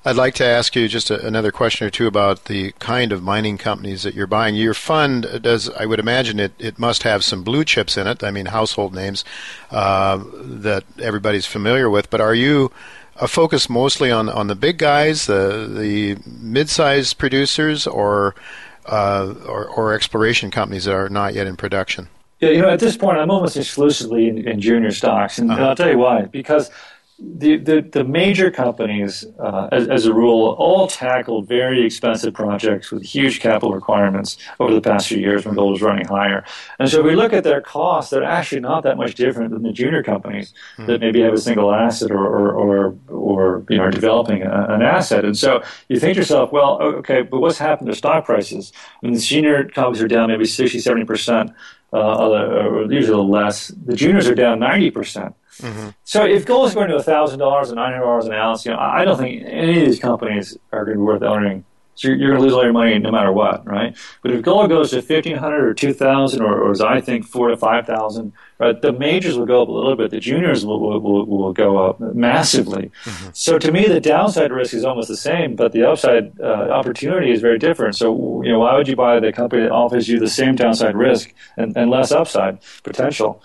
I'd 0.04 0.16
like 0.16 0.34
to 0.36 0.44
ask 0.44 0.76
you 0.76 0.86
just 0.86 1.10
a, 1.10 1.26
another 1.26 1.50
question 1.50 1.86
or 1.86 1.90
two 1.90 2.06
about 2.06 2.44
the 2.44 2.72
kind 2.78 3.10
of 3.10 3.22
mining 3.22 3.58
companies 3.58 4.04
that 4.04 4.14
you're 4.14 4.28
buying. 4.28 4.54
Your 4.54 4.72
fund 4.72 5.26
does, 5.42 5.68
I 5.70 5.84
would 5.86 5.98
imagine, 5.98 6.38
it, 6.38 6.52
it 6.58 6.78
must 6.78 7.02
have 7.02 7.24
some 7.24 7.42
blue 7.42 7.64
chips 7.64 7.96
in 7.96 8.06
it. 8.06 8.22
I 8.22 8.30
mean, 8.30 8.46
household 8.46 8.94
names 8.94 9.24
uh, 9.72 10.22
that 10.32 10.84
everybody's 11.00 11.46
familiar 11.46 11.90
with. 11.90 12.08
But 12.08 12.20
are 12.20 12.34
you 12.34 12.70
uh, 13.16 13.26
focused 13.26 13.68
mostly 13.68 14.12
on 14.12 14.28
on 14.28 14.46
the 14.46 14.54
big 14.54 14.78
guys, 14.78 15.26
the 15.26 15.68
the 15.68 16.16
mid-sized 16.24 17.18
producers, 17.18 17.86
or 17.86 18.36
uh, 18.88 19.34
or, 19.46 19.66
or, 19.66 19.94
exploration 19.94 20.50
companies 20.50 20.84
that 20.84 20.94
are 20.94 21.08
not 21.08 21.34
yet 21.34 21.46
in 21.46 21.56
production? 21.56 22.08
Yeah, 22.40 22.50
you 22.50 22.62
know, 22.62 22.70
at 22.70 22.80
this 22.80 22.96
point, 22.96 23.18
I'm 23.18 23.30
almost 23.30 23.56
exclusively 23.56 24.28
in, 24.28 24.46
in 24.46 24.60
junior 24.60 24.90
stocks, 24.90 25.38
and 25.38 25.50
uh-huh. 25.50 25.68
I'll 25.68 25.76
tell 25.76 25.90
you 25.90 25.98
why. 25.98 26.22
Because 26.22 26.70
the, 27.20 27.56
the, 27.56 27.80
the 27.80 28.04
major 28.04 28.48
companies, 28.48 29.26
uh, 29.40 29.68
as, 29.72 29.88
as, 29.88 30.06
a 30.06 30.14
rule, 30.14 30.54
all 30.56 30.86
tackled 30.86 31.48
very 31.48 31.84
expensive 31.84 32.32
projects 32.32 32.92
with 32.92 33.02
huge 33.02 33.40
capital 33.40 33.74
requirements 33.74 34.36
over 34.60 34.72
the 34.72 34.80
past 34.80 35.08
few 35.08 35.18
years 35.18 35.44
when 35.44 35.56
gold 35.56 35.72
was 35.72 35.82
running 35.82 36.06
higher. 36.06 36.44
And 36.78 36.88
so 36.88 37.00
if 37.00 37.06
we 37.06 37.16
look 37.16 37.32
at 37.32 37.42
their 37.42 37.60
costs, 37.60 38.12
they're 38.12 38.22
actually 38.22 38.60
not 38.60 38.84
that 38.84 38.96
much 38.96 39.16
different 39.16 39.50
than 39.50 39.64
the 39.64 39.72
junior 39.72 40.04
companies 40.04 40.54
mm-hmm. 40.76 40.86
that 40.86 41.00
maybe 41.00 41.20
have 41.22 41.32
a 41.32 41.38
single 41.38 41.74
asset 41.74 42.12
or, 42.12 42.24
or, 42.24 42.52
or, 42.52 42.98
or 43.08 43.64
you 43.68 43.78
know, 43.78 43.84
are 43.84 43.90
developing 43.90 44.42
a, 44.42 44.66
an 44.68 44.82
asset. 44.82 45.24
And 45.24 45.36
so 45.36 45.62
you 45.88 45.98
think 45.98 46.14
to 46.14 46.20
yourself, 46.20 46.52
well, 46.52 46.80
okay, 46.80 47.22
but 47.22 47.40
what's 47.40 47.58
happened 47.58 47.88
to 47.88 47.96
stock 47.96 48.26
prices? 48.26 48.72
I 49.02 49.06
mean, 49.06 49.14
the 49.14 49.20
senior 49.20 49.68
companies 49.68 50.02
are 50.02 50.08
down 50.08 50.28
maybe 50.28 50.44
60, 50.44 50.78
70%, 50.78 51.52
uh, 51.92 51.96
or 51.96 52.92
usually 52.92 53.26
less. 53.26 53.68
The 53.68 53.96
juniors 53.96 54.28
are 54.28 54.36
down 54.36 54.60
90%. 54.60 55.34
Mm-hmm. 55.58 55.88
So 56.04 56.24
if 56.24 56.46
gold 56.46 56.68
is 56.68 56.74
going 56.74 56.88
to 56.88 57.02
thousand 57.02 57.38
dollars 57.38 57.68
and 57.68 57.76
nine 57.76 57.92
hundred 57.92 58.04
dollars 58.04 58.26
an 58.26 58.32
ounce, 58.32 58.64
you 58.64 58.72
know, 58.72 58.78
I 58.78 59.04
don't 59.04 59.18
think 59.18 59.42
any 59.46 59.80
of 59.80 59.86
these 59.86 60.00
companies 60.00 60.56
are 60.72 60.84
going 60.84 60.96
to 60.96 61.00
be 61.00 61.04
worth 61.04 61.22
owning. 61.22 61.64
So 61.94 62.06
you're, 62.06 62.16
you're 62.16 62.30
going 62.30 62.42
to 62.42 62.44
lose 62.44 62.54
all 62.54 62.62
your 62.62 62.72
money 62.72 62.96
no 63.00 63.10
matter 63.10 63.32
what, 63.32 63.66
right? 63.66 63.96
But 64.22 64.30
if 64.30 64.42
gold 64.42 64.68
goes 64.68 64.92
to 64.92 65.02
fifteen 65.02 65.36
hundred 65.36 65.64
or 65.64 65.74
two 65.74 65.92
thousand, 65.92 66.42
or, 66.42 66.62
or 66.62 66.70
as 66.70 66.80
I 66.80 67.00
think 67.00 67.26
four 67.26 67.48
to 67.48 67.56
five 67.56 67.86
thousand, 67.86 68.34
right? 68.60 68.80
The 68.80 68.92
majors 68.92 69.36
will 69.36 69.46
go 69.46 69.62
up 69.62 69.68
a 69.68 69.72
little 69.72 69.96
bit. 69.96 70.12
The 70.12 70.20
juniors 70.20 70.64
will 70.64 70.78
will, 70.78 71.00
will, 71.00 71.26
will 71.26 71.52
go 71.52 71.84
up 71.84 71.98
massively. 71.98 72.92
Mm-hmm. 73.02 73.30
So 73.32 73.58
to 73.58 73.72
me, 73.72 73.88
the 73.88 74.00
downside 74.00 74.52
risk 74.52 74.74
is 74.74 74.84
almost 74.84 75.08
the 75.08 75.16
same, 75.16 75.56
but 75.56 75.72
the 75.72 75.90
upside 75.90 76.38
uh, 76.40 76.68
opportunity 76.70 77.32
is 77.32 77.40
very 77.40 77.58
different. 77.58 77.96
So 77.96 78.44
you 78.44 78.52
know, 78.52 78.60
why 78.60 78.76
would 78.76 78.86
you 78.86 78.94
buy 78.94 79.18
the 79.18 79.32
company 79.32 79.62
that 79.62 79.72
offers 79.72 80.08
you 80.08 80.20
the 80.20 80.28
same 80.28 80.54
downside 80.54 80.94
risk 80.94 81.34
and, 81.56 81.76
and 81.76 81.90
less 81.90 82.12
upside 82.12 82.60
potential? 82.84 83.42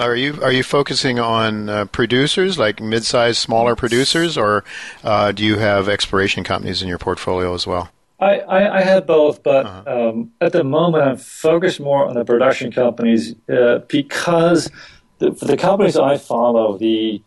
Are 0.00 0.16
you 0.16 0.42
are 0.42 0.52
you 0.52 0.62
focusing 0.62 1.18
on 1.18 1.68
uh, 1.68 1.84
producers 1.86 2.58
like 2.58 2.80
mid-sized, 2.80 3.38
smaller 3.38 3.76
producers, 3.76 4.38
or 4.38 4.64
uh, 5.04 5.32
do 5.32 5.44
you 5.44 5.58
have 5.58 5.88
exploration 5.88 6.42
companies 6.42 6.82
in 6.82 6.88
your 6.88 6.98
portfolio 6.98 7.54
as 7.54 7.66
well? 7.66 7.90
I, 8.18 8.40
I, 8.40 8.78
I 8.78 8.82
have 8.82 9.06
both, 9.06 9.42
but 9.42 9.64
uh-huh. 9.64 10.08
um, 10.08 10.32
at 10.40 10.52
the 10.52 10.62
moment 10.62 11.04
I'm 11.04 11.16
focused 11.16 11.80
more 11.80 12.06
on 12.06 12.14
the 12.14 12.24
production 12.24 12.70
companies 12.70 13.34
uh, 13.48 13.78
because 13.88 14.70
the, 15.18 15.32
for 15.34 15.46
the 15.46 15.56
companies 15.56 15.96
I 15.96 16.18
follow, 16.18 16.76
the 16.76 17.22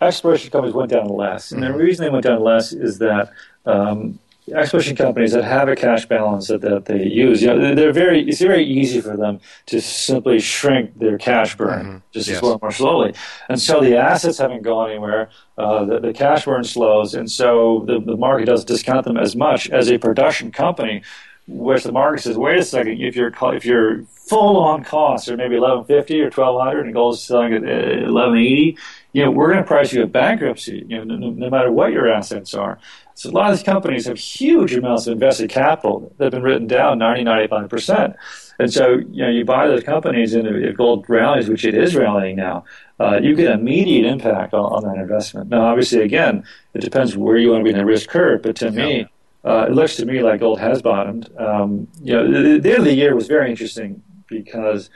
exploration 0.00 0.50
companies 0.50 0.74
went 0.74 0.90
down 0.90 1.08
less, 1.08 1.52
and 1.52 1.62
the 1.62 1.66
mm-hmm. 1.66 1.76
reason 1.76 2.04
they 2.04 2.10
went 2.10 2.24
down 2.24 2.42
less 2.42 2.72
is 2.72 2.98
that 2.98 3.30
um, 3.66 4.18
exploration 4.54 4.96
companies 4.96 5.32
that 5.32 5.44
have 5.44 5.68
a 5.68 5.76
cash 5.76 6.06
balance 6.06 6.48
that, 6.48 6.60
that 6.62 6.86
they 6.86 7.04
use, 7.04 7.42
you 7.42 7.48
know, 7.48 7.74
they're 7.74 7.92
very, 7.92 8.28
it's 8.28 8.40
very 8.40 8.64
easy 8.64 9.00
for 9.00 9.16
them 9.16 9.40
to 9.66 9.80
simply 9.80 10.38
shrink 10.38 10.98
their 10.98 11.18
cash 11.18 11.56
burn 11.56 11.86
mm-hmm. 11.86 11.98
just 12.12 12.28
yes. 12.28 12.42
more, 12.42 12.58
more 12.60 12.72
slowly. 12.72 13.14
And 13.48 13.60
so 13.60 13.80
the 13.80 13.96
assets 13.96 14.38
haven't 14.38 14.62
gone 14.62 14.90
anywhere, 14.90 15.30
uh, 15.56 15.84
the, 15.84 16.00
the, 16.00 16.12
cash 16.12 16.44
burn 16.44 16.64
slows, 16.64 17.14
and 17.14 17.30
so 17.30 17.84
the, 17.86 18.00
the 18.00 18.16
market 18.16 18.46
doesn't 18.46 18.68
discount 18.68 19.04
them 19.04 19.16
as 19.16 19.36
much 19.36 19.68
as 19.70 19.90
a 19.90 19.98
production 19.98 20.50
company, 20.50 21.02
which 21.46 21.82
the 21.82 21.92
market 21.92 22.22
says, 22.22 22.36
wait 22.36 22.58
a 22.58 22.62
second, 22.62 23.00
if 23.00 23.16
you're, 23.16 23.32
if 23.54 23.64
you're 23.64 24.04
full 24.28 24.58
on 24.58 24.84
costs 24.84 25.28
are 25.28 25.36
maybe 25.36 25.58
1150 25.58 26.20
or 26.20 26.24
1200 26.24 26.84
and 26.84 26.94
gold 26.94 27.14
is 27.14 27.22
selling 27.22 27.54
at 27.54 27.62
1180, 27.62 28.76
uh, 28.76 28.80
you 29.12 29.24
know, 29.24 29.30
we're 29.30 29.50
going 29.50 29.62
to 29.62 29.66
price 29.66 29.92
you 29.92 30.02
a 30.02 30.06
bankruptcy, 30.06 30.84
you 30.86 31.04
know, 31.04 31.16
no, 31.16 31.30
no 31.30 31.50
matter 31.50 31.72
what 31.72 31.92
your 31.92 32.08
assets 32.12 32.54
are. 32.54 32.78
So 33.18 33.30
a 33.30 33.32
lot 33.32 33.50
of 33.50 33.56
these 33.56 33.64
companies 33.64 34.06
have 34.06 34.16
huge 34.16 34.74
amounts 34.74 35.08
of 35.08 35.14
invested 35.14 35.50
capital 35.50 36.14
that 36.18 36.26
have 36.26 36.32
been 36.34 36.42
written 36.42 36.68
down 36.68 37.00
90, 37.00 37.24
95%. 37.24 38.14
And 38.60 38.72
so, 38.72 38.98
you 39.10 39.24
know, 39.24 39.28
you 39.28 39.44
buy 39.44 39.66
those 39.66 39.82
companies 39.82 40.34
and 40.34 40.46
if 40.46 40.76
gold 40.76 41.04
rallies, 41.08 41.48
which 41.48 41.64
it 41.64 41.74
is 41.74 41.96
rallying 41.96 42.36
now, 42.36 42.64
uh, 43.00 43.18
you 43.20 43.34
get 43.34 43.50
an 43.50 43.58
immediate 43.58 44.06
impact 44.06 44.54
on, 44.54 44.72
on, 44.72 44.84
that 44.84 45.02
investment. 45.02 45.48
Now, 45.48 45.62
obviously, 45.66 46.02
again, 46.02 46.44
it 46.74 46.80
depends 46.80 47.16
where 47.16 47.36
you 47.36 47.50
want 47.50 47.60
to 47.60 47.64
be 47.64 47.70
in 47.70 47.76
the 47.76 47.84
risk 47.84 48.08
curve, 48.08 48.42
but 48.42 48.54
to 48.56 48.66
yeah. 48.66 48.86
me, 48.86 49.06
uh, 49.44 49.66
it 49.68 49.72
looks 49.72 49.96
to 49.96 50.06
me 50.06 50.22
like 50.22 50.38
gold 50.38 50.60
has 50.60 50.80
bottomed. 50.80 51.28
Um, 51.38 51.88
you 52.00 52.12
know, 52.12 52.24
the, 52.24 52.60
the 52.60 52.70
end 52.70 52.78
of 52.78 52.84
the 52.84 52.94
year 52.94 53.16
was 53.16 53.26
very 53.26 53.50
interesting 53.50 54.00
because 54.28 54.90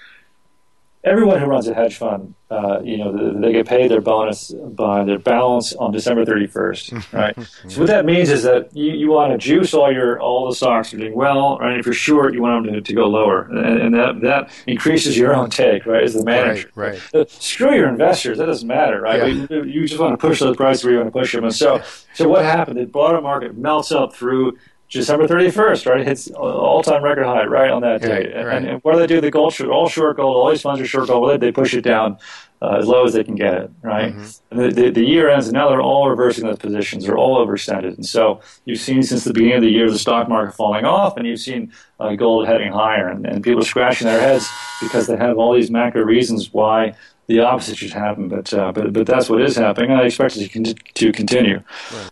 everyone 1.04 1.40
who 1.40 1.46
runs 1.46 1.66
a 1.66 1.74
hedge 1.74 1.96
fund, 1.96 2.34
uh, 2.50 2.80
you 2.82 2.98
know, 2.98 3.40
they 3.40 3.52
get 3.52 3.66
paid 3.66 3.90
their 3.90 4.00
bonus 4.00 4.50
by 4.50 5.04
their 5.04 5.18
balance 5.18 5.72
on 5.74 5.90
December 5.90 6.24
31st, 6.24 7.12
right? 7.12 7.36
so 7.68 7.80
what 7.80 7.86
that 7.88 8.04
means 8.04 8.30
is 8.30 8.42
that 8.42 8.74
you, 8.76 8.92
you 8.92 9.10
want 9.10 9.32
to 9.32 9.38
juice 9.38 9.74
all 9.74 9.90
your 9.90 10.20
all 10.20 10.48
the 10.48 10.54
stocks 10.54 10.92
are 10.92 10.98
doing 10.98 11.14
well, 11.14 11.58
right? 11.58 11.78
If 11.78 11.86
you're 11.86 11.94
short, 11.94 12.34
you 12.34 12.42
want 12.42 12.66
them 12.66 12.74
to, 12.74 12.80
to 12.80 12.92
go 12.94 13.06
lower, 13.06 13.44
and, 13.44 13.80
and, 13.80 13.94
that 13.94 14.20
that 14.20 14.50
increases 14.66 15.16
your 15.16 15.34
own 15.34 15.50
take, 15.50 15.86
right? 15.86 16.02
As 16.02 16.14
the 16.14 16.24
manager, 16.24 16.70
right? 16.74 17.00
right. 17.14 17.22
Uh, 17.22 17.24
screw 17.28 17.74
your 17.74 17.88
investors, 17.88 18.38
that 18.38 18.46
doesn't 18.46 18.68
matter, 18.68 19.00
right? 19.00 19.18
Yeah. 19.18 19.46
You, 19.48 19.64
you, 19.64 19.86
just 19.86 20.00
want 20.00 20.12
to 20.12 20.26
push 20.26 20.40
those 20.40 20.56
prices 20.56 20.84
where 20.84 20.92
you 20.92 20.98
want 21.00 21.12
to 21.12 21.18
push 21.18 21.32
them, 21.32 21.44
and 21.44 21.54
so 21.54 21.82
so 22.14 22.28
what 22.28 22.44
happened? 22.44 22.78
The 22.78 22.86
broader 22.86 23.20
market 23.20 23.56
melts 23.56 23.92
up 23.92 24.14
through 24.14 24.58
December 24.92 25.26
31st, 25.26 25.86
right? 25.86 26.00
It 26.00 26.06
hits 26.06 26.30
all-time 26.30 27.02
record 27.02 27.24
high 27.24 27.44
right 27.44 27.70
on 27.70 27.80
that 27.80 28.02
day. 28.02 28.26
Right, 28.26 28.44
right. 28.44 28.56
And, 28.58 28.66
and, 28.68 28.80
what 28.82 28.92
do 28.92 28.98
they 28.98 29.06
do? 29.06 29.22
The 29.22 29.30
gold 29.30 29.54
short, 29.54 29.70
all 29.70 29.88
short 29.88 30.18
gold, 30.18 30.36
all 30.36 30.50
these 30.50 30.60
funds 30.60 30.80
are 30.82 30.86
short 30.86 31.08
gold. 31.08 31.40
They 31.40 31.50
push 31.50 31.72
it 31.72 31.80
down 31.80 32.18
uh, 32.60 32.76
as 32.78 32.86
low 32.86 33.04
as 33.04 33.14
they 33.14 33.24
can 33.24 33.34
get 33.34 33.54
it, 33.54 33.70
right? 33.80 34.14
Mm-hmm. 34.14 34.58
The, 34.58 34.70
the, 34.70 34.90
the, 34.90 35.04
year 35.04 35.30
ends, 35.30 35.48
and 35.48 35.54
now 35.54 35.70
they're 35.70 35.80
all 35.80 36.10
reversing 36.10 36.46
those 36.46 36.58
positions. 36.58 37.06
They're 37.06 37.16
all 37.16 37.44
overextended. 37.44 37.94
And 37.94 38.04
so 38.04 38.40
you've 38.66 38.80
seen 38.80 39.02
since 39.02 39.24
the 39.24 39.32
beginning 39.32 39.56
of 39.56 39.62
the 39.62 39.70
year 39.70 39.90
the 39.90 39.98
stock 39.98 40.28
market 40.28 40.54
falling 40.54 40.84
off, 40.84 41.16
and 41.16 41.26
you've 41.26 41.40
seen 41.40 41.72
uh, 41.98 42.14
gold 42.14 42.46
heading 42.46 42.70
higher, 42.70 43.08
and, 43.08 43.26
and 43.26 43.42
people 43.42 43.62
scratching 43.62 44.06
their 44.06 44.20
heads 44.20 44.46
because 44.82 45.06
they 45.06 45.16
have 45.16 45.38
all 45.38 45.54
these 45.54 45.70
macro 45.70 46.02
reasons 46.02 46.52
why 46.52 46.94
the 47.28 47.40
opposite 47.40 47.78
should 47.78 47.92
happen. 47.92 48.28
But 48.28 48.52
uh, 48.52 48.72
but 48.72 48.92
but 48.92 49.06
that's 49.06 49.30
what 49.30 49.40
is 49.40 49.56
happening. 49.56 49.90
And 49.90 50.00
I 50.00 50.04
expect 50.04 50.36
it 50.36 50.48
to, 50.48 50.48
con- 50.48 50.74
to 50.94 51.12
continue. 51.12 51.62
Right. 51.92 52.10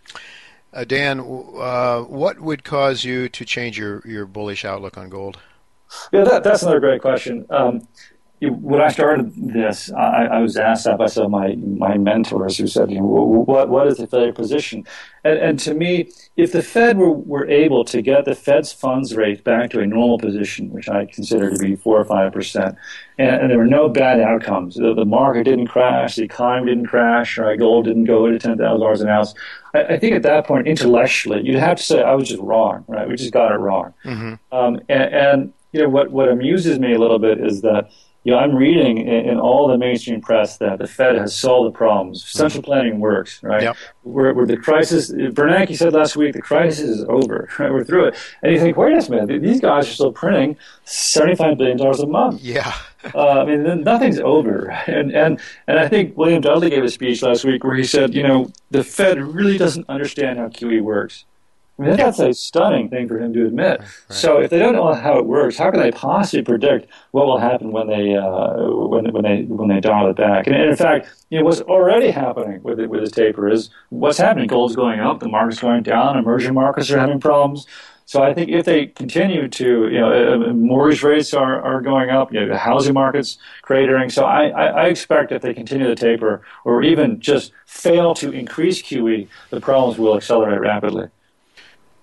Uh, 0.72 0.84
Dan, 0.84 1.20
uh, 1.20 2.02
what 2.02 2.40
would 2.40 2.62
cause 2.62 3.04
you 3.04 3.28
to 3.28 3.44
change 3.44 3.78
your, 3.78 4.02
your 4.06 4.26
bullish 4.26 4.64
outlook 4.64 4.96
on 4.96 5.08
gold? 5.08 5.38
Yeah, 6.12 6.24
that, 6.24 6.44
that's 6.44 6.62
another 6.62 6.78
great 6.78 7.02
question. 7.02 7.44
Um, 7.50 7.86
when 8.40 8.80
I 8.80 8.88
started 8.88 9.32
this, 9.36 9.92
I, 9.92 10.24
I, 10.24 10.38
was 10.38 10.56
asked 10.56 10.84
that 10.84 10.96
by 10.96 11.06
some 11.06 11.26
of 11.26 11.30
my, 11.30 11.56
my 11.56 11.98
mentors 11.98 12.56
who 12.56 12.66
said, 12.66 12.90
you 12.90 12.98
know, 12.98 13.04
what, 13.04 13.68
what 13.68 13.86
is 13.86 13.98
the 13.98 14.06
Fed 14.06 14.34
position? 14.34 14.86
And, 15.24 15.38
and 15.38 15.58
to 15.60 15.74
me, 15.74 16.10
if 16.38 16.52
the 16.52 16.62
Fed 16.62 16.96
were, 16.96 17.12
were 17.12 17.46
able 17.46 17.84
to 17.84 18.00
get 18.00 18.24
the 18.24 18.34
Fed's 18.34 18.72
funds 18.72 19.14
rate 19.14 19.44
back 19.44 19.70
to 19.70 19.80
a 19.80 19.86
normal 19.86 20.18
position, 20.18 20.70
which 20.70 20.88
I 20.88 21.04
consider 21.04 21.50
to 21.50 21.58
be 21.58 21.76
4 21.76 22.00
or 22.00 22.04
5%, 22.06 22.76
and, 23.18 23.28
and 23.28 23.50
there 23.50 23.58
were 23.58 23.66
no 23.66 23.90
bad 23.90 24.20
outcomes, 24.20 24.76
the, 24.76 24.94
the, 24.94 25.04
market 25.04 25.44
didn't 25.44 25.66
crash, 25.66 26.16
the 26.16 26.22
economy 26.22 26.70
didn't 26.70 26.86
crash, 26.86 27.36
right, 27.36 27.58
gold 27.58 27.84
didn't 27.84 28.04
go 28.04 28.30
to 28.30 28.38
$10,000 28.38 29.00
an 29.02 29.08
ounce, 29.08 29.34
I, 29.74 29.82
I, 29.82 29.98
think 29.98 30.14
at 30.14 30.22
that 30.22 30.46
point, 30.46 30.66
intellectually, 30.66 31.42
you'd 31.44 31.56
have 31.56 31.76
to 31.76 31.82
say, 31.82 32.02
I 32.02 32.14
was 32.14 32.26
just 32.26 32.40
wrong, 32.40 32.86
right? 32.88 33.06
We 33.06 33.16
just 33.16 33.34
got 33.34 33.52
it 33.52 33.58
wrong. 33.58 33.92
Mm-hmm. 34.02 34.34
Um, 34.56 34.80
and, 34.88 35.14
and, 35.14 35.52
you 35.72 35.82
know, 35.82 35.90
what, 35.90 36.10
what 36.10 36.30
amuses 36.30 36.78
me 36.78 36.94
a 36.94 36.98
little 36.98 37.18
bit 37.18 37.38
is 37.38 37.60
that 37.60 37.90
you 38.24 38.32
know, 38.32 38.38
I'm 38.38 38.54
reading 38.54 38.98
in, 38.98 39.30
in, 39.30 39.40
all 39.40 39.66
the 39.66 39.78
mainstream 39.78 40.20
press 40.20 40.58
that 40.58 40.78
the 40.78 40.86
Fed 40.86 41.16
has 41.16 41.34
solved 41.34 41.72
the 41.72 41.76
problems. 41.76 42.28
Central 42.28 42.62
planning 42.62 43.00
works, 43.00 43.42
right? 43.42 43.62
Yep. 43.62 43.76
Where, 44.02 44.34
where 44.34 44.46
the 44.46 44.58
crisis, 44.58 45.10
Bernanke 45.10 45.76
said 45.76 45.94
last 45.94 46.16
week, 46.16 46.34
the 46.34 46.42
crisis 46.42 46.80
is 46.80 47.04
over, 47.04 47.48
right? 47.58 47.72
We're 47.72 47.84
through 47.84 48.06
it. 48.06 48.16
And 48.42 48.52
you 48.52 48.60
think, 48.60 48.76
wait 48.76 48.92
a 48.92 49.10
minute, 49.10 49.40
these 49.40 49.60
guys 49.60 49.88
are 49.88 49.92
still 49.92 50.12
printing 50.12 50.56
$75 50.86 51.56
billion 51.56 51.80
a 51.80 52.06
month. 52.06 52.42
Yeah. 52.42 52.74
uh, 53.14 53.40
I 53.40 53.44
mean, 53.46 53.82
nothing's 53.82 54.20
over. 54.20 54.70
And, 54.86 55.12
and, 55.12 55.40
and 55.66 55.78
I 55.78 55.88
think 55.88 56.16
William 56.18 56.42
Dudley 56.42 56.68
gave 56.68 56.84
a 56.84 56.90
speech 56.90 57.22
last 57.22 57.44
week 57.44 57.64
where 57.64 57.74
he 57.74 57.84
said, 57.84 58.14
you 58.14 58.22
know, 58.22 58.50
the 58.70 58.84
Fed 58.84 59.18
really 59.22 59.56
doesn't 59.56 59.88
understand 59.88 60.38
how 60.38 60.48
QE 60.48 60.82
works. 60.82 61.24
I 61.80 61.86
mean, 61.86 61.96
that's 61.96 62.18
a 62.18 62.34
stunning 62.34 62.90
thing 62.90 63.08
for 63.08 63.18
him 63.18 63.32
to 63.32 63.46
admit. 63.46 63.80
Right. 63.80 63.88
So, 64.08 64.40
if 64.40 64.50
they 64.50 64.58
don't 64.58 64.74
know 64.74 64.92
how 64.92 65.18
it 65.18 65.26
works, 65.26 65.56
how 65.56 65.70
can 65.70 65.80
they 65.80 65.90
possibly 65.90 66.42
predict 66.42 66.90
what 67.12 67.26
will 67.26 67.38
happen 67.38 67.72
when 67.72 67.86
they 67.86 68.14
uh, 68.16 68.68
when 68.68 69.12
when 69.12 69.22
they 69.22 69.42
when 69.44 69.68
they 69.68 69.80
dial 69.80 70.08
it 70.10 70.16
back? 70.16 70.46
And, 70.46 70.56
in 70.56 70.76
fact, 70.76 71.08
you 71.30 71.38
know 71.38 71.44
what's 71.44 71.60
already 71.62 72.10
happening 72.10 72.62
with 72.62 72.80
it, 72.80 72.90
with 72.90 73.00
this 73.00 73.12
taper 73.12 73.48
is 73.48 73.70
what's 73.88 74.18
happening. 74.18 74.46
Gold's 74.46 74.76
going 74.76 75.00
up, 75.00 75.20
the 75.20 75.28
market's 75.28 75.60
going 75.60 75.82
down, 75.82 76.18
emerging 76.18 76.54
markets 76.54 76.90
are 76.90 76.98
having 76.98 77.20
problems. 77.20 77.66
So, 78.04 78.22
I 78.22 78.34
think 78.34 78.50
if 78.50 78.64
they 78.64 78.86
continue 78.86 79.46
to, 79.48 79.88
you 79.88 80.00
know, 80.00 80.10
uh, 80.10 80.50
uh, 80.50 80.52
mortgage 80.52 81.02
rates 81.04 81.32
are, 81.32 81.62
are 81.62 81.80
going 81.80 82.10
up, 82.10 82.32
you 82.32 82.40
know, 82.40 82.48
the 82.48 82.58
housing 82.58 82.92
market's 82.92 83.38
cratering. 83.64 84.10
So, 84.10 84.24
I, 84.24 84.48
I, 84.48 84.66
I 84.66 84.86
expect 84.88 85.30
if 85.30 85.42
they 85.42 85.54
continue 85.54 85.86
the 85.86 85.94
taper, 85.94 86.42
or 86.64 86.82
even 86.82 87.20
just 87.20 87.52
fail 87.66 88.14
to 88.16 88.32
increase 88.32 88.82
QE, 88.82 89.28
the 89.50 89.60
problems 89.60 89.96
will 89.96 90.16
accelerate 90.16 90.60
rapidly. 90.60 91.08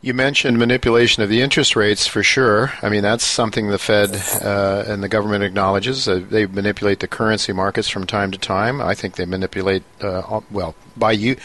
You 0.08 0.14
mentioned 0.14 0.58
manipulation 0.58 1.22
of 1.22 1.28
the 1.28 1.42
interest 1.42 1.76
rates 1.76 2.08
for 2.08 2.24
sure. 2.24 2.72
I 2.82 2.88
mean, 2.88 3.04
that's 3.04 3.26
something 3.26 3.68
the 3.68 3.78
Fed 3.78 4.16
uh, 4.42 4.86
and 4.88 5.04
the 5.04 5.10
government 5.10 5.44
acknowledges. 5.44 6.08
Uh, 6.08 6.24
they 6.30 6.46
manipulate 6.46 7.02
the 7.02 7.10
currency 7.10 7.52
markets 7.52 7.90
from 7.90 8.08
time 8.08 8.32
to 8.32 8.38
time. 8.38 8.80
I 8.80 8.96
think 8.96 9.18
they 9.18 9.26
manipulate 9.26 9.84
uh, 10.00 10.40
well 10.50 10.76
by 10.96 11.12
you 11.12 11.36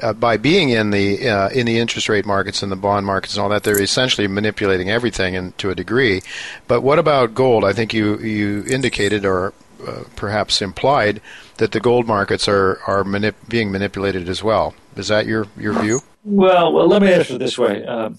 uh, 0.00 0.12
by 0.12 0.36
being 0.36 0.68
in 0.68 0.90
the 0.90 1.28
uh, 1.28 1.48
in 1.48 1.66
the 1.66 1.80
interest 1.80 2.08
rate 2.08 2.24
markets 2.24 2.62
and 2.62 2.70
the 2.70 2.76
bond 2.76 3.06
markets 3.06 3.34
and 3.34 3.42
all 3.42 3.48
that. 3.48 3.64
They're 3.64 3.82
essentially 3.82 4.28
manipulating 4.28 4.88
everything 4.88 5.34
and 5.34 5.58
to 5.58 5.70
a 5.70 5.74
degree. 5.74 6.22
But 6.68 6.82
what 6.82 7.00
about 7.00 7.34
gold? 7.34 7.64
I 7.64 7.72
think 7.72 7.92
you 7.92 8.18
you 8.18 8.64
indicated 8.68 9.26
or 9.26 9.52
uh, 9.84 10.04
perhaps 10.14 10.62
implied 10.62 11.20
that 11.56 11.72
the 11.72 11.80
gold 11.80 12.06
markets 12.06 12.46
are 12.46 12.78
are 12.86 13.02
manip- 13.02 13.48
being 13.48 13.72
manipulated 13.72 14.28
as 14.28 14.44
well. 14.44 14.76
Is 14.94 15.08
that 15.08 15.26
your 15.26 15.48
your 15.58 15.72
view? 15.82 16.02
Well, 16.24 16.72
well, 16.72 16.86
let 16.86 17.02
me 17.02 17.12
answer 17.12 17.34
it 17.34 17.38
this 17.38 17.58
way: 17.58 17.84
uh, 17.84 18.10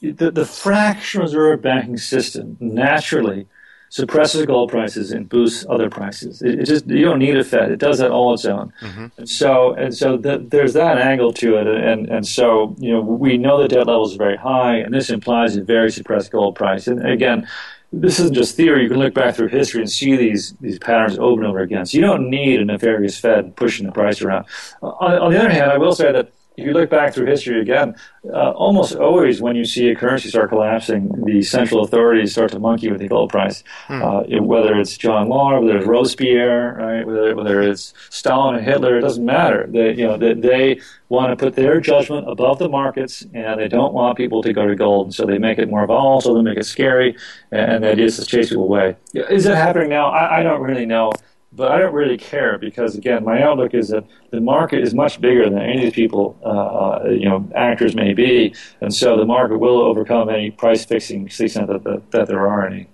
the, 0.00 0.30
the 0.30 0.44
fractional 0.44 1.26
reserve 1.26 1.62
banking 1.62 1.96
system 1.96 2.56
naturally 2.60 3.46
suppresses 3.88 4.44
gold 4.44 4.68
prices 4.68 5.12
and 5.12 5.28
boosts 5.28 5.64
other 5.70 5.88
prices. 5.88 6.42
It, 6.42 6.60
it, 6.60 6.64
just 6.66 6.86
you 6.86 7.04
don't 7.04 7.18
need 7.18 7.36
a 7.36 7.44
Fed; 7.44 7.70
it 7.70 7.78
does 7.78 7.98
that 7.98 8.10
all 8.10 8.28
on 8.28 8.34
its 8.34 8.44
own. 8.44 8.72
Mm-hmm. 8.82 9.06
And 9.16 9.28
so, 9.28 9.72
and 9.74 9.94
so 9.94 10.16
the, 10.16 10.38
there's 10.38 10.74
that 10.74 10.98
angle 10.98 11.32
to 11.34 11.56
it. 11.56 11.66
And 11.66 12.08
and 12.08 12.26
so 12.26 12.76
you 12.78 12.92
know 12.92 13.00
we 13.00 13.38
know 13.38 13.62
the 13.62 13.68
debt 13.68 13.86
levels 13.86 14.14
are 14.14 14.18
very 14.18 14.36
high, 14.36 14.76
and 14.76 14.92
this 14.92 15.08
implies 15.08 15.56
a 15.56 15.62
very 15.62 15.90
suppressed 15.90 16.32
gold 16.32 16.54
price. 16.56 16.86
And 16.86 17.06
again. 17.06 17.48
This 17.92 18.18
isn't 18.18 18.34
just 18.34 18.56
theory. 18.56 18.82
You 18.82 18.88
can 18.88 18.98
look 18.98 19.14
back 19.14 19.36
through 19.36 19.48
history 19.48 19.80
and 19.80 19.90
see 19.90 20.16
these, 20.16 20.54
these 20.60 20.76
patterns 20.76 21.20
over 21.20 21.40
and 21.40 21.48
over 21.48 21.60
again. 21.60 21.86
So 21.86 21.96
you 21.96 22.02
don't 22.02 22.28
need 22.28 22.60
a 22.60 22.64
nefarious 22.64 23.16
Fed 23.18 23.54
pushing 23.54 23.86
the 23.86 23.92
price 23.92 24.20
around. 24.20 24.44
On, 24.82 25.14
on 25.14 25.32
the 25.32 25.38
other 25.38 25.50
hand, 25.50 25.70
I 25.70 25.78
will 25.78 25.94
say 25.94 26.10
that 26.10 26.32
if 26.56 26.64
you 26.64 26.72
look 26.72 26.88
back 26.88 27.12
through 27.12 27.26
history 27.26 27.60
again, 27.60 27.94
uh, 28.32 28.50
almost 28.52 28.94
always 28.94 29.42
when 29.42 29.56
you 29.56 29.64
see 29.64 29.88
a 29.88 29.94
currency 29.94 30.28
start 30.28 30.48
collapsing, 30.48 31.24
the 31.24 31.42
central 31.42 31.82
authorities 31.82 32.32
start 32.32 32.50
to 32.52 32.58
monkey 32.58 32.90
with 32.90 33.00
the 33.00 33.08
gold 33.08 33.30
price. 33.30 33.62
Hmm. 33.86 34.02
Uh, 34.02 34.20
it, 34.22 34.42
whether 34.42 34.78
it's 34.78 34.96
John 34.96 35.28
Law, 35.28 35.60
whether 35.60 35.76
it's 35.76 35.86
Robespierre, 35.86 36.74
right? 36.78 37.06
Whether, 37.06 37.36
whether 37.36 37.60
it's 37.60 37.92
Stalin 38.10 38.56
or 38.56 38.60
Hitler, 38.60 38.98
it 38.98 39.02
doesn't 39.02 39.24
matter. 39.24 39.66
They, 39.68 39.94
you 39.94 40.06
know, 40.06 40.16
they, 40.16 40.34
they 40.34 40.80
want 41.08 41.30
to 41.30 41.36
put 41.36 41.54
their 41.54 41.80
judgment 41.80 42.28
above 42.28 42.58
the 42.58 42.68
markets, 42.68 43.24
and 43.34 43.60
they 43.60 43.68
don't 43.68 43.92
want 43.92 44.16
people 44.16 44.42
to 44.42 44.52
go 44.52 44.66
to 44.66 44.74
gold. 44.74 45.08
And 45.08 45.14
so 45.14 45.26
they 45.26 45.38
make 45.38 45.58
it 45.58 45.68
more 45.68 45.86
volatile, 45.86 46.34
they 46.34 46.42
make 46.42 46.58
it 46.58 46.66
scary, 46.66 47.16
and 47.52 47.84
the 47.84 47.92
idea 47.92 48.06
is 48.06 48.16
to 48.16 48.24
chase 48.24 48.48
people 48.48 48.64
away. 48.64 48.96
Is 49.14 49.46
it 49.46 49.54
happening 49.54 49.90
now? 49.90 50.08
I, 50.08 50.40
I 50.40 50.42
don't 50.42 50.62
really 50.62 50.86
know 50.86 51.12
but 51.56 51.72
I 51.72 51.78
don't 51.78 51.94
really 51.94 52.18
care 52.18 52.58
because 52.58 52.96
again, 52.96 53.24
my 53.24 53.42
outlook 53.42 53.72
is 53.74 53.88
that 53.88 54.04
the 54.30 54.40
market 54.40 54.80
is 54.82 54.94
much 54.94 55.20
bigger 55.20 55.48
than 55.48 55.58
any 55.58 55.78
of 55.78 55.82
these 55.84 55.92
people, 55.94 56.38
uh, 56.44 56.48
uh, 56.48 57.08
you 57.08 57.28
know, 57.28 57.48
actors 57.54 57.96
may 57.96 58.12
be, 58.12 58.54
and 58.82 58.94
so 58.94 59.16
the 59.16 59.24
market 59.24 59.58
will 59.58 59.80
overcome 59.80 60.28
any 60.28 60.50
price 60.50 60.84
fixing 60.84 61.26
to 61.26 61.36
the 61.36 61.44
extent 61.44 61.68
that, 61.68 61.82
that, 61.84 62.10
that 62.10 62.28
there 62.28 62.46
are 62.46 62.66
any. 62.66 62.86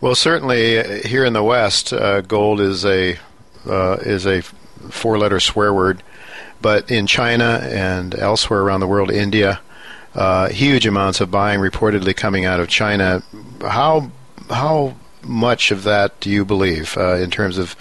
Well, 0.00 0.14
certainly 0.14 0.78
uh, 0.78 1.06
here 1.06 1.24
in 1.24 1.32
the 1.32 1.44
West, 1.44 1.92
uh, 1.92 2.20
gold 2.22 2.60
is 2.60 2.84
a 2.84 3.16
uh, 3.66 3.96
is 4.00 4.26
a 4.26 4.42
four-letter 4.42 5.40
swear 5.40 5.72
word, 5.72 6.02
but 6.60 6.90
in 6.90 7.06
China 7.06 7.60
and 7.64 8.14
elsewhere 8.14 8.60
around 8.60 8.80
the 8.80 8.86
world, 8.86 9.10
India, 9.10 9.60
uh, 10.14 10.48
huge 10.48 10.86
amounts 10.86 11.20
of 11.20 11.30
buying 11.30 11.60
reportedly 11.60 12.14
coming 12.14 12.44
out 12.44 12.60
of 12.60 12.68
China. 12.68 13.22
How 13.62 14.10
how 14.50 14.96
much 15.26 15.70
of 15.70 15.82
that 15.84 16.18
do 16.20 16.30
you 16.30 16.44
believe 16.44 16.96
uh, 16.96 17.14
in 17.14 17.30
terms 17.30 17.58
of 17.58 17.76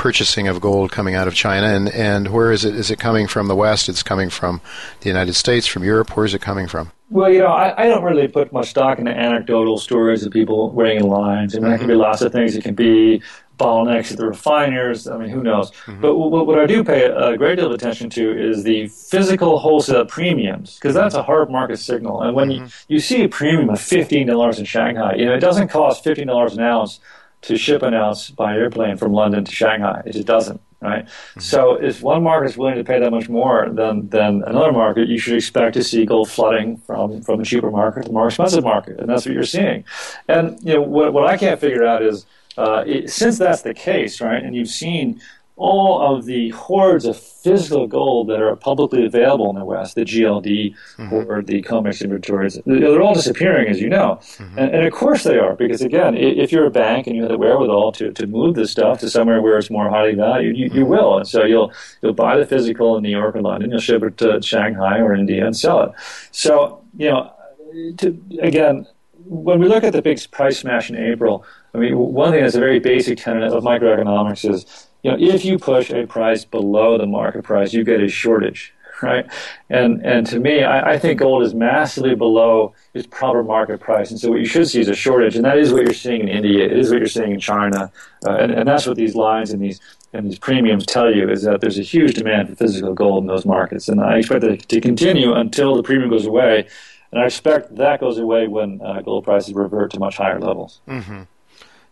purchasing 0.00 0.48
of 0.48 0.62
gold 0.62 0.90
coming 0.90 1.14
out 1.14 1.28
of 1.28 1.34
China, 1.34 1.66
and 1.66 1.90
and 1.90 2.28
where 2.28 2.50
is 2.50 2.64
it? 2.64 2.74
Is 2.74 2.90
it 2.90 2.98
coming 2.98 3.26
from 3.26 3.48
the 3.48 3.54
West? 3.54 3.88
It's 3.88 4.02
coming 4.02 4.30
from 4.30 4.62
the 5.00 5.08
United 5.08 5.34
States, 5.34 5.66
from 5.66 5.84
Europe. 5.84 6.16
Where 6.16 6.24
is 6.24 6.32
it 6.32 6.40
coming 6.40 6.66
from? 6.66 6.90
Well, 7.10 7.30
you 7.30 7.40
know, 7.40 7.48
I, 7.48 7.84
I 7.84 7.88
don't 7.88 8.02
really 8.02 8.26
put 8.26 8.50
much 8.50 8.70
stock 8.70 8.98
into 8.98 9.10
anecdotal 9.10 9.76
stories 9.78 10.24
of 10.24 10.32
people 10.32 10.70
waiting 10.70 11.00
in 11.00 11.06
lines. 11.08 11.54
I 11.54 11.58
mean, 11.58 11.64
mm-hmm. 11.64 11.72
that 11.72 11.78
can 11.80 11.88
be 11.88 11.94
lots 11.94 12.22
of 12.22 12.32
things. 12.32 12.56
It 12.56 12.62
can 12.62 12.74
be 12.74 13.22
bottlenecks 13.60 14.10
at 14.10 14.16
the 14.16 14.26
refiners. 14.26 15.06
I 15.06 15.18
mean, 15.18 15.28
who 15.28 15.42
knows? 15.42 15.70
Mm-hmm. 15.70 16.00
But 16.00 16.16
what, 16.16 16.46
what, 16.46 16.58
I 16.58 16.66
do 16.66 16.82
pay 16.82 17.04
a 17.04 17.36
great 17.36 17.56
deal 17.56 17.66
of 17.66 17.72
attention 17.72 18.08
to 18.10 18.50
is 18.50 18.64
the 18.64 18.88
physical 18.88 19.58
wholesale 19.58 20.06
premiums, 20.06 20.76
because 20.76 20.94
that's 20.94 21.14
a 21.14 21.22
hard 21.22 21.50
market 21.50 21.78
signal. 21.78 22.22
And 22.22 22.34
when 22.34 22.48
mm-hmm. 22.48 22.64
you, 22.64 22.96
you 22.96 23.00
see 23.00 23.22
a 23.22 23.28
premium 23.28 23.68
of 23.68 23.78
$15 23.78 24.58
in 24.58 24.64
Shanghai, 24.64 25.14
you 25.14 25.26
know, 25.26 25.34
it 25.34 25.40
doesn't 25.40 25.68
cost 25.68 26.04
$15 26.04 26.52
an 26.54 26.60
ounce 26.60 27.00
to 27.42 27.56
ship 27.56 27.82
an 27.82 27.94
ounce 27.94 28.30
by 28.30 28.54
airplane 28.54 28.96
from 28.96 29.12
London 29.12 29.44
to 29.44 29.52
Shanghai. 29.52 30.02
It 30.04 30.12
just 30.12 30.26
doesn't, 30.26 30.60
right? 30.80 31.04
Mm-hmm. 31.04 31.40
So 31.40 31.74
if 31.74 32.02
one 32.02 32.22
market 32.22 32.50
is 32.50 32.56
willing 32.56 32.76
to 32.76 32.84
pay 32.84 32.98
that 33.00 33.10
much 33.10 33.28
more 33.28 33.68
than, 33.70 34.08
than 34.08 34.42
another 34.46 34.72
market, 34.72 35.08
you 35.08 35.18
should 35.18 35.36
expect 35.36 35.74
to 35.74 35.84
see 35.84 36.04
gold 36.04 36.30
flooding 36.30 36.78
from, 36.78 37.22
from 37.22 37.38
the 37.38 37.44
cheaper 37.44 37.70
market 37.70 38.02
to 38.02 38.08
the 38.08 38.12
more 38.12 38.28
expensive 38.28 38.64
market. 38.64 38.98
And 38.98 39.08
that's 39.08 39.24
what 39.26 39.34
you're 39.34 39.44
seeing. 39.44 39.84
And, 40.28 40.58
you 40.62 40.74
know, 40.74 40.82
what, 40.82 41.12
what 41.12 41.26
I 41.26 41.36
can't 41.36 41.60
figure 41.60 41.84
out 41.84 42.02
is– 42.02 42.26
uh, 42.60 42.84
it, 42.86 43.10
since 43.10 43.38
that's 43.38 43.62
the 43.62 43.74
case, 43.74 44.20
right, 44.20 44.42
and 44.42 44.54
you've 44.54 44.68
seen 44.68 45.20
all 45.60 46.16
of 46.16 46.24
the 46.24 46.48
hordes 46.50 47.04
of 47.04 47.18
physical 47.18 47.86
gold 47.86 48.28
that 48.28 48.40
are 48.40 48.56
publicly 48.56 49.04
available 49.04 49.50
in 49.50 49.56
the 49.56 49.64
West, 49.64 49.94
the 49.94 50.06
GLD 50.06 50.74
mm-hmm. 50.96 51.14
or 51.14 51.42
the 51.42 51.60
COMEX 51.62 52.02
inventories, 52.02 52.58
they're 52.64 53.02
all 53.02 53.12
disappearing, 53.12 53.68
as 53.68 53.78
you 53.78 53.90
know. 53.90 54.18
Mm-hmm. 54.22 54.58
And, 54.58 54.74
and, 54.74 54.86
of 54.86 54.92
course 54.94 55.22
they 55.24 55.36
are, 55.38 55.54
because 55.54 55.82
again, 55.82 56.16
if 56.16 56.50
you're 56.50 56.64
a 56.64 56.70
bank 56.70 57.06
and 57.06 57.14
you 57.14 57.22
have 57.22 57.30
the 57.30 57.36
wherewithal 57.36 57.92
to, 57.92 58.10
to 58.10 58.26
move 58.26 58.54
this 58.54 58.72
stuff 58.72 59.00
to 59.00 59.10
somewhere 59.10 59.42
where 59.42 59.58
it's 59.58 59.70
more 59.70 59.90
highly 59.90 60.14
valued, 60.14 60.56
you, 60.56 60.64
you 60.64 60.70
mm-hmm. 60.70 60.84
will. 60.92 61.18
And 61.18 61.28
so 61.28 61.44
you'll, 61.44 61.72
you'll 62.00 62.14
buy 62.14 62.38
the 62.38 62.46
physical 62.46 62.96
in 62.96 63.02
New 63.02 63.10
York 63.10 63.36
or 63.36 63.42
London, 63.42 63.70
you'll 63.70 63.80
ship 63.80 64.02
it 64.02 64.16
to 64.16 64.40
Shanghai 64.40 64.98
or 65.00 65.14
India 65.14 65.44
and 65.44 65.54
sell 65.54 65.82
it. 65.82 65.90
So, 66.30 66.82
you 66.96 67.10
know, 67.10 67.34
to, 67.98 68.18
again, 68.40 68.86
when 69.30 69.60
we 69.60 69.68
look 69.68 69.84
at 69.84 69.92
the 69.92 70.02
big 70.02 70.18
price 70.32 70.58
smash 70.58 70.90
in 70.90 70.96
April, 70.96 71.44
I 71.72 71.78
mean, 71.78 71.96
one 71.96 72.32
thing 72.32 72.42
that's 72.42 72.56
a 72.56 72.60
very 72.60 72.80
basic 72.80 73.18
tenet 73.18 73.52
of 73.52 73.62
microeconomics 73.62 74.48
is, 74.50 74.88
you 75.04 75.10
know, 75.12 75.16
if 75.18 75.44
you 75.44 75.56
push 75.56 75.90
a 75.90 76.04
price 76.04 76.44
below 76.44 76.98
the 76.98 77.06
market 77.06 77.44
price, 77.44 77.72
you 77.72 77.84
get 77.84 78.00
a 78.00 78.08
shortage, 78.08 78.74
right? 79.02 79.24
And 79.70 80.04
and 80.04 80.26
to 80.26 80.40
me, 80.40 80.64
I, 80.64 80.94
I 80.94 80.98
think 80.98 81.20
gold 81.20 81.44
is 81.44 81.54
massively 81.54 82.16
below 82.16 82.74
its 82.92 83.06
proper 83.06 83.44
market 83.44 83.78
price, 83.78 84.10
and 84.10 84.18
so 84.18 84.30
what 84.30 84.40
you 84.40 84.46
should 84.46 84.68
see 84.68 84.80
is 84.80 84.88
a 84.88 84.96
shortage, 84.96 85.36
and 85.36 85.44
that 85.44 85.58
is 85.58 85.72
what 85.72 85.84
you're 85.84 85.94
seeing 85.94 86.22
in 86.22 86.28
India, 86.28 86.64
it 86.64 86.72
is 86.72 86.90
what 86.90 86.98
you're 86.98 87.06
seeing 87.06 87.30
in 87.30 87.40
China, 87.40 87.92
uh, 88.26 88.34
and, 88.34 88.50
and 88.50 88.68
that's 88.68 88.84
what 88.84 88.96
these 88.96 89.14
lines 89.14 89.52
and 89.52 89.62
these 89.62 89.78
and 90.12 90.26
these 90.26 90.40
premiums 90.40 90.84
tell 90.86 91.14
you 91.14 91.30
is 91.30 91.44
that 91.44 91.60
there's 91.60 91.78
a 91.78 91.82
huge 91.82 92.14
demand 92.14 92.48
for 92.48 92.56
physical 92.56 92.94
gold 92.94 93.22
in 93.22 93.28
those 93.28 93.46
markets, 93.46 93.88
and 93.88 94.00
I 94.00 94.18
expect 94.18 94.40
that 94.40 94.68
to 94.68 94.80
continue 94.80 95.34
until 95.34 95.76
the 95.76 95.84
premium 95.84 96.10
goes 96.10 96.26
away, 96.26 96.66
and 97.12 97.22
I 97.22 97.26
expect 97.26 97.76
that 97.76 98.00
goes 98.00 98.18
away 98.18 98.46
when 98.48 98.80
uh, 98.82 99.00
gold 99.02 99.24
prices 99.24 99.54
revert 99.54 99.92
to 99.92 99.98
much 99.98 100.16
higher 100.16 100.40
levels. 100.40 100.80
Mm-hmm 100.88 101.22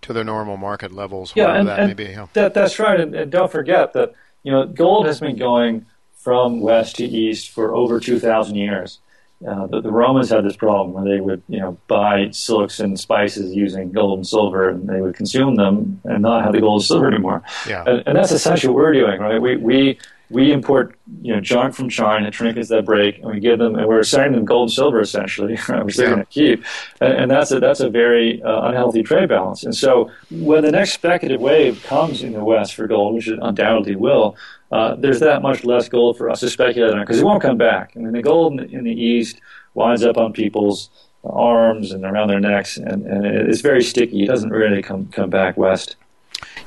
to 0.02 0.12
their 0.12 0.24
normal 0.24 0.56
market 0.56 0.92
levels, 0.92 1.32
yeah, 1.34 1.54
and, 1.54 1.68
that 1.68 1.80
and 1.80 1.88
may 1.88 1.94
be. 1.94 2.10
Yeah. 2.12 2.26
That, 2.32 2.54
that's 2.54 2.78
right, 2.78 2.98
and, 3.00 3.14
and, 3.14 3.30
don't 3.30 3.50
forget 3.50 3.92
that 3.94 4.14
you 4.42 4.52
know 4.52 4.66
gold 4.66 5.06
has 5.06 5.20
been 5.20 5.36
going 5.36 5.86
from 6.14 6.60
west 6.60 6.96
to 6.96 7.04
east 7.04 7.50
for 7.50 7.74
over 7.74 8.00
two 8.00 8.18
thousand 8.18 8.56
years. 8.56 8.98
Uh, 9.46 9.66
the, 9.68 9.80
the, 9.80 9.92
Romans 9.92 10.30
had 10.30 10.44
this 10.44 10.56
problem 10.56 10.92
where 10.92 11.04
they 11.04 11.20
would 11.20 11.42
you 11.48 11.60
know 11.60 11.78
buy 11.86 12.28
silks 12.30 12.80
and 12.80 12.98
spices 12.98 13.54
using 13.54 13.92
gold 13.92 14.18
and 14.18 14.26
silver, 14.26 14.68
and 14.68 14.88
they 14.88 15.00
would 15.00 15.14
consume 15.14 15.56
them 15.56 16.00
and 16.04 16.22
not 16.22 16.44
have 16.44 16.52
the 16.52 16.60
gold 16.60 16.80
and 16.80 16.86
silver 16.86 17.08
anymore. 17.08 17.42
Yeah. 17.66 17.84
And, 17.86 18.02
and 18.06 18.16
that's 18.16 18.32
essentially 18.32 18.72
what 18.72 18.82
we're 18.82 18.92
doing, 18.92 19.20
right? 19.20 19.40
We 19.40 19.56
we 19.56 19.98
we 20.31 20.53
import 20.53 20.99
you 21.22 21.35
know 21.35 21.41
junk 21.41 21.74
from 21.74 21.89
China, 21.89 22.31
trinkets 22.31 22.68
that 22.68 22.85
break, 22.85 23.18
and 23.18 23.26
we 23.26 23.41
give 23.41 23.59
them, 23.59 23.76
and 23.76 23.87
we're 23.87 24.03
selling 24.03 24.33
them 24.33 24.45
gold 24.45 24.68
and 24.68 24.72
silver 24.72 25.01
essentially, 25.01 25.57
which 25.83 25.97
they're 25.97 26.09
yeah. 26.09 26.14
going 26.14 26.26
to 26.26 26.33
keep, 26.33 26.64
and, 27.01 27.12
and, 27.12 27.31
that's 27.31 27.51
a 27.51 27.61
that's 27.61 27.81
a 27.81 27.89
very 27.89 28.43
uh, 28.43 28.68
unhealthy 28.68 29.03
trade 29.03 29.29
balance. 29.29 29.64
And 29.64 29.74
so 29.74 30.11
when 30.31 30.64
the 30.64 30.72
next 30.72 30.93
speculative 30.93 31.41
wave 31.41 31.83
comes 31.85 32.22
in 32.22 32.33
the 32.33 32.45
West 32.45 32.74
for 32.74 32.87
gold, 32.87 33.14
which 33.14 33.29
it 33.29 33.39
undoubtedly 33.41 33.97
will, 33.97 34.37
uh, 34.70 34.95
there's 34.97 35.20
that 35.20 35.43
much 35.43 35.64
less 35.64 35.89
gold 35.89 36.18
for 36.18 36.29
us 36.29 36.41
to 36.41 36.51
speculate 36.51 36.93
on 36.93 37.01
because 37.01 37.18
it 37.18 37.24
won't 37.24 37.43
come 37.43 37.57
back. 37.57 37.93
I 37.97 38.01
mean, 38.01 38.12
the 38.12 38.22
gold 38.22 38.53
in 38.53 38.57
the, 38.59 38.79
in 38.79 38.85
the 38.85 38.93
East 38.93 39.41
winds 39.74 40.05
up 40.05 40.18
on 40.18 40.33
people's 40.33 40.91
arms 41.24 41.93
and 41.93 42.05
around 42.05 42.29
their 42.29 42.41
necks, 42.41 42.76
and, 42.76 43.07
and 43.07 43.24
it's 43.24 43.61
very 43.61 43.83
sticky. 43.83 44.24
It 44.24 44.26
doesn't 44.26 44.51
really 44.51 44.83
come 44.83 45.07
come 45.09 45.31
back 45.31 45.57
west. 45.57 45.97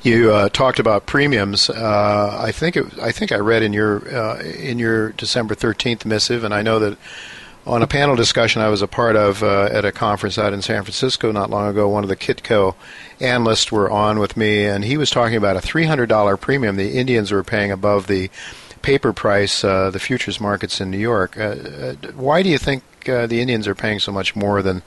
You 0.02 0.32
uh, 0.32 0.48
talked 0.48 0.80
about 0.80 1.06
premiums. 1.06 1.70
Uh, 1.70 2.36
I 2.40 2.50
think 2.50 2.76
it, 2.76 2.86
I 3.00 3.12
think 3.12 3.30
I 3.30 3.36
read 3.36 3.62
in 3.62 3.72
your 3.72 4.08
uh, 4.14 4.40
in 4.42 4.78
your 4.78 5.10
December 5.12 5.54
thirteenth 5.54 6.04
missive, 6.04 6.42
and 6.42 6.52
I 6.52 6.62
know 6.62 6.78
that 6.80 6.98
on 7.64 7.82
a 7.82 7.86
panel 7.86 8.16
discussion 8.16 8.60
I 8.60 8.68
was 8.68 8.82
a 8.82 8.88
part 8.88 9.14
of 9.14 9.42
uh, 9.42 9.68
at 9.70 9.84
a 9.84 9.92
conference 9.92 10.38
out 10.38 10.52
in 10.52 10.62
San 10.62 10.82
Francisco 10.82 11.30
not 11.30 11.50
long 11.50 11.68
ago, 11.68 11.88
one 11.88 12.02
of 12.02 12.08
the 12.08 12.16
Kitco 12.16 12.74
analysts 13.20 13.70
were 13.70 13.88
on 13.90 14.18
with 14.18 14.36
me, 14.36 14.64
and 14.64 14.84
he 14.84 14.96
was 14.96 15.10
talking 15.10 15.36
about 15.36 15.56
a 15.56 15.60
three 15.60 15.84
hundred 15.84 16.08
dollar 16.08 16.36
premium 16.36 16.76
the 16.76 16.98
Indians 16.98 17.30
were 17.30 17.44
paying 17.44 17.70
above 17.70 18.08
the 18.08 18.28
paper 18.82 19.12
price, 19.12 19.62
uh, 19.62 19.90
the 19.90 20.00
futures 20.00 20.40
markets 20.40 20.80
in 20.80 20.90
New 20.90 20.98
York. 20.98 21.38
Uh, 21.38 21.94
why 22.16 22.42
do 22.42 22.48
you 22.48 22.58
think 22.58 22.82
the 23.04 23.40
Indians 23.40 23.68
are 23.68 23.74
paying 23.74 23.98
so 23.98 24.12
much 24.12 24.34
more 24.36 24.62
than 24.62 24.82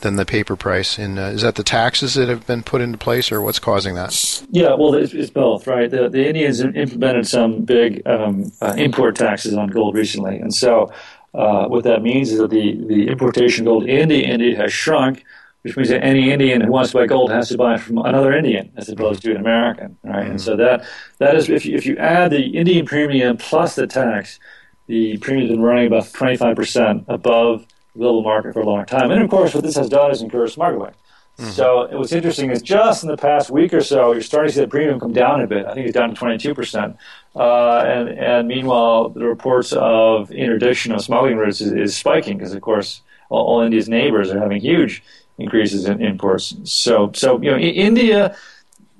than 0.00 0.16
the 0.16 0.24
paper 0.24 0.54
price. 0.54 0.98
And 0.98 1.18
uh, 1.18 1.22
is 1.22 1.42
that 1.42 1.56
the 1.56 1.64
taxes 1.64 2.14
that 2.14 2.28
have 2.28 2.46
been 2.46 2.62
put 2.62 2.80
into 2.80 2.98
place, 2.98 3.32
or 3.32 3.40
what's 3.40 3.58
causing 3.58 3.94
that? 3.96 4.42
Yeah, 4.50 4.74
well, 4.74 4.94
it's, 4.94 5.14
it's 5.14 5.30
both, 5.30 5.66
right? 5.66 5.90
The, 5.90 6.08
the, 6.08 6.26
Indians 6.26 6.60
implemented 6.60 7.26
some 7.26 7.64
big 7.64 8.06
um, 8.06 8.52
uh, 8.60 8.74
import 8.76 9.16
taxes 9.16 9.54
on 9.54 9.68
gold 9.68 9.96
recently, 9.96 10.38
and 10.38 10.54
so 10.54 10.92
uh, 11.34 11.66
what 11.66 11.82
that 11.84 12.02
means 12.02 12.30
is 12.30 12.38
that 12.38 12.50
the, 12.50 12.76
the 12.86 13.08
importation 13.08 13.64
gold 13.64 13.86
into 13.86 14.14
India 14.14 14.56
has 14.56 14.72
shrunk, 14.72 15.24
which 15.62 15.76
means 15.76 15.88
that 15.88 16.04
any 16.04 16.30
Indian 16.30 16.60
who 16.60 16.70
wants 16.70 16.92
to 16.92 16.98
buy 16.98 17.06
gold 17.06 17.30
has 17.32 17.48
to 17.48 17.56
buy 17.56 17.76
from 17.76 17.98
another 17.98 18.32
Indian 18.32 18.70
as 18.76 18.88
opposed 18.88 19.22
to 19.22 19.32
an 19.32 19.38
American, 19.38 19.96
right? 20.04 20.22
Mm-hmm. 20.22 20.30
And 20.32 20.40
so 20.40 20.56
that 20.56 20.84
that 21.18 21.34
is 21.34 21.48
if 21.48 21.66
you, 21.66 21.76
if 21.76 21.86
you 21.86 21.96
add 21.96 22.30
the 22.30 22.46
Indian 22.56 22.86
premium 22.86 23.36
plus 23.36 23.74
the 23.74 23.86
tax, 23.86 24.38
the 24.86 25.16
premium 25.18 25.48
has 25.48 25.56
been 25.56 25.62
running 25.62 25.86
about 25.86 26.04
25% 26.04 27.04
above 27.08 27.66
the 27.94 27.98
global 27.98 28.22
market 28.22 28.52
for 28.52 28.60
a 28.60 28.66
long 28.66 28.84
time. 28.86 29.10
And 29.10 29.22
of 29.22 29.30
course, 29.30 29.54
what 29.54 29.64
this 29.64 29.76
has 29.76 29.88
done 29.88 30.10
is 30.10 30.22
encourage 30.22 30.54
smuggling. 30.54 30.92
Mm-hmm. 31.38 31.50
So 31.50 31.88
what's 31.98 32.12
interesting 32.12 32.50
is 32.50 32.62
just 32.62 33.02
in 33.02 33.08
the 33.08 33.16
past 33.16 33.50
week 33.50 33.72
or 33.74 33.80
so, 33.80 34.12
you're 34.12 34.22
starting 34.22 34.50
to 34.50 34.54
see 34.54 34.60
the 34.60 34.68
premium 34.68 35.00
come 35.00 35.12
down 35.12 35.40
a 35.40 35.46
bit. 35.48 35.66
I 35.66 35.74
think 35.74 35.86
it's 35.86 35.94
down 35.94 36.14
to 36.14 36.20
22%. 36.20 36.96
Uh, 37.34 37.78
and, 37.84 38.08
and 38.10 38.46
meanwhile, 38.46 39.08
the 39.08 39.24
reports 39.24 39.72
of 39.72 40.30
interdiction 40.30 40.92
of 40.92 41.02
smuggling 41.02 41.36
routes 41.36 41.60
is, 41.60 41.72
is 41.72 41.96
spiking 41.96 42.38
because, 42.38 42.54
of 42.54 42.60
course, 42.62 43.02
all, 43.30 43.46
all, 43.46 43.60
India's 43.62 43.88
neighbors 43.88 44.30
are 44.30 44.38
having 44.38 44.60
huge 44.60 45.02
increases 45.38 45.86
in 45.86 46.00
imports. 46.00 46.54
So, 46.64 47.10
so 47.14 47.40
you 47.42 47.50
know, 47.50 47.58
India 47.58 48.36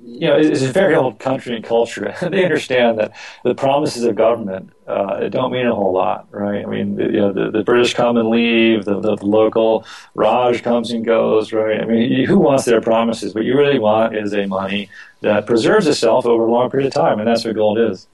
you 0.07 0.28
know, 0.28 0.36
it's 0.36 0.62
a 0.62 0.70
very 0.70 0.94
old 0.94 1.18
country 1.18 1.57
and 1.57 1.64
culture. 1.64 2.14
they 2.22 2.44
understand 2.44 2.98
that 2.98 3.12
the 3.42 3.55
promises 3.55 4.05
of 4.05 4.14
government 4.16 4.70
uh, 4.86 5.28
don't 5.28 5.50
mean 5.50 5.66
a 5.66 5.74
whole 5.74 5.94
lot, 5.94 6.26
right? 6.30 6.64
I 6.64 6.68
mean, 6.68 6.98
you 6.98 7.12
know, 7.12 7.32
the, 7.32 7.50
the 7.50 7.64
British 7.64 7.94
come 7.94 8.18
and 8.18 8.28
leave, 8.28 8.84
the, 8.84 9.00
the, 9.00 9.16
local 9.24 9.86
Raj 10.14 10.62
comes 10.62 10.90
and 10.90 11.05
goes, 11.05 11.52
right? 11.52 11.80
I 11.80 11.86
mean, 11.86 12.26
who 12.26 12.38
wants 12.38 12.66
their 12.66 12.82
promises? 12.82 13.34
What 13.34 13.44
you 13.44 13.57
really 13.57 13.78
want 13.78 14.14
is 14.14 14.34
a 14.34 14.46
money 14.46 14.90
that 15.22 15.46
preserves 15.46 15.86
itself 15.86 16.26
over 16.26 16.44
a 16.44 16.52
long 16.52 16.70
period 16.70 16.88
of 16.88 16.92
time, 16.92 17.18
and 17.18 17.26
that's 17.26 17.44
what 17.44 17.55
gold 17.55 17.78
is. 17.78 18.07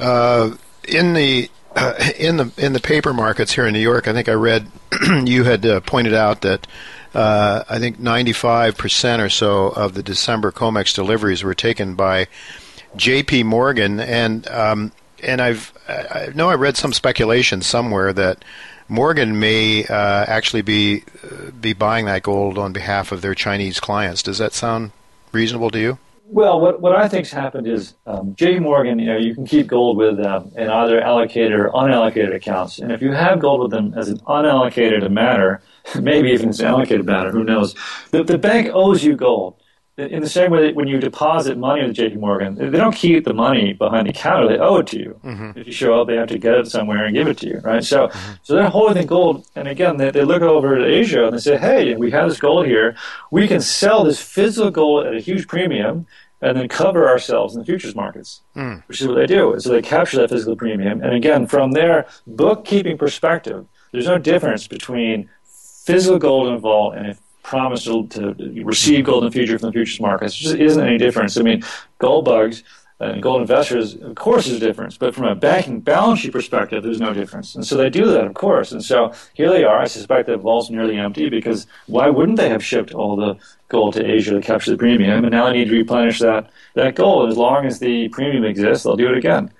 Uh, 0.00 0.56
in 0.88 1.14
the 1.14 1.48
uh, 1.76 1.94
in 2.18 2.38
the 2.38 2.52
in 2.56 2.72
the 2.72 2.80
paper 2.80 3.14
markets 3.14 3.52
here 3.52 3.66
in 3.66 3.72
New 3.72 3.80
York, 3.80 4.08
I 4.08 4.12
think 4.12 4.28
I 4.28 4.32
read 4.32 4.66
you 5.24 5.44
had 5.44 5.64
uh, 5.64 5.80
pointed 5.80 6.14
out 6.14 6.40
that 6.40 6.66
uh, 7.14 7.64
I 7.68 7.78
think 7.78 7.98
95% 7.98 9.24
or 9.24 9.28
so 9.28 9.68
of 9.68 9.94
the 9.94 10.02
December 10.02 10.52
COMEX 10.52 10.94
deliveries 10.94 11.42
were 11.42 11.54
taken 11.54 11.94
by 11.94 12.26
J.P. 12.96 13.44
Morgan, 13.44 14.00
and 14.00 14.46
um, 14.48 14.92
and 15.22 15.40
I've 15.40 15.72
I 15.88 16.30
know 16.34 16.50
I 16.50 16.54
read 16.54 16.76
some 16.76 16.92
speculation 16.92 17.62
somewhere 17.62 18.12
that 18.12 18.44
Morgan 18.88 19.38
may 19.38 19.84
uh, 19.84 20.24
actually 20.26 20.62
be 20.62 21.04
uh, 21.22 21.50
be 21.50 21.72
buying 21.72 22.06
that 22.06 22.22
gold 22.22 22.58
on 22.58 22.72
behalf 22.72 23.12
of 23.12 23.22
their 23.22 23.34
Chinese 23.34 23.80
clients. 23.80 24.22
Does 24.22 24.38
that 24.38 24.52
sound 24.52 24.92
reasonable 25.32 25.70
to 25.70 25.78
you? 25.78 25.98
Well, 26.30 26.60
what, 26.60 26.82
what 26.82 26.94
I 26.94 27.08
think's 27.08 27.30
happened 27.30 27.66
is 27.66 27.94
um, 28.06 28.34
J.P. 28.34 28.60
Morgan, 28.60 28.98
you 28.98 29.06
know, 29.06 29.16
you 29.16 29.34
can 29.34 29.46
keep 29.46 29.66
gold 29.66 29.96
with 29.96 30.18
them 30.18 30.52
in 30.56 30.68
either 30.68 31.00
allocated 31.00 31.52
or 31.52 31.70
unallocated 31.70 32.34
accounts. 32.34 32.78
And 32.78 32.92
if 32.92 33.00
you 33.00 33.12
have 33.12 33.38
gold 33.38 33.62
with 33.62 33.70
them 33.70 33.94
as 33.96 34.08
an 34.08 34.18
unallocated 34.20 35.10
matter, 35.10 35.62
maybe 36.00 36.30
even 36.30 36.50
an 36.50 36.64
allocated 36.64 37.06
matter, 37.06 37.30
who 37.30 37.44
knows, 37.44 37.74
the, 38.10 38.24
the 38.24 38.38
bank 38.38 38.70
owes 38.72 39.04
you 39.04 39.16
gold 39.16 39.58
in 39.98 40.22
the 40.22 40.28
same 40.28 40.52
way 40.52 40.62
that 40.62 40.76
when 40.76 40.86
you 40.86 41.00
deposit 41.00 41.58
money 41.58 41.82
with 41.82 41.96
JP 41.96 42.20
Morgan, 42.20 42.54
they 42.54 42.70
don't 42.70 42.94
keep 42.94 43.24
the 43.24 43.34
money 43.34 43.72
behind 43.72 44.08
the 44.08 44.12
counter. 44.12 44.48
They 44.48 44.58
owe 44.58 44.76
it 44.76 44.86
to 44.88 44.98
you. 44.98 45.20
Mm-hmm. 45.24 45.58
If 45.58 45.66
you 45.66 45.72
show 45.72 46.00
up, 46.00 46.06
they 46.06 46.14
have 46.14 46.28
to 46.28 46.38
get 46.38 46.54
it 46.54 46.68
somewhere 46.68 47.04
and 47.04 47.16
give 47.16 47.26
it 47.26 47.38
to 47.38 47.48
you, 47.48 47.58
right? 47.64 47.82
So, 47.82 48.06
mm-hmm. 48.06 48.32
so 48.44 48.54
they're 48.54 48.68
holding 48.68 49.06
gold. 49.08 49.44
And 49.56 49.66
again, 49.66 49.96
they, 49.96 50.12
they 50.12 50.24
look 50.24 50.42
over 50.42 50.76
at 50.76 50.86
Asia 50.86 51.24
and 51.24 51.34
they 51.34 51.40
say, 51.40 51.58
hey, 51.58 51.96
we 51.96 52.12
have 52.12 52.28
this 52.28 52.38
gold 52.38 52.66
here. 52.66 52.96
We 53.32 53.48
can 53.48 53.60
sell 53.60 54.04
this 54.04 54.20
physical 54.20 54.70
gold 54.70 55.06
at 55.06 55.14
a 55.14 55.20
huge 55.20 55.48
premium 55.48 56.06
and 56.40 56.56
then 56.56 56.68
cover 56.68 57.08
ourselves 57.08 57.54
in 57.54 57.60
the 57.60 57.66
futures 57.66 57.96
markets, 57.96 58.42
mm. 58.54 58.80
which 58.86 59.00
is 59.00 59.08
what 59.08 59.16
they 59.16 59.26
do. 59.26 59.56
So 59.58 59.70
they 59.70 59.82
capture 59.82 60.18
that 60.18 60.30
physical 60.30 60.54
premium. 60.54 61.02
And 61.02 61.12
again, 61.12 61.48
from 61.48 61.72
their 61.72 62.06
bookkeeping 62.24 62.98
perspective, 62.98 63.66
there's 63.90 64.06
no 64.06 64.18
difference 64.18 64.68
between 64.68 65.28
physical 65.88 66.18
gold 66.18 66.48
in 66.48 66.58
vault 66.58 66.94
and 66.96 67.06
a 67.06 67.16
promise 67.42 67.84
to, 67.84 68.34
receive 68.62 69.06
gold 69.06 69.24
in 69.24 69.30
the 69.30 69.32
future 69.32 69.58
from 69.58 69.68
the 69.68 69.72
futures 69.72 70.00
markets. 70.00 70.38
There 70.38 70.52
just 70.52 70.60
isn't 70.60 70.86
any 70.86 70.98
difference. 70.98 71.38
I 71.38 71.42
mean, 71.42 71.62
gold 71.98 72.26
bugs 72.26 72.62
and 73.00 73.22
gold 73.22 73.40
investors, 73.40 73.94
of 73.94 74.14
course, 74.16 74.46
there's 74.46 74.60
a 74.60 74.66
difference, 74.66 74.98
but 74.98 75.14
from 75.14 75.24
a 75.24 75.34
banking 75.34 75.80
balance 75.80 76.20
sheet 76.20 76.32
perspective, 76.32 76.82
there's 76.82 77.00
no 77.00 77.14
difference. 77.14 77.54
And 77.54 77.64
so 77.66 77.76
they 77.76 77.88
do 77.88 78.06
that, 78.12 78.26
of 78.26 78.34
course. 78.34 78.70
And 78.72 78.84
so 78.84 79.14
here 79.32 79.48
they 79.48 79.64
are. 79.64 79.78
I 79.78 79.86
suspect 79.86 80.26
the 80.26 80.36
vault's 80.36 80.68
nearly 80.68 80.98
empty 80.98 81.30
because 81.30 81.66
why 81.86 82.10
wouldn't 82.10 82.36
they 82.36 82.50
have 82.50 82.62
shipped 82.62 82.92
all 82.92 83.16
the 83.16 83.36
gold 83.68 83.94
to 83.94 84.04
Asia 84.04 84.34
to 84.34 84.42
capture 84.42 84.72
the 84.72 84.76
premium? 84.76 85.24
And 85.24 85.30
now 85.30 85.46
they 85.46 85.54
need 85.54 85.68
to 85.68 85.74
replenish 85.74 86.18
that, 86.18 86.50
that 86.74 86.96
gold. 86.96 87.30
As 87.30 87.38
long 87.38 87.64
as 87.64 87.78
the 87.78 88.08
premium 88.10 88.44
exists, 88.44 88.84
they'll 88.84 88.96
do 88.96 89.10
it 89.10 89.16
again 89.16 89.50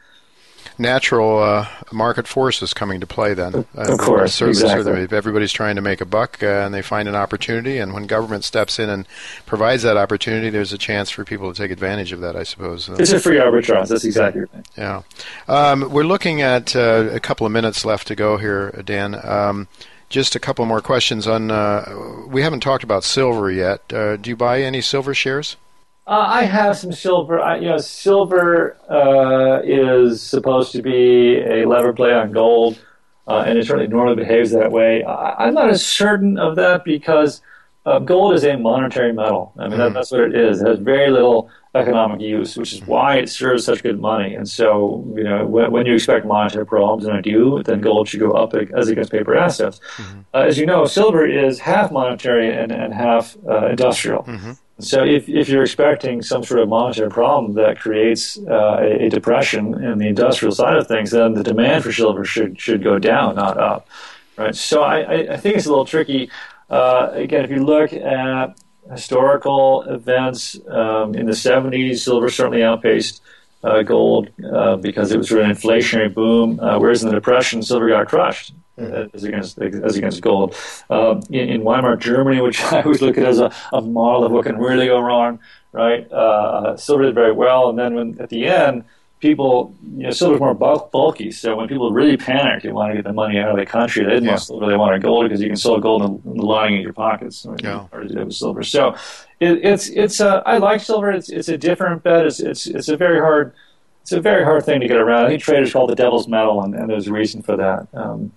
natural 0.79 1.43
uh, 1.43 1.68
market 1.93 2.26
forces 2.26 2.72
coming 2.72 3.01
to 3.01 3.07
play 3.07 3.35
then. 3.35 3.55
Of 3.55 3.66
uh, 3.76 3.97
course, 3.97 4.35
certainly, 4.35 4.61
exactly. 4.61 5.03
If 5.03 5.12
everybody's 5.12 5.53
trying 5.53 5.76
to 5.76 5.83
make 5.83 6.01
a 6.01 6.05
buck 6.05 6.43
uh, 6.43 6.47
and 6.47 6.72
they 6.72 6.83
find 6.83 7.09
an 7.09 7.14
opportunity, 7.14 7.79
and 7.79 7.93
when 7.93 8.07
government 8.07 8.45
steps 8.45 8.79
in 8.79 8.89
and 8.89 9.07
provides 9.47 9.83
that 9.83 9.97
opportunity, 9.97 10.51
there's 10.51 10.72
a 10.72 10.79
chance 10.79 11.11
for 11.11 11.24
people 11.24 11.53
to 11.53 11.61
take 11.61 11.70
advantage 11.70 12.12
of 12.12 12.20
that, 12.20 12.37
I 12.37 12.43
suppose. 12.43 12.89
It's 12.89 13.12
a 13.12 13.20
free 13.20 13.37
arbitrage. 13.37 13.89
That's 13.89 14.05
exactly 14.05 14.43
right. 14.43 14.66
Yeah. 14.76 15.03
Um, 15.49 15.91
we're 15.91 16.05
looking 16.05 16.41
at 16.41 16.76
uh, 16.76 17.09
a 17.12 17.20
couple 17.20 17.47
of 17.47 17.53
minutes 17.53 17.85
left 17.85 18.07
to 18.09 18.14
go 18.14 18.37
here, 18.37 18.70
Dan. 18.85 19.14
Um, 19.26 19.68
just 20.09 20.35
a 20.35 20.41
couple 20.41 20.64
more 20.64 20.81
questions 20.81 21.26
on. 21.26 21.51
Uh, 21.51 22.24
we 22.26 22.43
haven't 22.43 22.61
talked 22.61 22.85
about 22.85 23.05
silver 23.05 23.51
yet. 23.51 23.93
Uh, 23.93 24.16
do 24.16 24.31
you 24.31 24.37
buy 24.37 24.62
any 24.62 24.81
silver 24.81 25.12
shares? 25.12 25.57
Uh, 26.09 26.25
I 26.27 26.45
have 26.45 26.79
some 26.79 26.91
silver. 26.91 27.39
I, 27.39 27.59
you 27.59 27.69
know, 27.69 27.77
silver 27.77 28.79
uh, 28.89 29.61
is 29.63 30.23
supposed 30.23 30.73
to 30.73 30.81
be 30.81 31.37
a 31.37 31.67
lever 31.67 31.93
play 31.93 32.15
on 32.15 32.33
gold, 32.33 32.81
uh, 33.27 33.45
and 33.47 33.59
it 33.59 33.67
certainly 33.67 33.89
normally 33.89 34.17
behaves 34.17 34.51
that 34.53 34.73
way. 34.73 35.05
I, 35.05 35.49
am 35.49 35.53
not 35.53 35.69
as 35.69 35.85
certain 35.85 36.39
of 36.39 36.57
that 36.57 36.83
because 36.83 37.43
uh, 37.85 37.99
gold 37.99 38.33
is 38.33 38.43
a 38.45 38.57
monetary 38.57 39.13
metal. 39.13 39.53
I 39.59 39.69
mean, 39.69 39.77
that, 39.77 39.93
that's 39.93 40.11
what 40.11 40.23
it 40.23 40.35
is. 40.35 40.63
It 40.63 40.67
has 40.67 40.79
very 40.79 41.11
little 41.11 41.51
economic 41.75 42.23
use, 42.23 42.57
which 42.57 42.73
is 42.73 42.81
why 42.87 43.17
it 43.17 43.29
serves 43.29 43.67
such 43.67 43.83
good 43.83 44.01
money. 44.01 44.35
And 44.35 44.49
so, 44.49 45.05
you 45.15 45.25
know, 45.25 45.45
when, 45.45 45.71
when 45.73 45.85
you 45.85 45.93
expect 45.93 46.25
monetary 46.25 46.65
problems, 46.65 47.05
and 47.05 47.15
I 47.15 47.21
do, 47.21 47.63
then 47.65 47.83
gold 47.83 48.09
should 48.09 48.21
go 48.21 48.31
up 48.31 48.55
as 48.55 48.89
against 48.89 49.13
paper 49.13 49.37
assets. 49.37 49.79
Mm-hmm. 49.99 50.21
Uh, 50.33 50.39
as 50.39 50.57
you 50.57 50.65
know, 50.65 50.87
silver 50.87 51.27
is 51.27 51.59
half 51.59 51.93
monetary 51.93 52.51
and, 52.51 52.73
and 52.73 52.95
half 52.95 53.37
uh, 53.47 53.67
industrial. 53.67 54.23
Mm-hmm. 54.23 54.53
So 54.81 55.05
if, 55.05 55.29
if 55.29 55.49
you're 55.49 55.62
expecting 55.62 56.22
some 56.22 56.45
sort 56.45 56.61
of 56.61 56.68
monetary 56.68 57.11
problem 57.11 57.55
that 57.55 57.81
creates 57.81 58.39
uh, 58.39 58.79
a, 58.81 59.07
a, 59.07 59.09
depression 59.09 59.74
in 59.83 59.99
the 59.99 60.07
industrial 60.07 60.55
side 60.55 60.76
of 60.76 60.87
things, 60.87 61.11
then 61.11 61.35
the 61.35 61.43
demand 61.43 61.83
for 61.83 61.93
silver 61.93 62.24
should 62.24 62.61
should 62.61 62.85
go 62.85 62.99
down, 62.99 63.35
not 63.35 63.59
up, 63.59 63.89
right? 64.37 64.55
So 64.55 64.83
I, 64.83 65.33
I 65.33 65.37
think 65.37 65.57
it's 65.57 65.66
a 65.66 65.70
little 65.70 65.85
tricky. 65.85 66.31
Uh, 66.70 67.11
again, 67.12 67.45
if 67.45 67.51
you 67.51 67.64
look 67.64 67.93
at 67.93 68.57
historical 68.91 69.83
events 69.83 70.57
um, 70.68 71.14
in 71.16 71.26
the 71.26 71.33
70s, 71.33 71.99
silver 71.99 72.29
certainly 72.29 72.62
outpaced 72.62 73.20
uh, 73.64 73.83
gold 73.83 74.29
uh, 74.45 74.76
because 74.76 75.11
it 75.11 75.18
was 75.18 75.33
of 75.33 75.39
an 75.39 75.51
inflationary 75.51 76.12
boom, 76.12 76.61
uh, 76.61 76.79
whereas 76.79 77.03
in 77.03 77.09
the 77.09 77.14
Depression, 77.14 77.62
silver 77.62 77.89
got 77.89 78.07
crushed 78.07 78.53
as 78.79 79.24
against 79.24 79.59
as 79.59 79.97
against 79.97 80.22
gold. 80.22 80.55
Uh, 80.89 81.20
in, 81.31 81.49
in, 81.49 81.64
Weimar 81.64 81.97
Germany, 81.97 82.41
which 82.41 82.62
I 82.72 82.83
always 82.83 83.03
look 83.03 83.18
at 83.18 83.24
as 83.24 83.41
a, 83.41 83.53
a 83.72 83.81
model 83.81 84.24
of 84.24 84.33
what 84.33 84.45
can 84.45 84.59
really 84.59 84.87
go 84.87 85.01
wrong, 85.01 85.39
right? 85.72 86.11
Uh, 86.11 86.76
silver 86.76 87.05
did 87.05 87.14
very 87.14 87.33
well, 87.33 87.68
and 87.68 87.79
then 87.79 87.95
when 87.95 88.20
at 88.20 88.29
the 88.29 88.47
end, 88.47 88.85
people, 89.20 89.74
you 89.97 90.05
know, 90.05 90.11
silver's 90.11 90.41
more 90.41 90.55
bulk, 90.55 90.93
bulky. 90.93 91.31
So 91.31 91.57
when 91.57 91.68
people 91.68 91.93
really 91.93 92.16
panic, 92.16 92.62
they 92.62 92.72
want 92.72 92.91
to 92.91 92.97
get 92.97 93.05
the 93.05 93.12
money 93.12 93.39
out 93.39 93.51
of 93.51 93.57
the 93.57 93.66
country. 93.66 94.05
They 94.05 94.11
didn't 94.11 94.24
yeah. 94.24 94.31
want 94.33 94.43
silver; 94.43 94.66
they 94.66 94.76
wanted 94.76 95.03
gold 95.03 95.24
because 95.24 95.41
you 95.41 95.49
can 95.49 95.57
sell 95.57 95.79
gold 95.79 96.22
the 96.24 96.31
lining 96.43 96.76
in 96.76 96.83
your 96.83 96.93
pockets. 96.93 97.47
Yeah. 97.62 97.87
Or 97.93 98.05
do 98.05 98.24
with 98.24 98.35
silver. 98.35 98.62
So 98.62 98.95
it, 99.41 99.64
it's 99.64 99.89
it's 99.89 100.20
uh, 100.20 100.43
I 100.47 100.59
like 100.59 100.81
silver. 100.81 101.11
It's 101.11 101.29
it's 101.29 101.49
a 101.49 101.59
different 101.59 102.03
bet. 102.03 102.26
It's 102.26 102.41
it's 102.41 102.66
it's 102.66 102.89
a 102.89 102.97
very 102.97 103.18
hard. 103.18 103.55
It's 104.03 104.12
a 104.12 104.20
very 104.22 104.43
hard 104.43 104.64
thing 104.64 104.81
to 104.81 104.89
get 104.89 104.97
around. 104.97 105.26
I 105.26 105.29
think 105.29 105.43
traders 105.43 105.70
call 105.70 105.87
the 105.87 105.95
devil's 105.95 106.29
metal, 106.29 106.62
and, 106.62 106.74
and 106.74 106.89
there's 106.89 107.09
a 107.09 107.12
reason 107.12 107.43
for 107.43 107.57
that. 107.59 107.89
Um, 107.93 108.33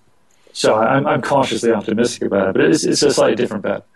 so 0.52 0.74
I'm, 0.74 1.06
I'm 1.06 1.22
cautiously 1.22 1.72
optimistic 1.72 2.22
about 2.22 2.48
it, 2.48 2.52
but 2.54 2.64
it's, 2.64 2.84
it's 2.84 3.02
a 3.02 3.12
slightly 3.12 3.36
different 3.36 3.62
bet. 3.62 3.86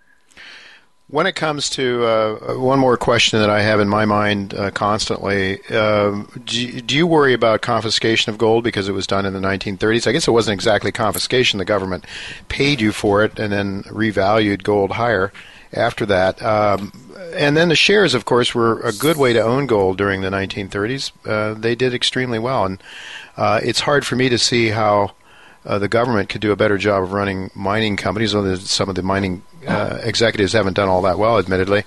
When 1.08 1.26
it 1.26 1.36
comes 1.36 1.70
to 1.70 2.04
uh, 2.04 2.54
one 2.56 2.80
more 2.80 2.96
question 2.96 3.38
that 3.38 3.48
I 3.48 3.62
have 3.62 3.78
in 3.78 3.88
my 3.88 4.04
mind 4.04 4.54
uh, 4.54 4.72
constantly, 4.72 5.60
uh, 5.70 6.24
do, 6.44 6.80
do, 6.80 6.96
you 6.96 7.06
worry 7.06 7.32
about 7.32 7.62
confiscation 7.62 8.30
of 8.30 8.38
gold 8.38 8.64
because 8.64 8.88
it 8.88 8.92
was 8.92 9.06
done 9.06 9.24
in 9.24 9.32
the 9.32 9.38
1930s? 9.38 10.08
I 10.08 10.12
guess 10.12 10.26
it 10.26 10.32
wasn't 10.32 10.54
exactly 10.54 10.90
confiscation. 10.90 11.58
The 11.58 11.64
government 11.64 12.04
paid 12.48 12.80
you 12.80 12.90
for 12.90 13.22
it 13.22 13.38
and 13.38 13.52
then 13.52 13.84
revalued 13.84 14.64
gold 14.64 14.90
higher 14.92 15.32
after 15.72 16.06
that. 16.06 16.42
Um, 16.42 16.92
and 17.34 17.56
then 17.56 17.68
the 17.68 17.76
shares, 17.76 18.14
of 18.14 18.24
course, 18.24 18.52
were 18.52 18.80
a 18.80 18.92
good 18.92 19.16
way 19.16 19.32
to 19.32 19.40
own 19.40 19.66
gold 19.66 19.98
during 19.98 20.22
the 20.22 20.30
1930s. 20.30 21.12
Uh, 21.24 21.54
they 21.54 21.76
did 21.76 21.94
extremely 21.94 22.40
well, 22.40 22.64
and 22.64 22.82
uh, 23.36 23.60
it's 23.62 23.80
hard 23.80 24.04
for 24.04 24.16
me 24.16 24.28
to 24.28 24.38
see 24.38 24.70
how 24.70 25.12
uh, 25.66 25.78
the 25.78 25.88
government 25.88 26.28
could 26.28 26.40
do 26.40 26.52
a 26.52 26.56
better 26.56 26.78
job 26.78 27.02
of 27.02 27.12
running 27.12 27.50
mining 27.54 27.96
companies, 27.96 28.34
although 28.34 28.54
some 28.54 28.88
of 28.88 28.94
the 28.94 29.02
mining 29.02 29.42
uh, 29.66 29.98
executives 30.02 30.52
haven't 30.52 30.74
done 30.74 30.88
all 30.88 31.02
that 31.02 31.18
well, 31.18 31.38
admittedly. 31.38 31.84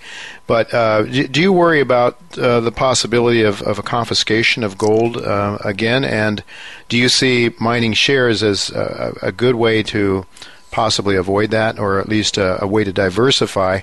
But 0.47 0.73
uh, 0.73 1.03
do 1.03 1.41
you 1.41 1.53
worry 1.53 1.80
about 1.80 2.19
uh, 2.38 2.59
the 2.59 2.71
possibility 2.71 3.43
of, 3.43 3.61
of 3.61 3.80
a 3.80 3.84
confiscation 3.84 4.63
of 4.63 4.77
gold 4.77 5.17
uh, 5.17 5.57
again? 5.63 6.03
And 6.03 6.43
do 6.89 6.97
you 6.97 7.07
see 7.07 7.51
mining 7.59 7.93
shares 7.93 8.43
as 8.43 8.69
a, 8.71 9.15
a, 9.21 9.32
good 9.32 9.55
way 9.55 9.82
to 9.84 10.25
possibly 10.71 11.15
avoid 11.15 11.51
that, 11.51 11.80
or 11.80 11.99
at 11.99 12.09
least 12.09 12.38
a, 12.38 12.61
a 12.63 12.67
way 12.67 12.84
to 12.84 12.91
diversify 12.91 13.82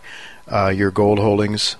uh, 0.49 0.69
your 0.69 0.91
gold 0.91 1.19
holdings? 1.19 1.77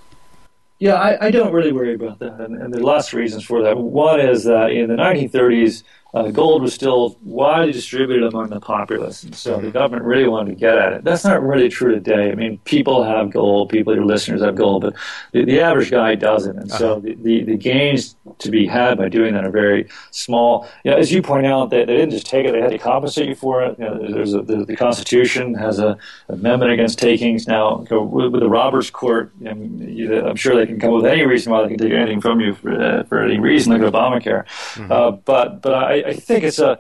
Yeah, 0.79 0.95
I, 0.95 1.27
I, 1.27 1.31
don't 1.31 1.53
really 1.53 1.73
worry 1.73 1.95
about 1.95 2.19
that, 2.19 2.39
and, 2.39 2.61
and 2.61 2.73
there 2.73 2.81
are 2.81 2.85
lots 2.85 3.09
of 3.09 3.15
reasons 3.15 3.45
for 3.45 3.63
that. 3.63 3.79
One 3.79 4.21
is 4.21 4.45
that 4.45 4.73
in 4.73 4.89
the 4.89 4.97
1930s, 4.97 5.83
uh, 6.17 6.31
gold 6.31 6.63
was 6.63 6.73
still 6.73 7.19
widely 7.23 7.73
distributed 7.73 8.27
among 8.27 8.49
the 8.49 8.59
populace, 8.59 9.23
and 9.23 9.35
so 9.35 9.61
the 9.61 9.71
government 9.71 10.03
really 10.03 10.27
wanted 10.27 10.53
to 10.53 10.57
get 10.57 10.79
at 10.79 10.95
it. 10.95 11.05
That's 11.05 11.25
not 11.25 11.43
really 11.43 11.69
true 11.69 11.93
today. 11.93 12.31
I 12.31 12.35
mean, 12.35 12.57
people 12.65 13.05
have 13.05 13.31
gold, 13.31 13.69
people, 13.69 13.95
your 13.95 14.07
listeners 14.07 14.41
have 14.41 14.55
gold, 14.55 14.81
but 14.81 14.95
the, 15.33 15.45
the 15.45 15.61
average 15.61 15.91
guy 15.91 16.15
doesn't, 16.15 16.57
and 16.59 16.71
so 16.71 16.93
uh-huh. 16.93 17.01
the, 17.01 17.15
the, 17.17 17.43
the, 17.45 17.57
gains 17.59 18.17
to 18.39 18.51
be 18.51 18.67
had 18.67 18.97
by 18.97 19.11
doing 19.11 19.35
that 19.35 19.45
are 19.45 19.51
very 19.51 19.91
small. 20.11 20.67
You 20.85 20.93
know, 20.93 20.97
as 20.97 21.13
you 21.13 21.21
point 21.21 21.45
out, 21.45 21.69
they, 21.69 21.85
they 21.85 21.97
didn't 21.99 22.13
just 22.13 22.27
take 22.27 22.47
it; 22.47 22.53
they 22.53 22.63
had 22.63 22.71
to 22.71 22.79
compensate 22.79 23.29
you 23.29 23.35
for 23.35 23.63
it. 23.63 23.79
You 23.79 23.85
know, 23.85 24.11
there's 24.11 24.33
a, 24.33 24.41
the, 24.41 24.65
the, 24.65 24.77
Constitution 24.77 25.53
has 25.55 25.79
a 25.79 25.99
amendment 26.29 26.73
against 26.73 26.99
takings. 26.99 27.47
Now, 27.47 27.85
with, 27.91 28.33
with 28.33 28.41
the 28.41 28.49
robbers' 28.49 28.91
court, 28.91 29.33
you 29.39 30.09
know, 30.09 30.27
I'm 30.27 30.37
sure 30.37 30.57
they 30.57 30.67
can 30.67 30.81
come 30.81 30.95
up 30.95 31.03
with 31.03 31.13
any 31.13 31.27
reason 31.27 31.53
why 31.53 31.63
they 31.63 31.69
can 31.69 31.79
take 31.79 31.93
anything 31.93 32.23
from 32.23 32.41
you 32.41 32.55
for, 32.55 32.73
uh, 32.73 33.03
for 33.05 33.23
any 33.23 33.39
reason, 33.39 33.73
like 33.73 33.83
Obamacare. 33.83 34.47
Mm-hmm. 34.47 34.91
Uh, 34.91 35.11
but 35.11 35.61
but 35.61 35.75
I, 35.75 36.06
I 36.07 36.15
think 36.15 36.45
it's 36.45 36.59
a, 36.59 36.79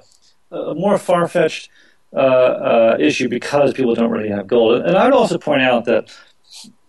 a 0.50 0.74
more 0.74 0.98
far 0.98 1.26
fetched 1.28 1.70
uh, 2.12 2.16
uh, 2.16 2.96
issue 2.98 3.28
because 3.28 3.72
people 3.74 3.94
don't 3.94 4.10
really 4.10 4.28
have 4.30 4.46
gold. 4.46 4.82
And 4.82 4.96
I'd 4.96 5.12
also 5.12 5.38
point 5.38 5.62
out 5.62 5.84
that 5.86 6.14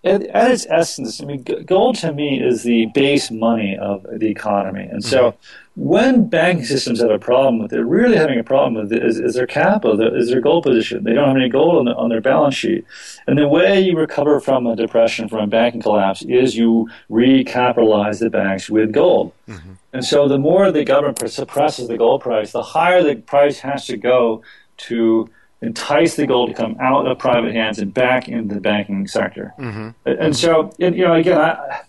at, 0.08 0.24
at, 0.24 0.52
its 0.52 0.66
essence, 0.70 1.22
I 1.22 1.26
mean, 1.26 1.44
gold 1.66 1.96
to 1.98 2.14
me 2.14 2.42
is 2.42 2.64
the 2.64 2.88
base 2.88 3.30
money 3.32 3.78
of 3.78 4.06
the 4.12 4.30
economy. 4.30 4.84
And 4.84 5.04
so 5.04 5.32
mm-hmm 5.32 5.38
when 5.78 6.28
banking 6.28 6.66
systems 6.66 7.00
have 7.02 7.12
a 7.12 7.20
problem 7.20 7.60
with 7.60 7.72
it, 7.72 7.84
really 7.84 8.18
having 8.18 8.40
a 8.40 8.44
problem 8.44 8.74
with 8.74 8.92
it 8.92 9.06
is, 9.06 9.20
is 9.20 9.36
their 9.36 9.46
capital, 9.46 10.02
is 10.16 10.32
their 10.32 10.42
gold 10.42 10.64
position. 10.64 11.04
They 11.04 11.14
don't 11.14 11.28
have 11.28 11.38
any 11.38 11.50
gold 11.50 11.78
on, 11.78 11.86
the, 11.86 11.96
on, 11.96 12.10
their 12.10 12.20
balance 12.20 12.56
sheet. 12.56 12.84
And 13.28 13.38
the 13.38 13.48
way 13.48 13.80
you 13.80 13.96
recover 13.96 14.40
from 14.40 14.66
a 14.66 14.76
depression, 14.76 15.30
from 15.30 15.42
a 15.42 15.48
banking 15.48 15.84
collapse, 15.84 16.24
is 16.24 16.58
you 16.58 16.90
recapitalize 17.12 18.20
the 18.20 18.32
banks 18.32 18.72
with 18.72 18.92
gold. 18.92 19.34
Mm-hmm. 19.48 19.74
And 19.94 20.04
so 20.04 20.28
the 20.28 20.40
more 20.40 20.72
the 20.72 20.84
government 20.84 21.30
suppresses 21.30 21.88
the 21.88 21.98
gold 21.98 22.22
price, 22.22 22.54
the 22.54 22.64
higher 22.64 23.04
the 23.04 23.18
price 23.18 23.60
has 23.60 23.86
to 23.86 23.98
go 23.98 24.42
to 24.78 25.30
entice 25.62 26.16
the 26.16 26.28
gold 26.28 26.50
to 26.50 26.56
come 26.56 26.78
out 26.80 27.08
of 27.08 27.18
private 27.18 27.54
hands 27.54 27.80
and 27.80 27.94
back 27.94 28.28
into 28.28 28.56
the 28.56 28.62
banking 28.62 29.08
sector. 29.08 29.54
Mm-hmm. 29.60 29.90
And 30.06 30.36
so, 30.36 30.72
you 30.78 30.92
know, 30.92 31.14
again, 31.14 31.40
I, 31.40 31.82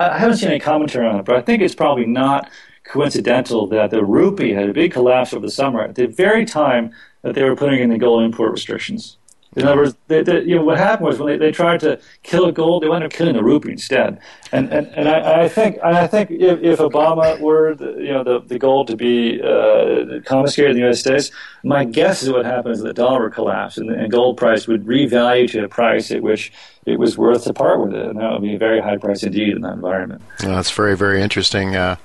I 0.00 0.18
haven't 0.18 0.38
seen 0.38 0.50
any 0.50 0.60
commentary 0.60 1.06
on 1.06 1.20
it, 1.20 1.24
but 1.24 1.36
I 1.36 1.40
think 1.40 1.62
it's 1.62 1.74
probably 1.74 2.06
not 2.06 2.50
coincidental 2.84 3.66
that 3.68 3.90
the 3.90 4.04
rupee 4.04 4.52
had 4.52 4.68
a 4.68 4.72
big 4.72 4.92
collapse 4.92 5.32
over 5.32 5.46
the 5.46 5.52
summer 5.52 5.82
at 5.82 5.94
the 5.94 6.06
very 6.06 6.44
time 6.44 6.92
that 7.22 7.34
they 7.34 7.44
were 7.44 7.56
putting 7.56 7.80
in 7.80 7.90
the 7.90 7.98
gold 7.98 8.22
import 8.22 8.52
restrictions. 8.52 9.18
In 9.56 9.64
other 9.64 9.78
words, 9.78 9.96
they, 10.08 10.22
they, 10.22 10.42
you 10.42 10.56
know, 10.56 10.62
what 10.62 10.78
happened 10.78 11.08
was 11.08 11.18
when 11.18 11.28
they, 11.28 11.46
they 11.46 11.52
tried 11.52 11.80
to 11.80 11.98
kill 12.22 12.52
gold, 12.52 12.82
they 12.82 12.88
wound 12.88 13.02
up 13.02 13.10
killing 13.10 13.34
the 13.34 13.42
rupee 13.42 13.72
instead. 13.72 14.20
And 14.52 14.72
and, 14.72 14.86
and 14.88 15.08
I, 15.08 15.44
I 15.44 15.48
think 15.48 15.78
I 15.82 16.06
think 16.06 16.30
if, 16.30 16.62
if 16.62 16.78
Obama 16.78 17.40
were 17.40 17.74
the, 17.74 17.92
you 17.92 18.12
know 18.12 18.22
the, 18.24 18.40
the 18.40 18.58
gold 18.58 18.88
to 18.88 18.96
be 18.96 19.40
uh, 19.42 20.20
confiscated 20.24 20.72
in 20.72 20.76
the 20.76 20.80
United 20.80 20.98
States, 20.98 21.30
my 21.64 21.84
guess 21.84 22.22
is 22.22 22.30
what 22.30 22.44
happens 22.44 22.78
is 22.78 22.84
the 22.84 22.92
dollar 22.92 23.24
would 23.24 23.34
collapse 23.34 23.78
and, 23.78 23.90
and 23.90 24.10
gold 24.10 24.36
price 24.36 24.66
would 24.66 24.84
revalue 24.84 25.50
to 25.50 25.64
a 25.64 25.68
price 25.68 26.10
at 26.10 26.22
which 26.22 26.52
it 26.86 26.98
was 26.98 27.18
worth 27.18 27.44
to 27.44 27.52
part 27.52 27.80
with 27.80 27.94
it, 27.94 28.06
and 28.06 28.18
that 28.20 28.32
would 28.32 28.42
be 28.42 28.54
a 28.54 28.58
very 28.58 28.80
high 28.80 28.96
price 28.96 29.22
indeed 29.22 29.54
in 29.56 29.62
that 29.62 29.74
environment. 29.74 30.22
Well, 30.42 30.56
that's 30.56 30.70
very 30.70 30.96
very 30.96 31.22
interesting. 31.22 31.74
Uh, 31.74 31.96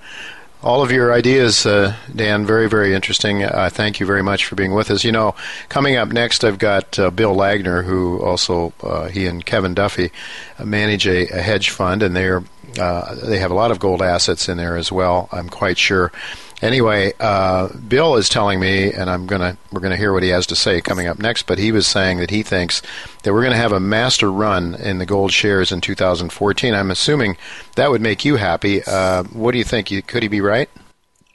all 0.64 0.82
of 0.82 0.91
your 0.91 1.14
ideas, 1.14 1.66
uh, 1.66 1.95
Dan, 2.16 2.45
very, 2.45 2.70
very 2.70 2.93
interesting. 2.93 3.43
Uh, 3.43 3.70
thank 3.72 3.99
you 3.99 4.05
very 4.05 4.24
much 4.24 4.45
for 4.45 4.55
being 4.55 4.74
with 4.74 4.89
us. 4.89 5.03
You 5.03 5.11
know, 5.11 5.36
coming 5.70 5.97
up 5.97 6.09
next, 6.09 6.43
I've 6.43 6.57
got 6.57 6.97
uh, 6.97 7.11
Bill 7.11 7.36
Laggner, 7.36 7.84
who 7.84 8.22
also, 8.22 8.74
uh, 8.82 9.07
he 9.07 9.28
and 9.28 9.45
Kevin 9.45 9.74
Duffy 9.74 10.11
manage 10.64 11.05
a, 11.05 11.28
a 11.28 11.41
hedge 11.41 11.70
fund, 11.70 12.01
and 12.01 12.16
they're 12.16 12.43
uh, 12.80 13.14
they 13.16 13.38
have 13.38 13.51
a 13.51 13.55
lot 13.55 13.70
of 13.72 13.80
gold 13.80 14.01
assets 14.01 14.49
in 14.49 14.57
there 14.57 14.78
as 14.78 14.91
well. 14.91 15.30
I'm 15.32 15.49
quite 15.49 15.78
sure. 15.78 16.11
Anyway, 16.62 17.14
uh, 17.20 17.68
Bill 17.88 18.16
is 18.16 18.30
telling 18.30 18.60
me, 18.60 18.91
and 18.91 19.10
I'm 19.10 19.26
gonna 19.26 19.58
we're 19.72 19.82
gonna 19.82 19.97
hear 19.97 20.14
what 20.14 20.24
he 20.24 20.30
has 20.30 20.47
to 20.47 20.56
say 20.56 20.82
coming 20.82 21.08
up 21.08 21.20
next. 21.20 21.45
But 21.45 21.58
he 21.58 21.72
was 21.72 21.88
saying 21.88 22.20
that 22.20 22.30
he 22.30 22.43
thinks 22.43 22.82
that 23.24 23.34
we're 23.34 23.41
going 23.41 23.54
to 23.54 23.58
have 23.58 23.72
a 23.72 23.80
master 23.80 24.32
run 24.32 24.76
in 24.76 24.97
the 24.99 25.06
gold 25.06 25.32
shares 25.32 25.72
in 25.72 25.82
2014. 25.82 26.74
I'm 26.74 26.91
assuming 26.91 27.38
that 27.76 27.89
would 27.89 28.01
make 28.01 28.24
you 28.24 28.36
happy. 28.36 28.84
Uh, 28.84 29.24
what 29.24 29.51
do 29.51 29.58
you 29.58 29.64
think? 29.64 29.88
Could 30.08 30.24
he 30.24 30.30
be 30.30 30.41
right? 30.41 30.70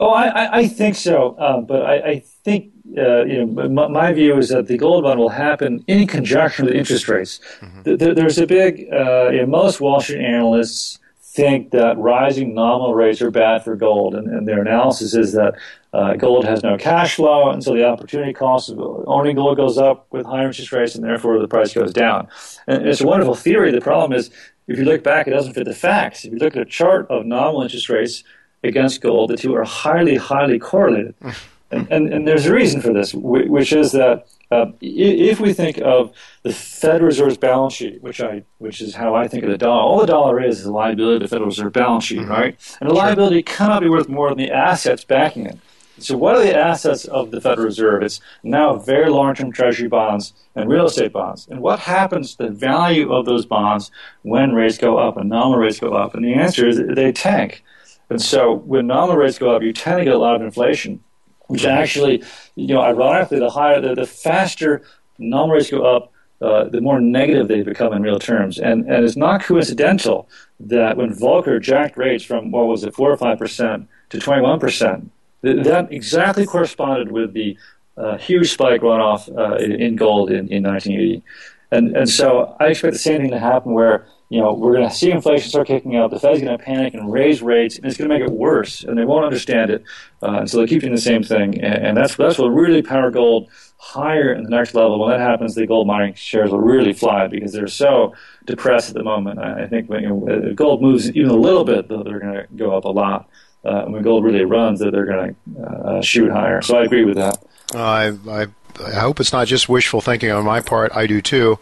Oh, 0.01 0.11
I, 0.11 0.59
I 0.59 0.69
think 0.69 0.95
so. 0.95 1.35
Uh, 1.35 1.61
but 1.61 1.83
I, 1.83 1.95
I 1.97 2.19
think 2.45 2.73
uh, 2.97 3.25
you 3.25 3.45
know, 3.45 3.69
my, 3.69 3.89
my, 3.89 4.13
view 4.13 4.39
is 4.39 4.49
that 4.49 4.67
the 4.67 4.79
gold 4.79 5.05
run 5.05 5.19
will 5.19 5.29
happen 5.29 5.85
in 5.89 6.07
conjunction 6.07 6.65
with 6.65 6.75
interest 6.75 7.09
rates. 7.09 7.41
Mm-hmm. 7.61 8.15
There's 8.15 8.39
a 8.39 8.47
big, 8.47 8.89
uh, 8.93 9.29
you 9.31 9.41
know, 9.41 9.47
most 9.47 9.81
Wall 9.81 10.01
Street 10.01 10.25
analysts 10.25 10.99
think 11.39 11.71
that 11.71 11.97
rising 11.99 12.53
nominal 12.53 12.97
rates 12.97 13.23
are 13.23 13.31
bad 13.31 13.63
for 13.63 13.77
gold, 13.77 14.17
and, 14.17 14.27
and 14.27 14.49
their 14.49 14.61
analysis 14.61 15.15
is 15.15 15.35
that 15.35 15.55
uh, 15.93 16.15
gold 16.15 16.45
has 16.45 16.65
no 16.65 16.77
cash 16.77 17.15
flow, 17.15 17.49
and 17.49 17.63
so 17.63 17.75
the 17.75 17.87
opportunity 17.87 18.33
cost 18.33 18.71
of 18.71 18.79
owning 19.07 19.37
gold 19.37 19.57
goes 19.57 19.79
up 19.79 20.09
with 20.11 20.27
higher 20.27 20.49
interest 20.49 20.73
rates, 20.73 20.97
and 20.97 21.05
therefore 21.05 21.39
the 21.39 21.47
price 21.47 21.73
goes 21.73 21.93
down. 21.93 22.27
And 22.67 22.85
it's 22.89 23.01
a 23.01 23.07
wonderful 23.07 23.37
theory. 23.37 23.71
The 23.71 23.81
problem 23.81 24.19
is, 24.19 24.31
if 24.67 24.79
you 24.79 24.85
look 24.85 25.05
back, 25.05 25.29
it 25.29 25.31
doesn't 25.31 25.55
fit 25.55 25.65
the 25.65 25.75
facts. 25.75 26.25
If 26.25 26.33
you 26.33 26.39
look 26.39 26.57
at 26.57 26.63
a 26.63 26.65
chart 26.65 27.07
of 27.09 27.25
nominal 27.25 27.63
interest 27.63 27.89
rates 27.89 28.25
against 28.65 29.01
gold, 29.01 29.31
the 29.31 29.37
two 29.37 29.55
are 29.55 29.65
highly, 29.65 30.17
highly 30.17 30.59
correlated. 30.59 31.15
and, 31.71 31.87
and, 31.91 32.13
and 32.13 32.27
there's 32.27 32.47
a 32.47 32.55
reason 32.55 32.81
for 32.81 32.93
this, 32.93 33.13
which 33.15 33.73
is 33.73 33.93
that 33.93 34.29
uh, 34.51 34.67
if 34.81 35.41
we 35.41 35.53
think 35.53 35.79
of 35.79 36.13
the 36.43 36.53
Federal 36.53 37.07
Reserve's 37.07 37.37
balance 37.37 37.75
sheet, 37.75 38.03
which 38.03 38.21
I, 38.21 38.45
which 38.57 38.81
is 38.81 38.95
how 38.95 39.15
I 39.15 39.29
think 39.29 39.45
of 39.45 39.51
the 39.51 39.59
dollar, 39.59 39.83
all 39.83 40.01
the 40.01 40.07
dollar 40.07 40.43
is 40.43 40.61
is 40.61 40.67
a 40.67 40.73
liability 40.73 41.17
of 41.17 41.23
the 41.23 41.29
Federal 41.29 41.49
Reserve 41.49 41.73
balance 41.73 42.05
sheet, 42.05 42.21
mm-hmm. 42.21 42.31
right? 42.31 42.77
And 42.81 42.89
a 42.89 42.95
liability 42.95 43.43
cannot 43.43 43.83
be 43.83 43.91
worth 43.91 44.09
more 44.09 44.31
than 44.31 44.39
the 44.39 44.51
assets 44.51 45.05
backing 45.05 45.45
it. 45.45 45.59
So, 45.99 46.17
what 46.17 46.37
are 46.37 46.43
the 46.43 46.57
assets 46.57 47.05
of 47.07 47.33
the 47.33 47.41
Federal 47.41 47.67
Reserve? 47.67 48.03
It's 48.03 48.21
now 48.43 48.77
very 48.77 49.11
long-term 49.11 49.53
Treasury 49.53 49.89
bonds 49.89 50.33
and 50.55 50.71
real 50.71 50.87
estate 50.87 51.13
bonds. 51.13 51.49
And 51.49 51.61
what 51.61 51.81
happens 51.81 52.37
to 52.37 52.45
the 52.45 52.51
value 52.51 53.13
of 53.13 53.27
those 53.27 53.45
bonds 53.45 53.91
when 54.23 54.55
rates 54.55 54.79
go 54.79 54.97
up 54.97 55.17
and 55.17 55.29
nominal 55.29 55.59
rates 55.59 55.81
go 55.81 55.93
up? 55.95 56.15
And 56.15 56.25
the 56.25 56.35
answer 56.35 56.69
is 56.69 56.81
they 56.95 57.13
tank. 57.13 57.65
And 58.09 58.23
so, 58.23 58.55
when 58.55 58.87
nominal 58.87 59.17
rates 59.17 59.39
go 59.39 59.55
up, 59.55 59.63
you 59.63 59.73
tend 59.73 59.99
to 59.99 60.05
get 60.05 60.15
a 60.15 60.19
lot 60.19 60.37
of 60.37 60.43
inflation 60.43 61.01
which 61.49 61.65
actually, 61.67 62.23
you 62.55 62.69
know, 62.69 62.81
ironically, 62.81 63.39
the 63.39 63.51
higher, 63.51 63.81
the, 63.81 63.95
the 63.95 64.07
faster 64.07 64.83
nominal 65.19 65.57
rates 65.57 65.71
go 65.71 65.85
up, 65.85 66.13
uh, 66.41 66.65
the 66.65 66.81
more 66.81 67.01
negative 67.01 67.49
they 67.49 67.63
become 67.63 67.93
in 67.93 68.03
real 68.03 68.19
terms. 68.19 68.59
And, 68.59 68.87
and 68.87 69.05
it's 69.05 69.17
not 69.17 69.43
coincidental 69.43 70.29
that 70.61 70.97
when 70.97 71.13
Volcker 71.13 71.61
jacked 71.61 71.97
rates 71.97 72.23
from, 72.23 72.53
what 72.53 72.67
was 72.67 72.85
it, 72.85 72.95
4 72.95 73.11
or 73.11 73.17
5% 73.17 73.87
to 74.11 74.19
21%, 74.19 75.09
that 75.43 75.89
exactly 75.91 76.47
corresponded 76.47 77.11
with 77.11 77.33
the 77.33 77.57
uh, 77.97 78.17
huge 78.19 78.53
spike 78.53 78.83
run 78.83 79.01
off 79.01 79.29
uh, 79.31 79.57
in 79.57 79.97
gold 79.97 80.31
in, 80.31 80.49
in 80.49 80.63
1980. 80.63 81.23
And, 81.71 81.97
and 81.97 82.09
so 82.09 82.57
I 82.61 82.67
expect 82.69 82.93
the 82.93 82.99
same 82.99 83.23
thing 83.23 83.31
to 83.31 83.39
happen 83.39 83.73
where 83.73 84.07
you 84.29 84.41
know, 84.41 84.53
we're 84.53 84.75
going 84.75 84.89
to 84.89 84.95
see 84.95 85.11
inflation 85.11 85.49
start 85.49 85.67
kicking 85.67 85.97
up. 85.97 86.11
The 86.11 86.21
Fed's 86.21 86.43
going 86.43 86.57
to 86.57 86.63
panic 86.63 86.93
and 86.93 87.11
raise 87.11 87.41
rates, 87.41 87.77
and 87.77 87.87
it's 87.87 87.97
going 87.97 88.11
to 88.11 88.15
make 88.19 88.27
it 88.27 88.31
worse, 88.31 88.85
and 88.85 88.99
they 88.99 89.05
won't 89.05 89.25
understand 89.25 89.71
it. 89.71 89.85
Uh, 90.23 90.41
and 90.41 90.51
so 90.51 90.59
they 90.59 90.67
keep 90.67 90.83
doing 90.83 90.95
the 90.95 91.01
same 91.01 91.23
thing, 91.23 91.59
and, 91.63 91.87
and 91.87 91.97
that's 91.97 92.15
that's 92.17 92.39
what 92.39 92.49
really 92.49 92.83
power 92.83 93.11
gold 93.11 93.49
higher 93.79 94.33
in 94.33 94.43
the 94.43 94.51
next 94.51 94.75
level. 94.75 95.01
When 95.01 95.11
that 95.11 95.21
happens, 95.21 95.55
the 95.55 95.67
gold 95.67 95.87
mining 95.87 96.13
shares 96.15 96.51
will 96.51 96.61
really 96.61 96.93
fly 96.93 97.27
because 97.27 97.53
they're 97.53 97.69
so 97.69 98.13
depressed 98.45 98.91
at 98.91 98.97
the 98.97 99.03
moment. 99.03 99.39
I, 99.39 99.65
I 99.65 99.67
think 99.67 99.89
when 99.89 100.03
you 100.03 100.11
know, 100.11 100.53
gold 100.55 100.83
moves 100.83 101.11
even 101.11 101.31
a 101.31 101.35
little 101.35 101.65
bit, 101.65 101.89
they're 101.89 102.21
going 102.21 102.35
to 102.35 102.47
go 102.55 102.77
up 102.77 102.85
a 102.85 102.91
lot. 102.91 103.31
Uh, 103.65 103.85
when 103.87 104.03
gold 104.03 104.25
really 104.25 104.45
runs, 104.45 104.79
they're, 104.79 104.91
going 104.91 105.35
to 105.57 105.63
uh, 105.63 106.03
shoot 106.03 106.31
higher. 106.31 106.61
So 106.63 106.77
I 106.77 106.85
agree 106.85 107.05
with 107.05 107.17
that. 107.17 107.43
I 107.75 108.47
I 108.85 108.93
hope 108.93 109.21
it's 109.21 109.33
not 109.33 109.47
just 109.47 109.69
wishful 109.69 110.01
thinking 110.01 110.31
on 110.31 110.45
my 110.45 110.61
part. 110.61 110.95
I 110.95 111.07
do 111.07 111.21
too. 111.21 111.59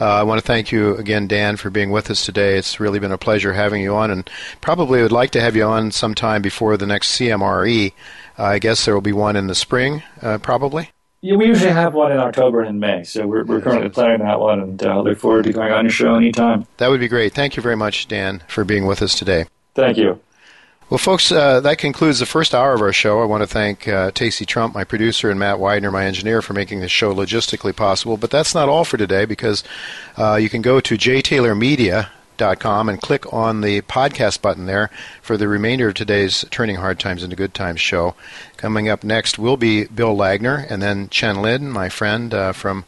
Uh, 0.00 0.04
I 0.04 0.22
want 0.24 0.40
to 0.40 0.46
thank 0.46 0.72
you 0.72 0.96
again, 0.96 1.26
Dan, 1.26 1.56
for 1.56 1.70
being 1.70 1.90
with 1.90 2.10
us 2.10 2.24
today. 2.24 2.58
It's 2.58 2.78
really 2.78 2.98
been 2.98 3.12
a 3.12 3.18
pleasure 3.18 3.54
having 3.54 3.82
you 3.82 3.94
on, 3.94 4.10
and 4.10 4.28
probably 4.60 5.00
would 5.02 5.12
like 5.12 5.30
to 5.30 5.40
have 5.40 5.56
you 5.56 5.64
on 5.64 5.90
sometime 5.90 6.42
before 6.42 6.76
the 6.76 6.86
next 6.86 7.18
CMRE. 7.18 7.92
Uh, 8.38 8.42
I 8.42 8.58
guess 8.58 8.84
there 8.84 8.94
will 8.94 9.00
be 9.00 9.12
one 9.12 9.36
in 9.36 9.46
the 9.46 9.54
spring, 9.54 10.02
uh, 10.20 10.38
probably. 10.38 10.90
Yeah, 11.22 11.36
we 11.36 11.46
usually 11.46 11.72
have 11.72 11.94
one 11.94 12.12
in 12.12 12.18
October 12.18 12.60
and 12.60 12.68
in 12.68 12.78
May, 12.78 13.02
so 13.04 13.26
we're, 13.26 13.44
we're 13.44 13.60
currently 13.62 13.88
planning 13.88 14.20
that 14.20 14.38
one, 14.38 14.60
and 14.60 14.82
uh, 14.82 15.00
look 15.00 15.18
forward 15.18 15.44
to 15.44 15.52
going 15.52 15.72
on 15.72 15.84
your 15.84 15.90
show 15.90 16.14
anytime. 16.14 16.66
That 16.76 16.88
would 16.88 17.00
be 17.00 17.08
great. 17.08 17.32
Thank 17.32 17.56
you 17.56 17.62
very 17.62 17.76
much, 17.76 18.06
Dan, 18.06 18.42
for 18.48 18.64
being 18.64 18.86
with 18.86 19.00
us 19.00 19.18
today. 19.18 19.46
Thank 19.74 19.96
you. 19.96 20.20
Well, 20.88 20.98
folks, 20.98 21.32
uh, 21.32 21.58
that 21.62 21.78
concludes 21.78 22.20
the 22.20 22.26
first 22.26 22.54
hour 22.54 22.72
of 22.72 22.80
our 22.80 22.92
show. 22.92 23.20
I 23.20 23.24
want 23.24 23.42
to 23.42 23.48
thank 23.48 23.88
uh, 23.88 24.12
Tacey 24.12 24.46
Trump, 24.46 24.72
my 24.72 24.84
producer, 24.84 25.30
and 25.30 25.40
Matt 25.40 25.58
Widener, 25.58 25.90
my 25.90 26.04
engineer, 26.04 26.40
for 26.42 26.52
making 26.52 26.78
this 26.78 26.92
show 26.92 27.12
logistically 27.12 27.74
possible. 27.74 28.16
But 28.16 28.30
that's 28.30 28.54
not 28.54 28.68
all 28.68 28.84
for 28.84 28.96
today 28.96 29.24
because 29.24 29.64
uh, 30.16 30.36
you 30.36 30.48
can 30.48 30.62
go 30.62 30.78
to 30.78 30.96
jtaylormedia.com 32.36 32.88
and 32.88 33.00
click 33.00 33.32
on 33.32 33.60
the 33.60 33.82
podcast 33.82 34.42
button 34.42 34.66
there 34.66 34.90
for 35.22 35.36
the 35.36 35.48
remainder 35.48 35.88
of 35.88 35.94
today's 35.94 36.44
Turning 36.50 36.76
Hard 36.76 36.98
Times 36.98 37.22
into 37.22 37.36
Good 37.36 37.54
Times 37.54 37.80
show. 37.80 38.14
Coming 38.56 38.88
up 38.88 39.04
next 39.04 39.38
will 39.38 39.56
be 39.56 39.84
Bill 39.84 40.16
Laggner, 40.16 40.66
and 40.70 40.82
then 40.82 41.08
Chen 41.08 41.42
Lin, 41.42 41.70
my 41.70 41.88
friend 41.88 42.32
uh, 42.32 42.52
from 42.52 42.84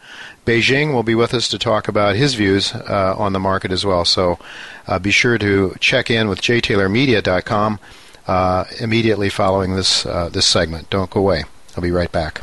Beijing, 0.47 0.93
will 0.93 1.03
be 1.03 1.15
with 1.15 1.35
us 1.35 1.49
to 1.49 1.59
talk 1.59 1.89
about 1.89 2.17
his 2.17 2.35
views 2.35 2.75
uh, 2.75 3.15
on 3.17 3.33
the 3.33 3.41
market 3.41 3.73
as 3.73 3.85
well. 3.85 4.05
So 4.05 4.39
uh, 4.87 4.99
be 4.99 5.11
sure 5.11 5.39
to 5.39 5.77
check 5.81 6.11
in 6.11 6.29
with 6.29 6.41
jtaylormedia.com 6.41 7.81
uh, 8.27 8.65
immediately 8.81 9.29
following 9.31 9.75
this 9.75 10.05
uh, 10.07 10.29
this 10.29 10.47
segment. 10.47 10.91
Don't 10.91 11.11
go 11.11 11.21
away. 11.21 11.45
I'll 11.77 11.83
be 11.83 11.91
right 11.91 12.13
back. 12.13 12.43